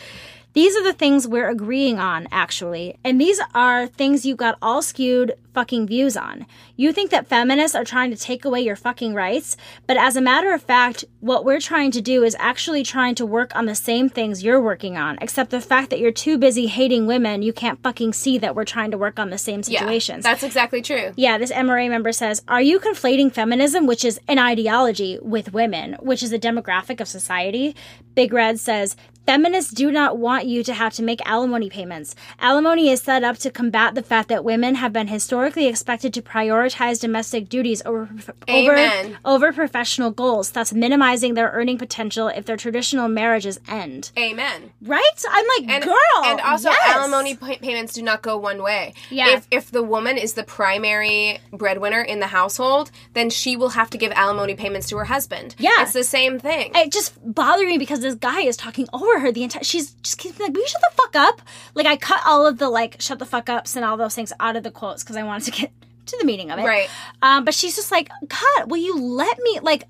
[0.56, 2.96] These are the things we're agreeing on, actually.
[3.04, 6.46] And these are things you got all skewed fucking views on.
[6.76, 10.22] You think that feminists are trying to take away your fucking rights, but as a
[10.22, 13.74] matter of fact, what we're trying to do is actually trying to work on the
[13.74, 17.52] same things you're working on, except the fact that you're too busy hating women, you
[17.52, 20.24] can't fucking see that we're trying to work on the same situations.
[20.24, 21.12] Yeah, That's exactly true.
[21.16, 25.96] Yeah, this MRA member says, Are you conflating feminism, which is an ideology, with women,
[26.00, 27.76] which is a demographic of society?
[28.14, 28.96] Big Red says,
[29.26, 32.14] Feminists do not want you to have to make alimony payments.
[32.38, 36.22] Alimony is set up to combat the fact that women have been historically expected to
[36.22, 38.08] prioritize domestic duties over
[38.48, 39.18] Amen.
[39.24, 44.12] over, over professional goals, thus minimizing their earning potential if their traditional marriages end.
[44.16, 44.70] Amen.
[44.82, 45.02] Right?
[45.28, 46.24] I'm like, And, girl.
[46.24, 46.96] and also yes.
[46.96, 48.94] alimony pay- payments do not go one way.
[49.10, 49.30] Yeah.
[49.36, 53.90] If if the woman is the primary breadwinner in the household, then she will have
[53.90, 55.56] to give alimony payments to her husband.
[55.58, 55.70] Yeah.
[55.80, 56.70] It's the same thing.
[56.76, 60.18] it just bothered me because this guy is talking over her the entire she's just
[60.18, 61.42] keeps like will you shut the fuck up
[61.74, 64.32] like i cut all of the like shut the fuck ups and all those things
[64.40, 65.72] out of the quotes because i wanted to get
[66.06, 66.88] to the meaning of it Right.
[67.22, 69.84] um but she's just like god will you let me like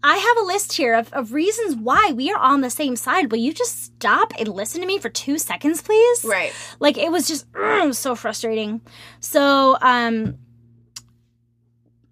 [0.00, 3.32] I have a list here of, of reasons why we are on the same side.
[3.32, 6.24] Will you just stop and listen to me for two seconds, please?
[6.24, 6.52] Right.
[6.78, 8.80] Like it was just mm, so frustrating.
[9.18, 10.38] So, um,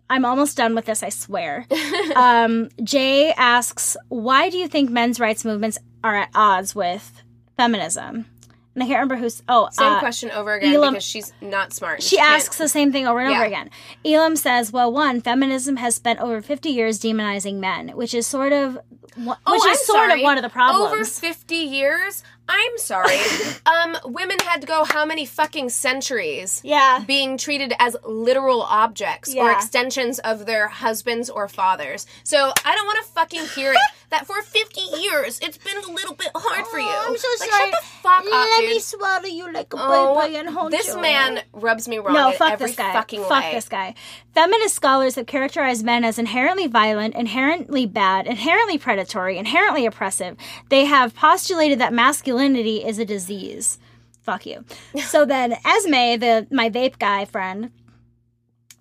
[0.08, 1.66] I'm almost done with this, I swear.
[2.16, 7.22] um, Jaye asks, why do you think men's rights movements are at odds with
[7.56, 8.26] feminism?
[8.74, 9.42] And I can't remember who's.
[9.48, 12.02] Oh, Same uh, question over again Elam- because she's not smart.
[12.02, 13.70] she can't- asks the same thing over and over again.
[14.04, 18.52] Elam says, "Well, one, feminism has spent over 50 years demonizing men, which is sort
[18.52, 18.78] of
[19.18, 20.20] Oh, which I'm is sort sorry.
[20.20, 22.22] of one of the problems." Over 50 years?
[22.48, 23.18] I'm sorry.
[23.66, 26.60] um, women had to go how many fucking centuries?
[26.64, 27.02] yeah.
[27.06, 32.06] Being treated as literal objects or extensions of their husbands or fathers.
[32.24, 33.78] So I don't want to fucking hear it.
[34.08, 36.86] That for 50 years, it's been a little bit hard for you.
[36.88, 37.70] Oh, I'm so like, sorry.
[37.72, 38.70] Shut the fuck up, Let dude.
[38.70, 41.00] me swallow you like a Oh, boy and hold this you.
[41.00, 42.92] man rubs me wrong No, fuck every this guy.
[42.92, 43.54] fucking fuck way.
[43.54, 43.96] this guy.
[44.32, 50.36] Feminist scholars have characterized men as inherently violent, inherently bad, inherently predatory, inherently oppressive.
[50.68, 51.92] They have postulated that
[52.36, 53.78] masculinity is a disease.
[54.22, 54.64] Fuck you.
[55.04, 57.70] so then, Esmay, the my vape guy friend,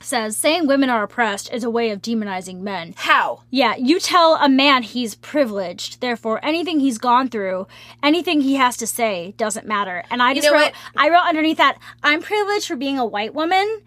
[0.02, 2.94] says saying women are oppressed is a way of demonizing men.
[2.98, 3.44] How?
[3.50, 7.68] Yeah, you tell a man he's privileged, therefore anything he's gone through,
[8.04, 10.04] anything he has to say doesn't matter.
[10.10, 10.74] And I just know wrote what?
[10.98, 13.82] I wrote underneath that, I'm privileged for being a white woman.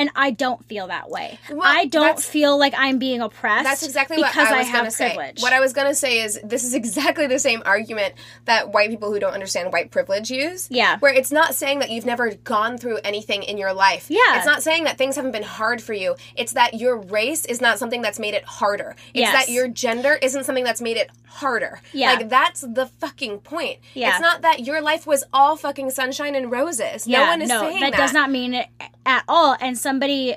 [0.00, 1.38] And I don't feel that way.
[1.50, 3.64] Well, I don't feel like I'm being oppressed.
[3.64, 5.14] That's exactly because what I was have gonna say.
[5.14, 5.42] privilege.
[5.42, 8.14] What I was gonna say is this is exactly the same argument
[8.46, 10.68] that white people who don't understand white privilege use.
[10.70, 10.98] Yeah.
[11.00, 14.06] Where it's not saying that you've never gone through anything in your life.
[14.08, 14.38] Yeah.
[14.38, 16.16] It's not saying that things haven't been hard for you.
[16.34, 18.96] It's that your race is not something that's made it harder.
[19.12, 19.32] It's Yes.
[19.46, 21.82] that your gender isn't something that's made it harder.
[21.92, 22.14] Yeah.
[22.14, 23.80] Like that's the fucking point.
[23.92, 24.12] Yeah.
[24.12, 27.06] It's not that your life was all fucking sunshine and roses.
[27.06, 27.98] yeah, no one is no, saying that that.
[27.98, 28.68] does not mean it
[29.06, 29.56] at all.
[29.60, 30.36] And somebody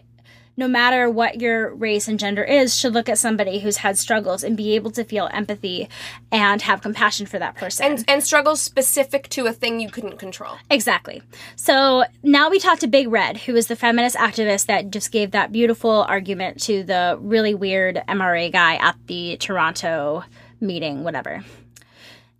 [0.55, 4.43] no matter what your race and gender is, should look at somebody who's had struggles
[4.43, 5.89] and be able to feel empathy
[6.31, 7.85] and have compassion for that person.
[7.85, 10.53] And, and struggles specific to a thing you couldn't control.
[10.69, 11.23] Exactly.
[11.55, 15.31] So now we talk to Big Red, who is the feminist activist that just gave
[15.31, 20.23] that beautiful argument to the really weird MRA guy at the Toronto
[20.61, 21.43] meeting, whatever.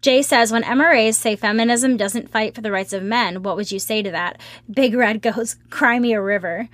[0.04, 3.72] Jaye says, when MRAs say feminism doesn't fight for the rights of men, what would
[3.72, 4.40] you say to that?
[4.70, 6.68] Big Red goes, cry me a river.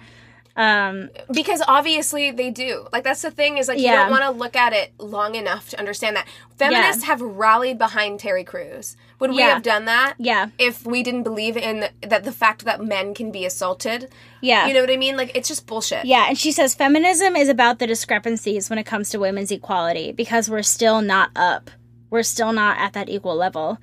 [0.56, 2.88] Um, Because obviously they do.
[2.92, 5.70] Like that's the thing is like you don't want to look at it long enough
[5.70, 6.28] to understand that
[6.58, 8.98] feminists have rallied behind Terry Crews.
[9.20, 9.50] Would we Yeah.
[9.54, 10.16] have done that?
[10.18, 10.48] Yeah.
[10.58, 14.10] If we didn't believe in that the fact that men can be assaulted.
[14.42, 14.68] Yeah.
[14.68, 15.16] You know what I mean?
[15.16, 16.06] Like it's just bullshit.
[16.06, 20.12] Yeah, and she says feminism is about the discrepancies when it comes to women's equality
[20.12, 21.70] because we're still not up.
[22.10, 23.78] We're still not at that equal level.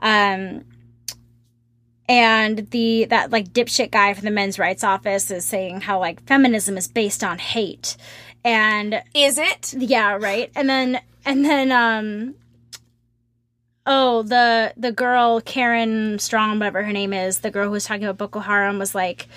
[0.00, 0.64] Um
[2.08, 6.22] and the that like dipshit guy from the men's rights office is saying how like
[6.24, 7.96] feminism is based on hate.
[8.44, 9.74] And Is it?
[9.76, 10.50] yeah, right.
[10.56, 12.34] And then and then um
[13.86, 18.04] oh, the the girl Karen Straughan, whatever her name is, the girl who was talking
[18.04, 19.28] about Boko Haram was like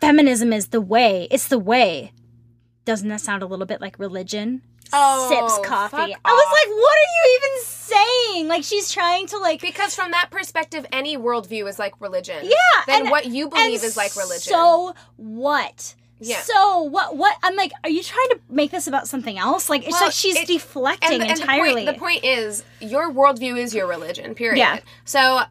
[0.00, 1.28] feminism is the way.
[1.30, 2.12] It's the way.
[2.84, 4.62] Doesn't that sound a little bit like religion?
[4.92, 5.96] Oh, Sips coffee.
[5.96, 8.48] I was like, what are you even saying?
[8.48, 12.38] Like she's trying to like Because from that perspective, any worldview is like religion.
[12.44, 12.56] Yeah,
[12.86, 14.52] Then and- what you believe is like religion.
[14.52, 15.94] So what?
[16.18, 16.40] Yeah.
[16.40, 17.16] So what?
[17.16, 17.36] What?
[17.42, 19.68] I'm like, are you trying to make this about something else?
[19.68, 21.84] Like, it's Well, like she's it- deflecting and, the- and entirely.
[21.84, 24.34] The point, the point is, your worldview is your religion.
[24.34, 24.58] Period.
[24.58, 24.78] Yeah.
[25.04, 25.42] So,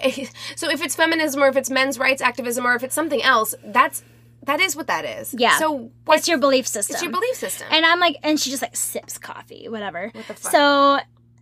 [0.56, 3.54] so if it's feminism or if it's men's rights activism or if it's something else,
[3.64, 4.02] that's
[4.46, 5.34] that is what that is.
[5.36, 5.58] Yeah.
[5.58, 6.94] So what's it's your belief system.
[6.94, 7.66] it's your belief system.
[7.70, 10.10] And I'm like, and she just like sips coffee, whatever.
[10.12, 10.52] What the fuck?
[10.52, 10.98] So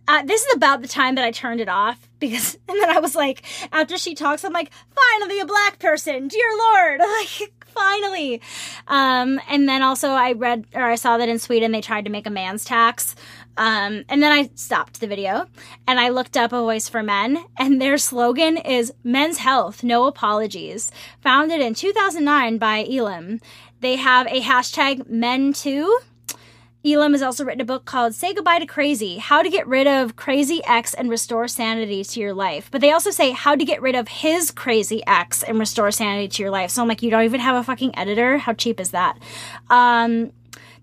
[0.07, 2.99] uh, this is about the time that I turned it off because, and then I
[2.99, 8.41] was like, after she talks, I'm like, finally a black person, dear Lord, like finally.
[8.87, 12.11] Um, and then also I read or I saw that in Sweden they tried to
[12.11, 13.15] make a man's tax.
[13.57, 15.45] Um, and then I stopped the video
[15.87, 20.05] and I looked up a voice for men and their slogan is men's health, no
[20.05, 20.91] apologies.
[21.21, 23.39] Founded in 2009 by Elam.
[23.79, 25.99] They have a hashtag men too.
[26.85, 29.87] Elam has also written a book called Say Goodbye to Crazy How to Get Rid
[29.87, 32.69] of Crazy Ex and Restore Sanity to Your Life.
[32.71, 36.27] But they also say how to get rid of his crazy ex and restore sanity
[36.27, 36.71] to your life.
[36.71, 38.37] So I'm like, you don't even have a fucking editor?
[38.37, 39.17] How cheap is that?
[39.69, 40.33] Um,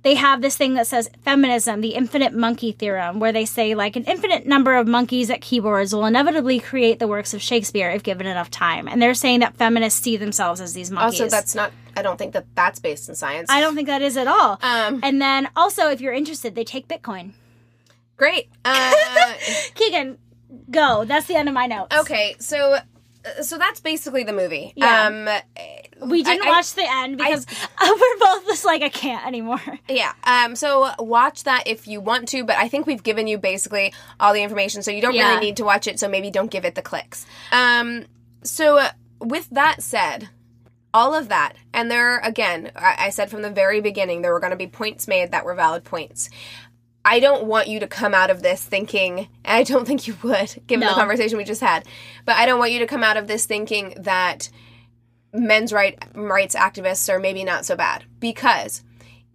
[0.03, 3.97] they have this thing that says feminism, the infinite monkey theorem, where they say like
[3.97, 8.03] an infinite number of monkeys at keyboards will inevitably create the works of Shakespeare if
[8.03, 8.89] given enough time.
[8.89, 11.21] And they're saying that feminists see themselves as these monkeys.
[11.21, 11.73] also, that's not.
[11.97, 13.51] I don't think that that's based in science.
[13.51, 14.59] I don't think that is at all.
[14.63, 17.33] Um, and then also, if you're interested, they take Bitcoin.
[18.17, 18.49] Great.
[18.65, 18.93] Uh,
[19.75, 20.19] Keegan,
[20.71, 21.05] go.
[21.05, 21.95] That's the end of my notes.
[22.01, 22.37] okay.
[22.39, 22.79] So.
[23.43, 24.73] So that's basically the movie.
[24.77, 25.07] Yeah.
[25.07, 25.29] Um,
[26.09, 27.47] We didn't I- I- watch the end because
[27.83, 29.61] we're both just like, I can't anymore.
[29.89, 30.13] Yeah.
[30.25, 30.57] Um.
[30.57, 34.33] So watch that if you want to, but I think we've given you basically all
[34.33, 35.29] the information, so you don't Yeah.
[35.35, 36.01] really need to watch it.
[36.01, 37.27] So maybe don't give it the clicks.
[37.53, 38.07] Um.
[38.43, 38.91] So uh,
[39.21, 40.31] with that said,
[40.95, 44.41] all of that, and there again, I, I said from the very beginning there were
[44.41, 46.31] going to be points made that were valid points.
[47.05, 50.17] I don't want you to come out of this thinking, and I don't think you
[50.23, 50.89] would, given No.
[50.91, 51.85] the conversation we just had,
[52.25, 54.51] but I don't want you to come out of this thinking that
[55.33, 58.05] men's right, rights activists are maybe not so bad.
[58.19, 58.83] Because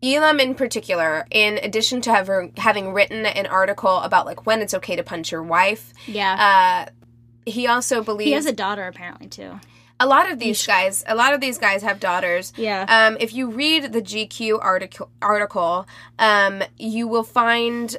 [0.04, 4.74] Elam, in particular, in addition to have, having written an article about like when it's
[4.76, 6.86] okay to punch your wife, Yeah.
[6.88, 6.92] uh,
[7.50, 9.60] he also believes he has a daughter, apparently, too.
[9.99, 12.51] A lot of these guys, a lot of these guys have daughters.
[12.57, 12.85] Yeah.
[12.88, 15.88] Um, if you read the GQ article, article,
[16.19, 17.95] um, you will find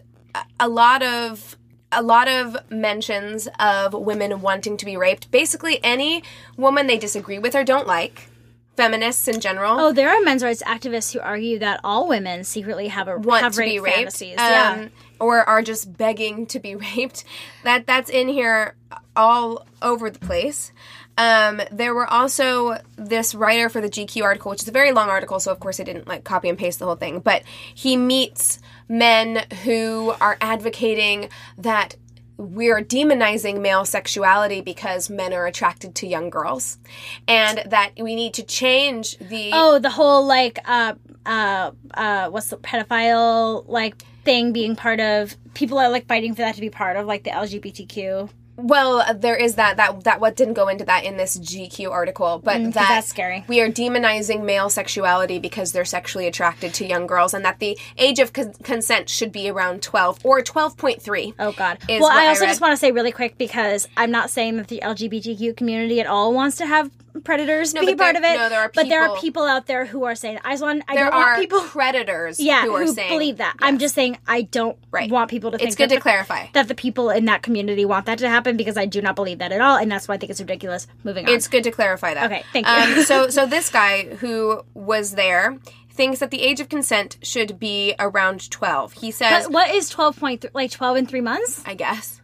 [0.61, 1.57] a- lot of
[1.93, 5.31] a lot of mentions of women wanting to be raped.
[5.31, 6.23] Basically, any
[6.57, 8.29] woman they disagree with or don't like,
[8.77, 12.89] feminists in general, Oh, there are men's rights activists who argue that all women secretly
[12.89, 14.33] have a want have to be raped, fantasies.
[14.33, 14.89] um, yeah.
[15.21, 17.25] or are just begging to be raped.
[17.63, 18.75] That that's in here
[19.15, 20.73] all over the place.
[21.19, 25.09] Um, there were also this writer for the GQ article, which is a very long
[25.09, 27.21] article, so of course I didn't like copy and paste the whole thing.
[27.21, 27.43] But
[27.75, 31.29] he meets men who are advocating
[31.59, 31.97] that
[32.37, 36.79] we're demonizing male sexuality because men are attracted to young girls,
[37.27, 40.95] and that we need to change the Oh, the whole like uh
[41.25, 46.43] uh uh what's the pedophile like thing being part of people are like fighting for
[46.43, 48.29] that to be part of like the LGBTQ.
[48.57, 52.41] Well, there is that that that what didn't go into that in this GQ article,
[52.43, 53.45] but Mm, that that's scary.
[53.49, 57.79] We are demonizing male sexuality because they're sexually attracted to young girls, and that the
[57.99, 61.35] age of con- consent should be around twelve or twelve point three.
[61.39, 61.79] Oh God.
[61.89, 62.49] Well, I I also read.
[62.49, 66.07] just want to say really quick because I'm not saying that the LGBTQ community at
[66.07, 66.91] all wants to have
[67.25, 68.37] predators No, be part of it.
[68.37, 70.63] no, there are but there are people- people out there who are saying, I just
[70.63, 71.61] want, I there don't are want people.
[71.69, 73.55] predators Yeah, who are who saying believe that.
[73.61, 75.11] I'm just saying I don't Right.
[75.11, 76.47] want people to think It's good that to the- clarify.
[76.53, 79.39] that the people in that community want that to happen because I do not believe
[79.39, 80.87] that at all, and that's why I think it's ridiculous.
[81.05, 81.35] Moving on.
[81.35, 82.31] It's good to clarify that.
[82.31, 82.73] Okay, thank you.
[82.99, 85.59] Um, so, so this guy who was there
[85.91, 88.93] thinks that the age of consent should be around twelve.
[88.93, 91.63] He says, but what is twelve point th- like twelve and three months?
[91.67, 92.21] I guess.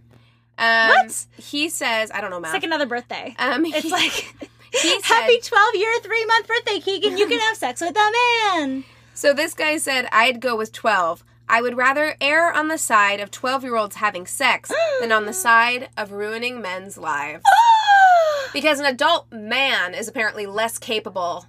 [0.59, 1.27] Um, What?
[1.39, 2.51] He says, I don't know, math.
[2.55, 3.35] It's like another birthday.
[3.39, 4.35] Um, it's he- like
[4.73, 7.17] he said, happy twelve year three month birthday, Keegan.
[7.19, 8.13] You can have sex with a
[8.59, 8.85] man.
[9.15, 11.23] So this guy said, I'd go with 12.
[11.49, 15.27] I would rather err on the side of 12 year olds having sex than on
[15.27, 17.45] the side of ruining men's lives.
[18.53, 21.47] Because an adult man is apparently less capable,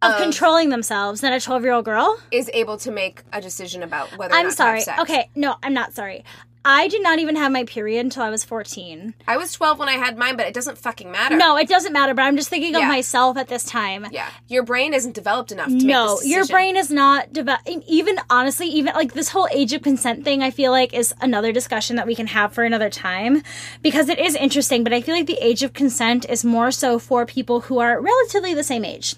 [0.00, 2.18] of controlling themselves than a 12 year old girl?
[2.30, 4.82] is able to make a decision about whether or I'm not sorry.
[4.82, 5.10] to have sex.
[5.10, 6.24] Okay, no, I'm not sorry.
[6.64, 9.14] I did not even have my period until I was 14.
[9.26, 11.36] I was 12 when I had mine, but it doesn't fucking matter.
[11.36, 14.06] No, it doesn't matter, but I'm just thinking of myself at this time.
[14.10, 14.28] Yeah.
[14.48, 17.68] Your brain isn't developed enough to make No, your brain is not developed.
[17.86, 21.50] Even honestly, even like this whole age of consent thing, I feel like is another
[21.50, 23.42] discussion that we can have for another time
[23.80, 24.84] because it is interesting.
[24.84, 28.00] But I feel like the age of consent is more so for people who are
[28.00, 29.14] relatively the same age.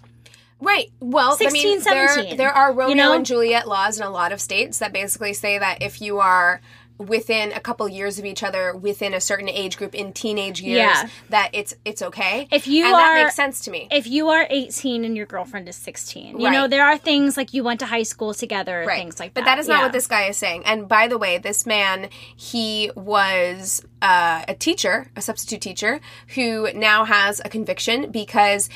[0.61, 0.93] Right.
[1.01, 3.13] Well, 16, I mean, there, there are Romeo you know?
[3.15, 6.61] and Juliet laws in a lot of states that basically say that if you are
[7.07, 10.77] within a couple years of each other within a certain age group in teenage years
[10.79, 11.09] Yeah.
[11.31, 14.29] that it's it's okay If you and are- that makes sense to me If you
[14.29, 16.53] are 18 and your girlfriend is 16, you Right.
[16.53, 19.45] know there are things like you went to high school together, right things like but
[19.45, 19.57] that.
[19.57, 19.83] that is not Yeah.
[19.85, 24.55] what this guy is saying and by the way this man he was uh, a
[24.55, 26.01] teacher a substitute teacher
[26.35, 28.69] who now has a conviction because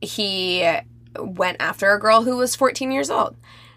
[0.00, 0.68] he
[1.18, 3.36] went after a girl who was 14 years old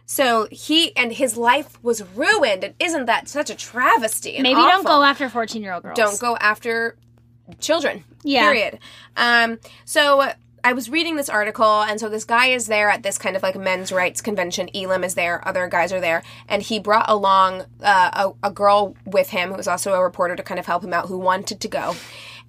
[0.10, 4.56] so he and his life was ruined and isn't that such a travesty and Maybe
[4.56, 5.98] don't go after 14 year old girls.
[5.98, 6.98] don't go after
[7.60, 8.04] children.
[8.24, 8.50] Yeah.
[8.50, 8.80] Period.
[9.16, 10.32] Um, so
[10.64, 13.44] I was reading this article, and so this guy is there at this kind of
[13.44, 14.70] like men's rights convention.
[14.76, 18.96] Elam is there, other guys are there, and he brought along uh, a, a girl
[19.06, 21.62] with him who was also a reporter to kind of help him out who wanted
[21.62, 21.96] to go.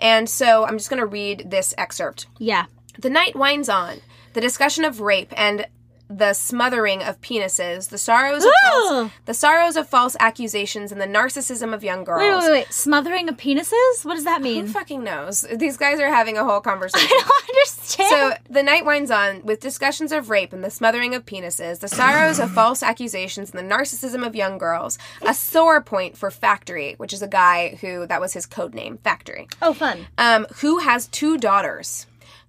[0.01, 2.26] And so I'm just going to read this excerpt.
[2.39, 2.64] Yeah.
[2.98, 4.01] The night winds on.
[4.32, 5.66] The discussion of rape and
[6.10, 11.06] the smothering of penises, the sorrows of false, the sorrows of false accusations, and the
[11.06, 12.43] narcissism of young girls.
[12.44, 12.72] Wait, wait, wait.
[12.72, 14.05] Smothering of penises?
[14.05, 14.66] What does that Who mean?
[14.68, 15.43] fucking knows?
[15.55, 17.06] These guys are having a whole conversation.
[17.10, 18.09] I don't understand.
[18.09, 21.89] So the night winds on with discussions of rape and the smothering of penises, the
[21.89, 24.98] sorrows of false accusations, and the narcissism of young girls.
[25.22, 28.98] A sore point for Factory, which is a guy who that was his code name,
[28.98, 30.06] Factory, oh, fun.
[30.16, 32.06] um, who has two daughters,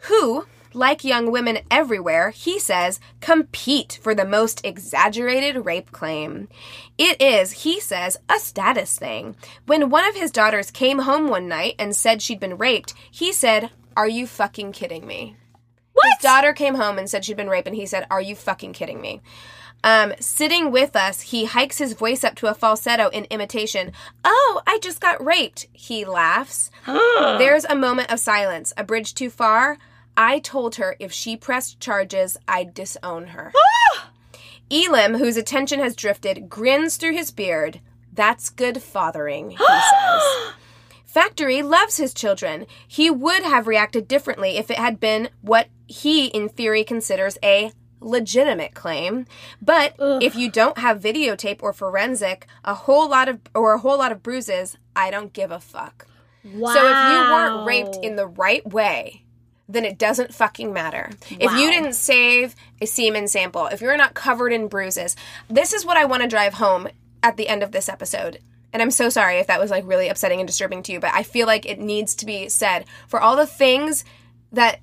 [0.08, 0.46] who.
[0.74, 6.48] Like young women everywhere, he says, compete for the most exaggerated rape claim.
[6.98, 9.36] It is, he says, a status thing.
[9.66, 13.34] When one of his daughters came home one night and said she'd been raped, he
[13.34, 15.36] said, Are you fucking kidding me?
[15.94, 16.06] What?
[16.18, 18.74] His daughter came home and said she'd been raped, and he said, Are you fucking
[18.74, 19.22] kidding me?
[19.84, 23.94] Um, sitting with us, he hikes his voice up to a falsetto in imitation.
[24.24, 25.68] Oh, I just got raped.
[25.72, 26.70] He laughs.
[26.86, 28.74] There's a moment of silence.
[28.78, 29.78] A bridge too far.
[30.20, 33.54] I told her if she pressed charges, I'd disown her.
[33.96, 34.12] Ah!
[34.70, 37.80] Elam, whose attention has drifted, grins through his beard.
[38.14, 40.54] That's good fathering, he says.
[41.06, 42.68] Factory loves his children.
[42.86, 47.72] He would have reacted differently if it had been what he, in theory, considers a
[48.02, 49.26] legitimate claim.
[49.62, 53.98] But if you don't have videotape or forensic, a whole lot of or a whole
[53.98, 56.06] lot of bruises, I don't give a fuck.
[56.44, 56.74] Wow.
[56.74, 59.24] So if you weren't raped in the right way,
[59.70, 61.12] then it doesn't fucking matter.
[61.30, 65.16] If you didn't save a semen sample, if you're not covered in bruises,
[65.48, 66.88] this is what I want to drive home
[67.22, 68.40] at the end of this episode.
[68.74, 71.14] And I'm so sorry if that was like really upsetting and disturbing to you, but
[71.14, 74.04] I feel like it needs to be said for all the things
[74.52, 74.80] that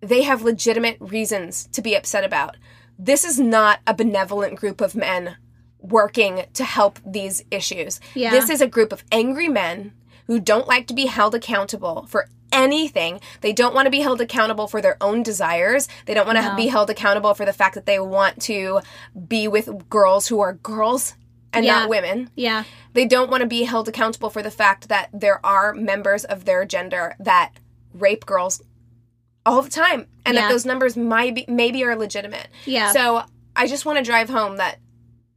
[0.00, 2.56] they have legitimate reasons to be upset about.
[2.98, 5.36] This is not a benevolent group of men
[5.80, 8.00] working to help these issues.
[8.14, 8.30] Yeah.
[8.30, 9.92] This is a group of angry men
[10.26, 13.20] who don't like to be held accountable for anything.
[13.40, 15.88] They don't want to be held accountable for their own desires.
[16.06, 18.80] They don't want to be held accountable for the fact that they want to
[19.26, 21.14] be with girls who are girls
[21.52, 21.80] and Yeah.
[21.80, 22.30] not women.
[22.34, 22.64] Yeah.
[22.92, 26.44] They don't want to be held accountable for the fact that there are members of
[26.44, 27.52] their gender that
[27.94, 28.62] rape girls
[29.46, 30.42] all the time and Yeah.
[30.42, 32.48] that those numbers might be, maybe are legitimate.
[32.66, 32.92] Yeah.
[32.92, 33.22] So
[33.56, 34.78] I just want to drive home that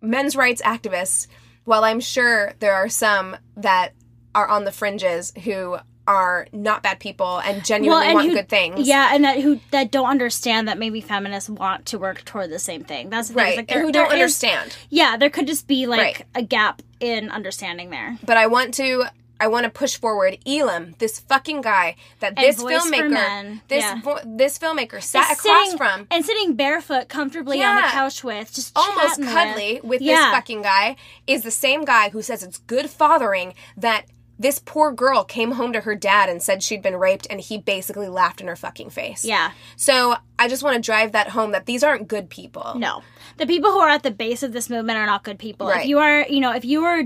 [0.02, 1.28] men's rights activists,
[1.64, 3.94] while I'm sure there are some that
[4.36, 5.78] are on the fringes who
[6.12, 8.88] are not bad people and genuinely want who, good things.
[8.88, 12.60] Yeah, and that who that don't understand that maybe feminists want to work toward the
[12.60, 13.10] same thing.
[13.10, 13.44] That's the thing.
[13.44, 13.58] Right.
[13.58, 14.76] Like, there- and who don't is- understand.
[14.90, 16.26] Yeah, there could just be like Right.
[16.36, 18.18] a gap in understanding there.
[18.26, 19.06] But I want to
[19.40, 24.00] I want to push forward Elam, this fucking guy that And this filmmaker, this Yeah.
[24.00, 28.54] vo- this filmmaker sat across sitting- from, and sitting barefoot comfortably on the couch with,
[28.54, 30.16] just almost cuddly with, Yeah.
[30.26, 34.06] this fucking guy, is the same guy who says it's good fathering that
[34.42, 37.60] this poor girl came home to her dad and said she'd been raped, and he
[37.60, 39.24] basically laughed in her fucking face.
[39.24, 39.52] Yeah.
[39.76, 42.74] So I just want to drive that home that these aren't good people.
[42.76, 43.04] No.
[43.38, 45.70] The people who are at the base of this movement are not good people.
[45.70, 47.04] If you are, you know, if you are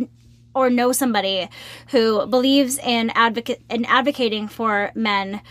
[0.53, 1.49] or know somebody
[1.90, 5.41] who believes in advocate in advocating for men,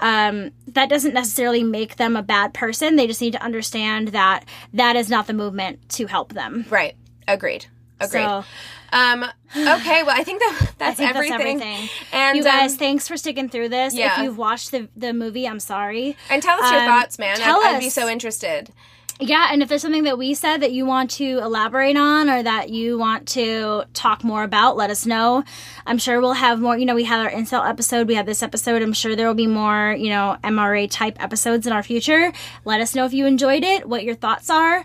[0.00, 2.96] um, that doesn't necessarily make them a bad person.
[2.96, 4.44] They just need to understand that
[4.74, 6.66] that is not the movement to help them.
[6.68, 6.96] Right.
[7.28, 7.66] Agreed.
[8.00, 8.22] Agreed.
[8.22, 8.44] So
[8.92, 9.24] um.
[9.56, 10.02] Okay.
[10.02, 11.38] Well, I think that I that's, think everything.
[11.38, 11.88] that's everything.
[12.12, 13.94] And you guys, um, thanks for sticking through this.
[13.96, 16.16] If you've watched the the movie, I'm sorry.
[16.30, 17.36] and tell us your um, thoughts, man.
[17.36, 18.72] tell I'd, I'd be so interested.
[19.20, 22.40] Yeah, and if there's something that we said that you want to elaborate on or
[22.40, 25.42] that you want to talk more about, let us know.
[25.86, 26.78] I'm sure we'll have more.
[26.78, 28.80] You know, we had our incel episode, we had this episode.
[28.80, 32.32] I'm sure there will be more, you know, MRA type episodes in our future.
[32.64, 34.84] Let us know if you enjoyed it, what your thoughts are.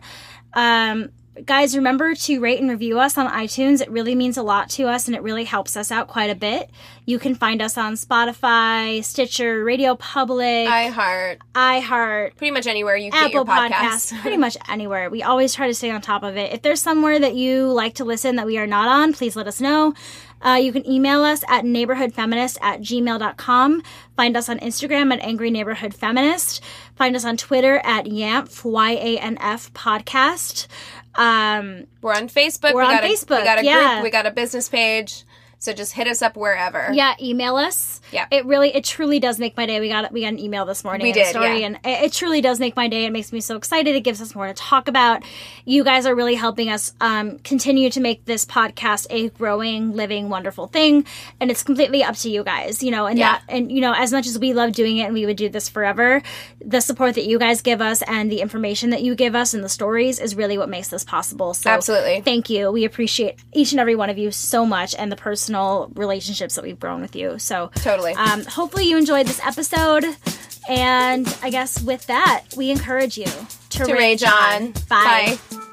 [0.54, 1.12] Um,
[1.46, 3.82] guys, remember to rate and review us on iTunes.
[3.82, 6.36] It really means a lot to us and it really helps us out quite a
[6.36, 6.70] bit.
[7.06, 13.12] You can find us on Spotify, Stitcher, Radio Public, iHeart, iHeart, pretty much anywhere you
[13.12, 14.14] get Apple your podcasts.
[14.14, 15.10] Podcasts, pretty much anywhere.
[15.10, 16.54] We always try to stay on top of it.
[16.54, 19.48] If there's somewhere that you like to listen that we are not on, please let
[19.48, 19.94] us know.
[20.44, 23.82] Uh, you can email us at neighborhoodfeminist at gmail.com.
[24.18, 26.62] Find us on Instagram at Angry Neighborhood Feminist.
[26.98, 30.68] Find us on Twitter at YANF, Y-A-N-F podcast.
[31.16, 32.74] Um, We're on Facebook.
[32.74, 33.94] We're we on got a, Facebook, We got a yeah.
[33.96, 34.04] group.
[34.04, 35.24] We got a business page.
[35.60, 36.90] So just hit us up wherever.
[36.92, 38.02] yeah, email us.
[38.14, 38.28] Yeah.
[38.32, 39.80] It really, it truly does make my day.
[39.80, 41.06] We got we got an email this morning.
[41.08, 41.66] We did, story, yeah.
[41.68, 43.06] and it, it truly does make my day.
[43.06, 43.96] It makes me so excited.
[43.96, 45.24] It gives us more to talk about.
[45.66, 50.30] You guys are really helping us um, continue to make this podcast a growing, living,
[50.30, 51.06] wonderful thing,
[51.40, 52.84] and it's completely up to you guys.
[52.84, 53.34] You know, and Yeah.
[53.34, 55.50] that, and you know, as much as we love doing it, and we would do
[55.50, 56.22] this forever,
[56.64, 59.64] the support that you guys give us and the information that you give us and
[59.64, 61.54] the stories is really what makes this possible.
[61.54, 62.22] So Absolutely.
[62.22, 62.72] thank you.
[62.72, 66.64] We appreciate each and every one of you so much, and the personal relationships that
[66.64, 67.40] we've grown with you.
[67.40, 68.03] So Totally.
[68.12, 70.06] Um, hopefully you enjoyed this episode.
[70.70, 74.72] And I guess with that, we encourage you to, to rage on.
[74.90, 75.38] Bye.
[75.52, 75.73] Bye.